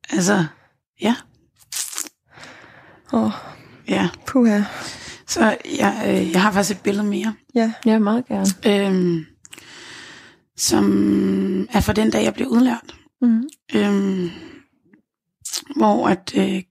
altså, 0.09 0.45
ja, 1.01 1.15
Åh, 3.13 3.31
ja. 3.87 4.09
puha. 4.27 4.61
Så 5.29 5.57
jeg, 5.77 6.03
øh, 6.07 6.31
jeg 6.31 6.41
har 6.41 6.51
faktisk 6.51 6.77
et 6.77 6.83
billede 6.83 7.05
mere, 7.07 7.33
Ja. 7.55 7.73
Ja, 7.85 7.99
meget 7.99 8.25
gerne. 8.27 8.45
øhm, 8.65 9.25
som 10.57 11.67
er 11.73 11.79
fra 11.81 11.93
den 11.93 12.11
dag, 12.11 12.23
jeg 12.23 12.33
blev 12.33 12.47
udlært. 12.47 12.95
Mm. 13.21 13.43
Øhm, 13.75 14.29
hvor 15.75 16.07
at 16.07 16.31
øh, 16.37 16.63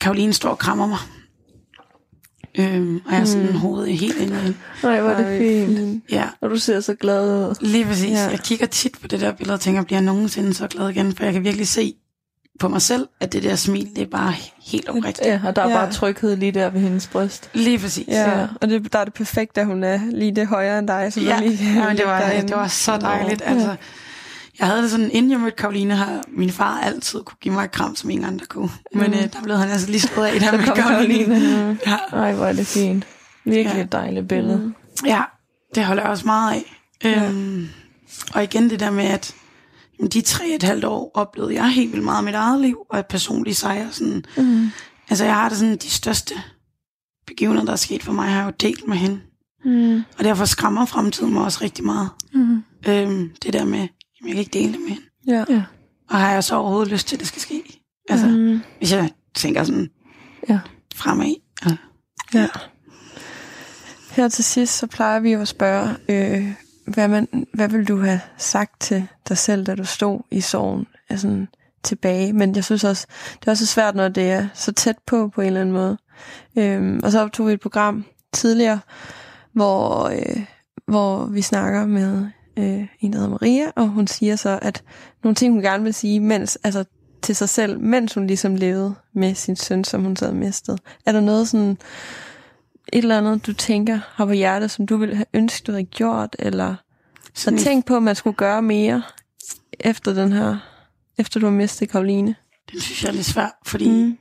Karoline 0.00 0.32
står 0.32 0.48
og 0.50 0.58
krammer 0.58 0.86
mig. 0.86 0.98
Øhm, 2.58 3.00
og 3.06 3.12
jeg 3.12 3.20
er 3.20 3.24
sådan 3.24 3.46
Mm. 3.46 3.52
hovedet 3.58 3.98
helt 3.98 4.16
inde 4.16 4.34
i 4.34 4.36
hende. 4.40 4.58
Nej, 4.82 5.00
hvor 5.00 5.10
er 5.10 5.30
det 5.30 5.38
fint. 5.38 6.02
Ja, 6.10 6.28
Og 6.40 6.50
du 6.50 6.56
ser 6.58 6.80
så 6.80 6.94
glad 6.94 7.48
ud. 7.50 7.54
lige 7.60 7.84
præcis. 7.84 8.10
Ja. 8.10 8.28
Jeg 8.30 8.40
kigger 8.40 8.66
tit 8.66 8.98
på 9.00 9.08
det 9.08 9.20
der 9.20 9.32
billede 9.32 9.54
og 9.54 9.60
tænker, 9.60 9.82
bliver 9.84 9.96
jeg 9.98 10.04
nogensinde 10.04 10.54
så 10.54 10.66
glad 10.68 10.88
igen? 10.88 11.12
For 11.16 11.24
jeg 11.24 11.32
kan 11.32 11.44
virkelig 11.44 11.68
se 11.68 11.94
på 12.58 12.68
mig 12.68 12.82
selv, 12.82 13.08
at 13.20 13.32
det 13.32 13.42
der 13.42 13.56
smil, 13.56 13.88
det 13.96 14.02
er 14.02 14.06
bare 14.10 14.34
helt 14.72 14.88
oprigtigt. 14.88 15.26
Ja, 15.28 15.40
og 15.44 15.56
der 15.56 15.62
er 15.62 15.68
Ja. 15.68 15.74
bare 15.76 15.92
tryghed 15.92 16.36
lige 16.36 16.52
der 16.52 16.70
ved 16.70 16.80
hendes 16.80 17.06
bryst. 17.06 17.50
Lige 17.54 17.78
præcis. 17.78 18.08
Ja, 18.08 18.40
Ja. 18.40 18.46
og 18.60 18.68
det, 18.68 18.92
der 18.92 18.98
er 18.98 19.04
det 19.04 19.14
perfekt, 19.14 19.58
at 19.58 19.66
hun 19.66 19.84
er 19.84 20.00
lige 20.10 20.36
det 20.36 20.46
højere 20.46 20.78
end 20.78 20.88
dig. 20.88 21.12
Så 21.12 21.20
Ja, 21.20 21.40
lige 21.40 21.74
ja 21.74 21.88
men 21.88 21.96
det, 21.96 22.06
var, 22.06 22.20
derinde. 22.20 22.48
det 22.48 22.56
var 22.56 22.68
så 22.68 22.96
dejligt. 22.96 23.40
Ja. 23.40 23.46
Altså, 23.50 23.76
jeg 24.58 24.66
havde 24.66 24.82
det 24.82 24.90
sådan, 24.90 25.10
inden 25.10 25.30
jeg 25.32 25.40
mødte 25.40 25.56
Karoline, 25.56 25.94
har 25.94 26.22
min 26.28 26.50
far 26.50 26.80
altid 26.80 27.20
kunne 27.22 27.36
give 27.40 27.54
mig 27.54 27.64
et 27.64 27.72
kram, 27.72 27.96
som 27.96 28.10
ingen 28.10 28.26
andre 28.26 28.46
kunne. 28.46 28.70
Men 28.94 29.06
Mm. 29.10 29.16
øh, 29.16 29.22
der 29.22 29.42
blev 29.42 29.56
han 29.56 29.68
altså 29.70 29.90
lige 29.90 30.00
slået 30.00 30.26
af, 30.26 30.40
da 30.40 30.50
kom 30.50 30.60
Karoline. 30.76 31.24
Karoline. 31.24 31.64
Mm. 31.72 31.78
Ja, 31.86 31.96
Ej, 32.18 32.32
hvor 32.32 32.46
er 32.46 32.52
det 32.52 32.66
fint. 32.66 33.04
Virkelig 33.44 33.76
Ja. 33.76 33.82
et 33.82 33.92
dejligt 33.92 34.28
billede. 34.28 34.56
Mm. 34.58 34.74
ja, 35.06 35.20
det 35.74 35.84
holder 35.84 36.02
jeg 36.02 36.10
også 36.10 36.26
meget 36.26 36.52
af. 36.54 36.74
Øhm, 37.04 37.68
og 38.34 38.42
igen 38.42 38.70
det 38.70 38.80
der 38.80 38.90
med, 38.90 39.04
at 39.04 39.34
de 40.06 40.20
tre 40.20 40.46
et 40.48 40.62
halvt 40.62 40.84
år 40.84 41.10
oplevede 41.14 41.54
jeg 41.54 41.68
helt 41.70 41.92
vildt 41.92 42.04
meget 42.04 42.18
af 42.18 42.24
mit 42.24 42.34
eget 42.34 42.60
liv, 42.60 42.78
og 42.90 42.98
et 42.98 43.06
personligt 43.06 43.56
sejr. 43.56 43.90
Sådan, 43.90 44.24
Mm. 44.36 44.68
altså 45.08 45.24
jeg 45.24 45.34
har 45.34 45.48
det 45.48 45.58
sådan, 45.58 45.76
de 45.76 45.90
største 45.90 46.34
begivenheder, 47.26 47.64
der 47.64 47.72
er 47.72 47.76
sket 47.76 48.02
for 48.02 48.12
mig, 48.12 48.28
har 48.28 48.36
jeg 48.40 48.46
jo 48.46 48.52
delt 48.68 48.88
med 48.88 48.96
hende. 48.96 49.20
Mm. 49.64 50.02
Og 50.18 50.24
derfor 50.24 50.44
skræmmer 50.44 50.84
fremtiden 50.86 51.32
mig 51.32 51.44
også 51.44 51.58
rigtig 51.62 51.84
meget. 51.84 52.08
Mm. 52.34 52.62
Øhm, 52.88 53.30
det 53.42 53.52
der 53.52 53.64
med, 53.64 53.78
jamen, 53.78 53.88
jeg 54.26 54.30
kan 54.32 54.38
ikke 54.38 54.58
dele 54.58 54.72
det 54.72 54.80
med 54.80 54.88
hende. 54.88 55.02
Ja. 55.26 55.44
Ja. 55.54 55.62
Og 56.10 56.16
har 56.18 56.32
jeg 56.32 56.44
så 56.44 56.54
overhovedet 56.56 56.92
lyst 56.92 57.08
til, 57.08 57.16
at 57.16 57.20
det 57.20 57.28
skal 57.28 57.40
ske? 57.42 57.82
Altså, 58.08 58.26
mm. 58.26 58.32
Mm. 58.34 58.60
hvis 58.78 58.92
jeg 58.92 59.10
tænker 59.34 59.64
sådan 59.64 59.90
Ja. 60.48 60.58
fremad. 60.94 61.34
Ja. 61.66 61.76
Ja. 62.34 62.46
Her 64.10 64.28
til 64.28 64.44
sidst, 64.44 64.78
så 64.78 64.86
plejer 64.86 65.20
vi 65.20 65.32
jo 65.32 65.40
at 65.40 65.48
spørge, 65.48 65.96
øh, 66.08 66.52
hvad, 66.88 67.08
man, 67.08 67.46
hvad 67.54 67.68
vil 67.68 67.88
du 67.88 68.00
have 68.00 68.20
sagt 68.36 68.80
til 68.80 69.08
dig 69.28 69.38
selv, 69.38 69.66
da 69.66 69.74
du 69.74 69.84
stod 69.84 70.20
i 70.30 70.40
sorgen 70.40 70.86
altså, 71.08 71.46
tilbage? 71.82 72.32
Men 72.32 72.54
jeg 72.54 72.64
synes 72.64 72.84
også, 72.84 73.06
det 73.40 73.46
er 73.46 73.50
også 73.50 73.66
svært, 73.66 73.94
når 73.94 74.08
det 74.08 74.30
er 74.30 74.48
så 74.54 74.72
tæt 74.72 74.96
på, 75.06 75.28
på 75.28 75.40
en 75.40 75.46
eller 75.46 75.60
anden 75.60 75.74
måde. 75.74 75.98
Øhm, 76.56 77.00
og 77.04 77.12
så 77.12 77.22
optog 77.22 77.46
vi 77.46 77.52
et 77.52 77.60
program 77.60 78.04
tidligere, 78.32 78.80
hvor, 79.52 80.08
øh, 80.08 80.44
hvor 80.86 81.26
vi 81.26 81.42
snakker 81.42 81.86
med 81.86 82.26
øh, 82.56 82.86
en, 83.00 83.12
der 83.12 83.18
hedder 83.18 83.30
Maria, 83.30 83.70
og 83.76 83.88
hun 83.88 84.06
siger 84.06 84.36
så, 84.36 84.58
at 84.62 84.82
nogle 85.24 85.34
ting, 85.34 85.52
hun 85.52 85.62
gerne 85.62 85.84
vil 85.84 85.94
sige, 85.94 86.20
mens, 86.20 86.58
altså 86.64 86.84
til 87.22 87.36
sig 87.36 87.48
selv, 87.48 87.80
mens 87.80 88.14
hun 88.14 88.26
ligesom 88.26 88.56
levede 88.56 88.94
med 89.14 89.34
sin 89.34 89.56
søn, 89.56 89.84
som 89.84 90.02
hun 90.02 90.16
så 90.16 90.24
havde 90.24 90.38
mistet. 90.38 90.80
Er 91.06 91.12
der 91.12 91.20
noget 91.20 91.48
sådan, 91.48 91.78
et 92.92 92.98
eller 93.02 93.18
andet, 93.18 93.46
du 93.46 93.52
tænker 93.52 94.00
har 94.14 94.26
på 94.26 94.32
hjertet, 94.32 94.70
som 94.70 94.86
du 94.86 94.96
ville 94.96 95.14
have 95.16 95.26
ønsket, 95.34 95.66
du 95.66 95.72
havde 95.72 95.84
gjort, 95.84 96.36
eller 96.38 96.74
så 97.34 97.56
tænk 97.58 97.86
på, 97.86 97.96
at 97.96 98.02
man 98.02 98.14
skulle 98.14 98.36
gøre 98.36 98.62
mere 98.62 99.02
efter 99.80 100.12
den 100.12 100.32
her, 100.32 100.56
efter 101.18 101.40
du 101.40 101.46
har 101.46 101.52
mistet 101.52 101.88
Karoline. 101.90 102.34
Den 102.72 102.80
synes 102.80 103.02
jeg 103.02 103.08
er 103.08 103.12
lidt 103.12 103.26
svært, 103.26 103.52
fordi 103.66 103.90
mm. 103.90 104.18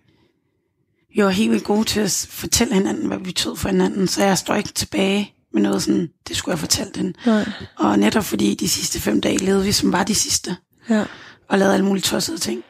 vi 1.15 1.23
var 1.23 1.29
helt 1.29 1.51
vildt 1.51 1.63
gode 1.63 1.83
til 1.83 1.99
at 1.99 2.27
fortælle 2.29 2.73
hinanden, 2.73 3.07
hvad 3.07 3.17
vi 3.17 3.23
betød 3.23 3.55
for 3.55 3.69
hinanden, 3.69 4.07
så 4.07 4.23
jeg 4.25 4.37
står 4.37 4.55
ikke 4.55 4.69
tilbage 4.73 5.33
med 5.53 5.61
noget 5.61 5.83
sådan, 5.83 6.09
det 6.27 6.37
skulle 6.37 6.53
jeg 6.53 6.59
fortælle 6.59 6.91
den. 6.95 7.15
Nej. 7.25 7.49
Og 7.77 7.99
netop 7.99 8.23
fordi 8.23 8.55
de 8.55 8.69
sidste 8.69 8.99
fem 9.01 9.21
dage 9.21 9.37
levede 9.37 9.63
vi, 9.63 9.71
som 9.71 9.91
var 9.91 10.03
de 10.03 10.15
sidste, 10.15 10.55
Ja. 10.89 11.05
og 11.49 11.57
lavede 11.59 11.73
alle 11.73 11.85
mulige 11.85 12.01
tossede 12.03 12.37
ting. 12.37 12.63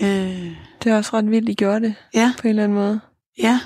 Øh, 0.00 0.52
Det 0.82 0.92
er 0.92 0.96
også 0.96 1.10
ret 1.16 1.30
vildt, 1.30 1.48
I 1.48 1.54
gjorde 1.54 1.80
det 1.80 1.94
ja, 2.14 2.32
på 2.38 2.42
en 2.42 2.48
eller 2.48 2.64
anden 2.64 2.78
måde. 2.78 3.00
ja, 3.38 3.60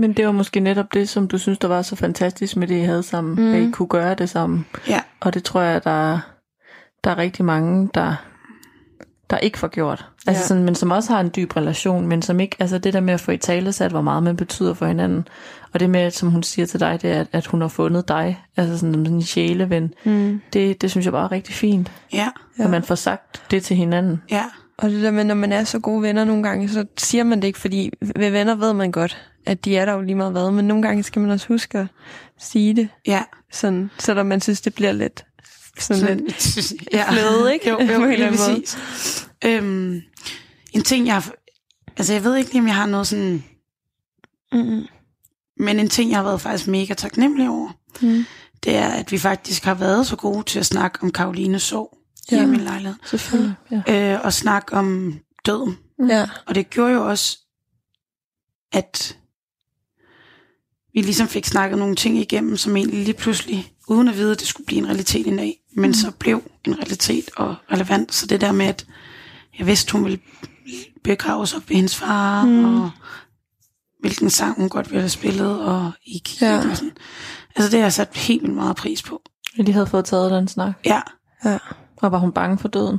Men 0.00 0.12
det 0.12 0.26
var 0.26 0.32
måske 0.32 0.60
netop 0.60 0.94
det, 0.94 1.08
som 1.08 1.28
du 1.28 1.38
synes, 1.38 1.58
der 1.58 1.68
var 1.68 1.82
så 1.82 1.96
fantastisk 1.96 2.56
med 2.56 2.68
det, 2.68 2.74
I 2.76 2.80
havde 2.80 3.02
sammen. 3.02 3.34
Mm. 3.48 3.54
At 3.54 3.60
I 3.62 3.70
kunne 3.70 3.88
gøre 3.88 4.14
det 4.14 4.30
sammen. 4.30 4.66
ja, 4.88 5.00
Og 5.20 5.34
det 5.34 5.44
tror 5.44 5.60
jeg, 5.60 5.84
der, 5.84 6.12
er- 6.12 6.18
der 7.04 7.10
er 7.10 7.18
rigtig 7.18 7.44
mange, 7.44 7.88
der, 7.94 8.14
der 9.30 9.38
ikke 9.38 9.58
får 9.58 9.68
gjort. 9.68 10.06
Altså 10.26 10.42
Ja. 10.42 10.46
sådan, 10.46 10.64
men 10.64 10.74
som 10.74 10.90
også 10.90 11.12
har 11.12 11.20
en 11.20 11.30
dyb 11.36 11.56
relation, 11.56 12.06
men 12.06 12.22
som 12.22 12.40
ikke, 12.40 12.56
altså 12.58 12.78
det 12.78 12.92
der 12.92 13.00
med 13.00 13.14
at 13.14 13.20
få 13.20 13.30
i 13.30 13.36
tale 13.36 13.72
sat, 13.72 13.90
hvor 13.90 14.00
meget 14.00 14.22
man 14.22 14.36
betyder 14.36 14.74
for 14.74 14.86
hinanden. 14.86 15.28
Og 15.72 15.80
det 15.80 15.90
med, 15.90 16.10
som 16.10 16.30
hun 16.30 16.42
siger 16.42 16.66
til 16.66 16.80
dig, 16.80 16.98
det 17.02 17.10
er, 17.12 17.20
at, 17.20 17.26
at 17.32 17.46
hun 17.46 17.60
har 17.60 17.68
fundet 17.68 18.08
dig, 18.08 18.44
altså 18.56 18.78
sådan, 18.78 18.94
sådan 18.94 19.14
en 19.14 19.22
sjæleven. 19.22 19.94
Mm. 20.04 20.40
Det, 20.52 20.82
det 20.82 20.90
synes 20.90 21.04
jeg 21.04 21.12
bare 21.12 21.24
er 21.24 21.32
rigtig 21.32 21.54
fint, 21.54 21.92
ja, 22.12 22.18
Ja. 22.18 22.28
ja. 22.58 22.64
at 22.64 22.70
man 22.70 22.82
får 22.82 22.94
sagt 22.94 23.42
det 23.50 23.62
til 23.62 23.76
hinanden. 23.76 24.22
ja, 24.30 24.44
Og 24.78 24.90
det 24.90 25.02
der 25.02 25.10
med, 25.10 25.24
når 25.24 25.34
man 25.34 25.52
er 25.52 25.64
så 25.64 25.78
gode 25.78 26.02
venner 26.02 26.24
nogle 26.24 26.42
gange, 26.42 26.68
så 26.68 26.84
siger 26.98 27.24
man 27.24 27.40
det 27.42 27.46
ikke, 27.46 27.58
fordi 27.58 27.90
ved 28.16 28.30
venner 28.30 28.54
ved 28.54 28.72
man 28.72 28.92
godt, 28.92 29.29
at 29.46 29.64
de 29.64 29.76
er 29.76 29.84
der 29.84 29.92
jo 29.92 30.00
lige 30.00 30.14
meget 30.14 30.32
hvad, 30.32 30.50
men 30.50 30.64
nogle 30.64 30.82
gange 30.82 31.02
skal 31.02 31.22
man 31.22 31.30
også 31.30 31.48
huske 31.48 31.78
at 31.78 31.86
sige 32.38 32.76
det, 32.76 32.88
ja. 33.06 33.24
sådan, 33.52 33.90
selvom 33.98 34.26
man 34.26 34.40
synes, 34.40 34.60
det 34.60 34.74
bliver 34.74 34.92
lidt 34.92 35.24
sådan, 35.78 36.16
lidt 36.20 36.42
Sådan, 36.42 37.06
fløde, 37.12 37.52
ikke? 37.54 37.68
Jo, 37.70 37.80
jo 37.80 38.04
lige 38.10 38.28
præcis. 38.28 38.78
Øhm, 39.44 40.02
en 40.72 40.82
ting, 40.82 41.06
jeg. 41.06 41.22
Altså, 41.96 42.12
jeg 42.12 42.24
ved 42.24 42.36
ikke 42.36 42.50
lige, 42.50 42.60
om 42.60 42.66
jeg 42.66 42.74
har 42.74 42.86
noget 42.86 43.06
sådan... 43.06 43.44
Mm-mm. 44.52 44.86
Men 45.56 45.78
en 45.80 45.88
ting, 45.88 46.10
jeg 46.10 46.18
har 46.18 46.24
været 46.24 46.40
faktisk 46.40 46.68
mega 46.68 46.94
taknemmelig 46.94 47.48
over, 47.48 47.68
Mm. 48.02 48.24
det 48.64 48.76
er, 48.76 48.88
at 48.88 49.12
vi 49.12 49.18
faktisk 49.18 49.64
har 49.64 49.74
været 49.74 50.06
så 50.06 50.16
gode 50.16 50.42
til 50.42 50.58
at 50.58 50.66
snakke 50.66 50.98
om 51.02 51.12
Karolines 51.12 51.62
sorg 51.62 51.96
Ja. 52.32 52.36
ja. 52.36 52.42
i 52.42 52.46
min 52.46 52.60
lejlighed. 52.60 52.94
Selvfølgelig. 53.06 53.54
Ja. 53.86 54.14
Øh, 54.14 54.20
og 54.24 54.32
snakke 54.32 54.72
om 54.74 55.18
døden. 55.46 55.78
Ja. 56.08 56.28
Og 56.46 56.54
det 56.54 56.70
gjorde 56.70 56.92
jo 56.92 57.08
også, 57.08 57.38
at 58.72 59.16
vi 60.94 61.00
ligesom 61.00 61.28
fik 61.28 61.44
snakket 61.44 61.78
nogle 61.78 61.96
ting 61.96 62.18
igennem, 62.18 62.56
som 62.56 62.76
egentlig 62.76 63.04
lige 63.04 63.14
pludselig, 63.14 63.72
uden 63.88 64.08
at 64.08 64.16
vide, 64.16 64.32
at 64.32 64.40
det 64.40 64.48
skulle 64.48 64.66
blive 64.66 64.78
en 64.78 64.86
realitet 64.86 65.26
en 65.26 65.36
dag, 65.36 65.56
men 65.76 65.86
mm. 65.90 65.94
så 65.94 66.10
blev 66.10 66.42
en 66.64 66.78
realitet 66.78 67.30
og 67.36 67.54
relevant. 67.72 68.14
Så 68.14 68.26
det 68.26 68.40
der 68.40 68.52
med, 68.52 68.66
at 68.66 68.86
jeg 69.58 69.66
vidste, 69.66 69.92
hun 69.92 70.04
ville 70.04 70.18
begraves 71.04 71.54
op 71.54 71.68
ved 71.68 71.76
hendes 71.76 71.96
far, 71.96 72.44
Mm. 72.44 72.64
og 72.82 72.90
hvilken 74.00 74.30
sang 74.30 74.56
hun 74.60 74.68
godt 74.68 74.90
ville 74.90 75.00
have 75.00 75.08
spillet, 75.10 75.60
og 75.60 75.92
i 76.06 76.22
Ja. 76.40 76.56
og 76.70 76.76
sådan. 76.76 76.92
Altså 77.56 77.70
det 77.70 77.78
har 77.80 77.84
jeg 77.84 77.92
sat 77.92 78.16
helt 78.16 78.42
vildt 78.42 78.54
meget 78.54 78.76
pris 78.76 79.02
på. 79.02 79.22
Ja, 79.58 79.62
De 79.62 79.72
havde 79.72 79.86
fået 79.86 80.04
taget 80.04 80.30
den 80.30 80.48
snak. 80.48 80.72
Ja, 80.84 81.00
Ja. 81.44 81.58
Og 81.96 82.12
var 82.12 82.18
hun 82.18 82.32
bange 82.32 82.58
for 82.58 82.68
døden? 82.68 82.98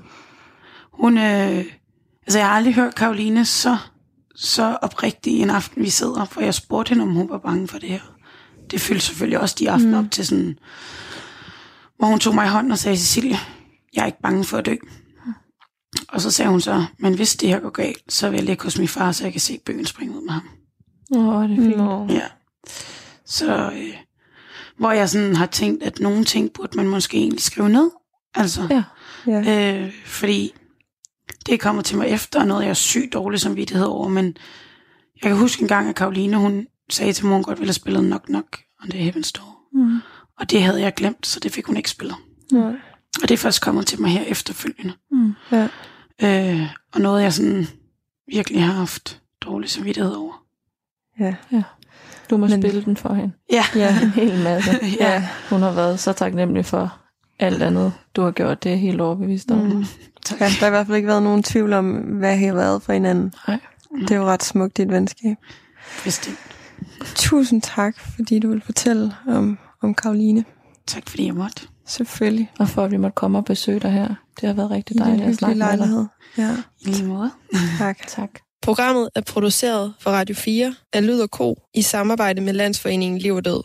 Hun, 0.94 1.18
øh, 1.18 1.66
altså 2.28 2.40
jeg 2.40 2.48
har 2.48 2.56
aldrig 2.56 2.74
hørt 2.76 2.96
Karoline 2.96 3.46
så, 3.46 3.78
så 4.36 4.78
oprigtig 4.82 5.42
en 5.42 5.50
aften, 5.50 5.84
vi 5.84 5.90
sidder, 5.90 6.26
for 6.26 6.42
jeg 6.42 6.54
spurgte 6.54 6.90
hende, 6.90 7.04
om 7.04 7.14
hun 7.14 7.30
var 7.30 7.38
bange 7.38 7.68
for 7.68 7.80
det 7.80 7.90
her. 7.90 8.00
Det 8.72 8.82
fyldte 8.82 9.06
selvfølgelig 9.06 9.40
også 9.40 9.56
de 9.60 9.72
aftener 9.72 10.02
mm. 10.02 10.06
op 10.06 10.12
til 10.12 10.28
sådan, 10.28 10.60
hvor 11.98 12.08
hun 12.08 12.20
tog 12.20 12.36
mig 12.36 12.46
i 12.46 12.50
hånden 12.50 12.72
og 12.72 12.78
sagde, 12.78 12.98
Cecilie, 12.98 13.38
jeg 13.94 14.02
er 14.02 14.06
ikke 14.06 14.22
bange 14.24 14.44
for 14.44 14.58
at 14.58 14.66
dø. 14.66 14.76
Og 16.08 16.22
så 16.22 16.32
sagde 16.32 16.52
hun 16.52 16.62
så, 16.62 16.86
men 17.00 17.14
hvis 17.16 17.36
det 17.36 17.50
her 17.50 17.60
går 17.60 17.70
galt, 17.70 18.14
så 18.14 18.30
vil 18.30 18.38
jeg 18.38 18.46
ligge 18.46 18.64
hos 18.64 18.78
min 18.78 18.88
far, 18.88 19.12
så 19.12 19.24
jeg 19.24 19.32
kan 19.32 19.42
se 19.42 19.60
bøgen 19.66 19.86
springe 19.86 20.18
ud 20.18 20.22
med 20.26 20.34
ham. 20.34 20.50
Åh, 21.16 21.36
oh, 21.36 21.50
det 21.50 21.58
er 21.60 21.62
fint. 21.62 21.78
Nå. 21.78 22.08
Ja. 22.10 22.28
Så, 23.26 23.72
øh, 23.76 23.98
hvor 24.78 24.92
jeg 24.92 25.10
sådan 25.10 25.36
har 25.36 25.46
tænkt, 25.46 25.84
at 25.84 26.00
nogle 26.00 26.26
ting 26.26 26.54
burde 26.54 26.78
man 26.78 26.88
måske 26.88 27.18
egentlig 27.18 27.42
skrive 27.42 27.70
ned. 27.70 27.90
Altså, 28.36 28.68
Ja. 28.70 28.84
Ja. 29.28 29.76
Øh, 29.76 29.94
fordi 30.06 30.54
det 31.52 31.60
kommer 31.60 31.82
til 31.82 31.98
mig 31.98 32.08
efter 32.08 32.44
noget, 32.44 32.64
jeg 32.64 32.70
er 32.70 32.74
sygt 32.74 33.14
dårlig 33.14 33.40
samvittighed 33.40 33.86
over, 33.86 34.08
men 34.08 34.26
jeg 35.24 35.30
kan 35.30 35.38
huske 35.38 35.62
en 35.62 35.68
gang, 35.68 35.90
at 35.90 35.96
Karoline, 35.96 36.38
hun 36.38 36.68
sagde 36.92 37.14
til 37.14 37.26
mig, 37.26 37.34
hun 37.34 37.44
godt 37.44 37.60
ville 37.60 37.68
have 37.70 37.74
spillet 37.74 38.04
Knock 38.04 38.26
Knock 38.26 38.62
on 38.84 38.90
the 38.90 39.10
Heaven's 39.12 39.32
Door. 39.36 39.58
Mm. 39.74 40.00
Og 40.40 40.52
det 40.52 40.64
havde 40.64 40.82
jeg 40.82 40.94
glemt, 40.94 41.28
så 41.28 41.40
det 41.40 41.52
fik 41.52 41.66
hun 41.66 41.78
ikke 41.78 41.90
spillet. 41.90 42.16
Nej. 42.52 42.74
Og 43.22 43.30
det 43.30 43.32
er 43.32 43.38
først 43.38 43.62
kommet 43.62 43.88
til 43.88 44.02
mig 44.02 44.12
her 44.12 44.24
efterfølgende. 44.24 44.94
Mm. 45.12 45.34
Ja. 45.52 45.68
Øh, 46.24 46.62
og 46.94 47.02
noget, 47.02 47.24
jeg 47.24 47.34
sådan 47.34 47.68
virkelig 48.34 48.64
har 48.64 48.74
haft 48.74 49.22
dårlig 49.42 49.70
samvittighed 49.70 50.12
over. 50.14 50.44
Ja. 51.20 51.36
Du 52.30 52.38
må 52.38 52.48
Men- 52.48 52.62
spille 52.62 52.84
den 52.86 52.98
for 52.98 53.14
hende. 53.14 53.34
Ja, 53.52 53.64
Ja. 53.76 54.02
En 54.04 54.10
hel 54.10 54.44
masse. 54.44 54.72
Ja. 55.00 55.28
Hun 55.50 55.62
har 55.62 55.72
været 55.72 56.00
så 56.00 56.14
taknemmelig 56.14 56.66
for 56.66 56.98
alt 57.40 57.64
andet, 57.64 57.94
du 58.16 58.22
har 58.22 58.32
gjort. 58.32 58.64
Det 58.64 58.72
er 58.72 58.76
helt 58.76 59.02
overbevist 59.02 59.52
om. 59.52 59.58
Mm. 59.58 59.86
Tak. 60.26 60.40
ja. 60.42 60.46
Der 60.46 60.52
har 60.60 60.68
i 60.68 60.70
hvert 60.70 60.88
fald 60.88 60.96
ikke 60.96 61.08
været 61.08 61.24
nogen 61.24 61.44
tvivl 61.44 61.74
om, 61.74 61.92
hvad 61.92 62.38
I 62.40 62.44
har 62.44 62.54
været 62.54 62.82
for 62.84 62.94
hinanden. 62.94 63.34
Nej. 63.48 63.60
Det 64.02 64.12
er 64.12 64.16
jo 64.16 64.26
ret 64.26 64.44
smukt 64.44 64.80
i 64.80 64.82
et 64.82 64.90
venskab. 64.92 65.38
Bestemt. 66.04 66.38
Tusind 67.16 67.62
tak, 67.62 68.00
fordi 68.00 68.40
du 68.40 68.50
vil 68.50 68.62
fortælle 68.66 69.14
om, 69.28 69.58
om 69.84 69.94
Karoline. 69.96 70.46
Tak 70.88 71.10
fordi 71.10 71.26
jeg 71.26 71.34
måtte. 71.36 71.62
Selvfølgelig. 71.88 72.52
Og 72.60 72.70
for 72.70 72.84
at 72.86 72.92
vi 72.92 72.98
måtte 72.98 73.16
komme 73.16 73.38
og 73.38 73.46
besøge 73.46 73.80
dig 73.80 73.92
her. 73.92 74.16
Det 74.42 74.48
har 74.48 74.54
været 74.54 74.72
rigtig 74.72 74.98
dejligt 74.98 75.30
at 75.30 75.36
snakke 75.36 75.58
med 75.60 75.68
dig. 75.68 75.78
lejlighed. 75.78 76.06
Ja, 76.38 76.56
I 76.80 76.86
lige 76.88 77.06
måde. 77.06 77.32
tak. 77.78 77.98
Tak. 78.08 78.30
Programmet 78.62 79.10
er 79.16 79.22
produceret 79.22 79.94
for 80.00 80.12
Radio 80.12 80.36
4 80.36 80.76
af 80.94 81.08
Lyd 81.08 81.20
og 81.20 81.32
Ko 81.32 81.56
i 81.74 81.82
samarbejde 81.82 82.42
med 82.42 82.54
Landsforeningen 82.54 83.20
Liv 83.20 83.34
og 83.36 83.46
Død. 83.46 83.64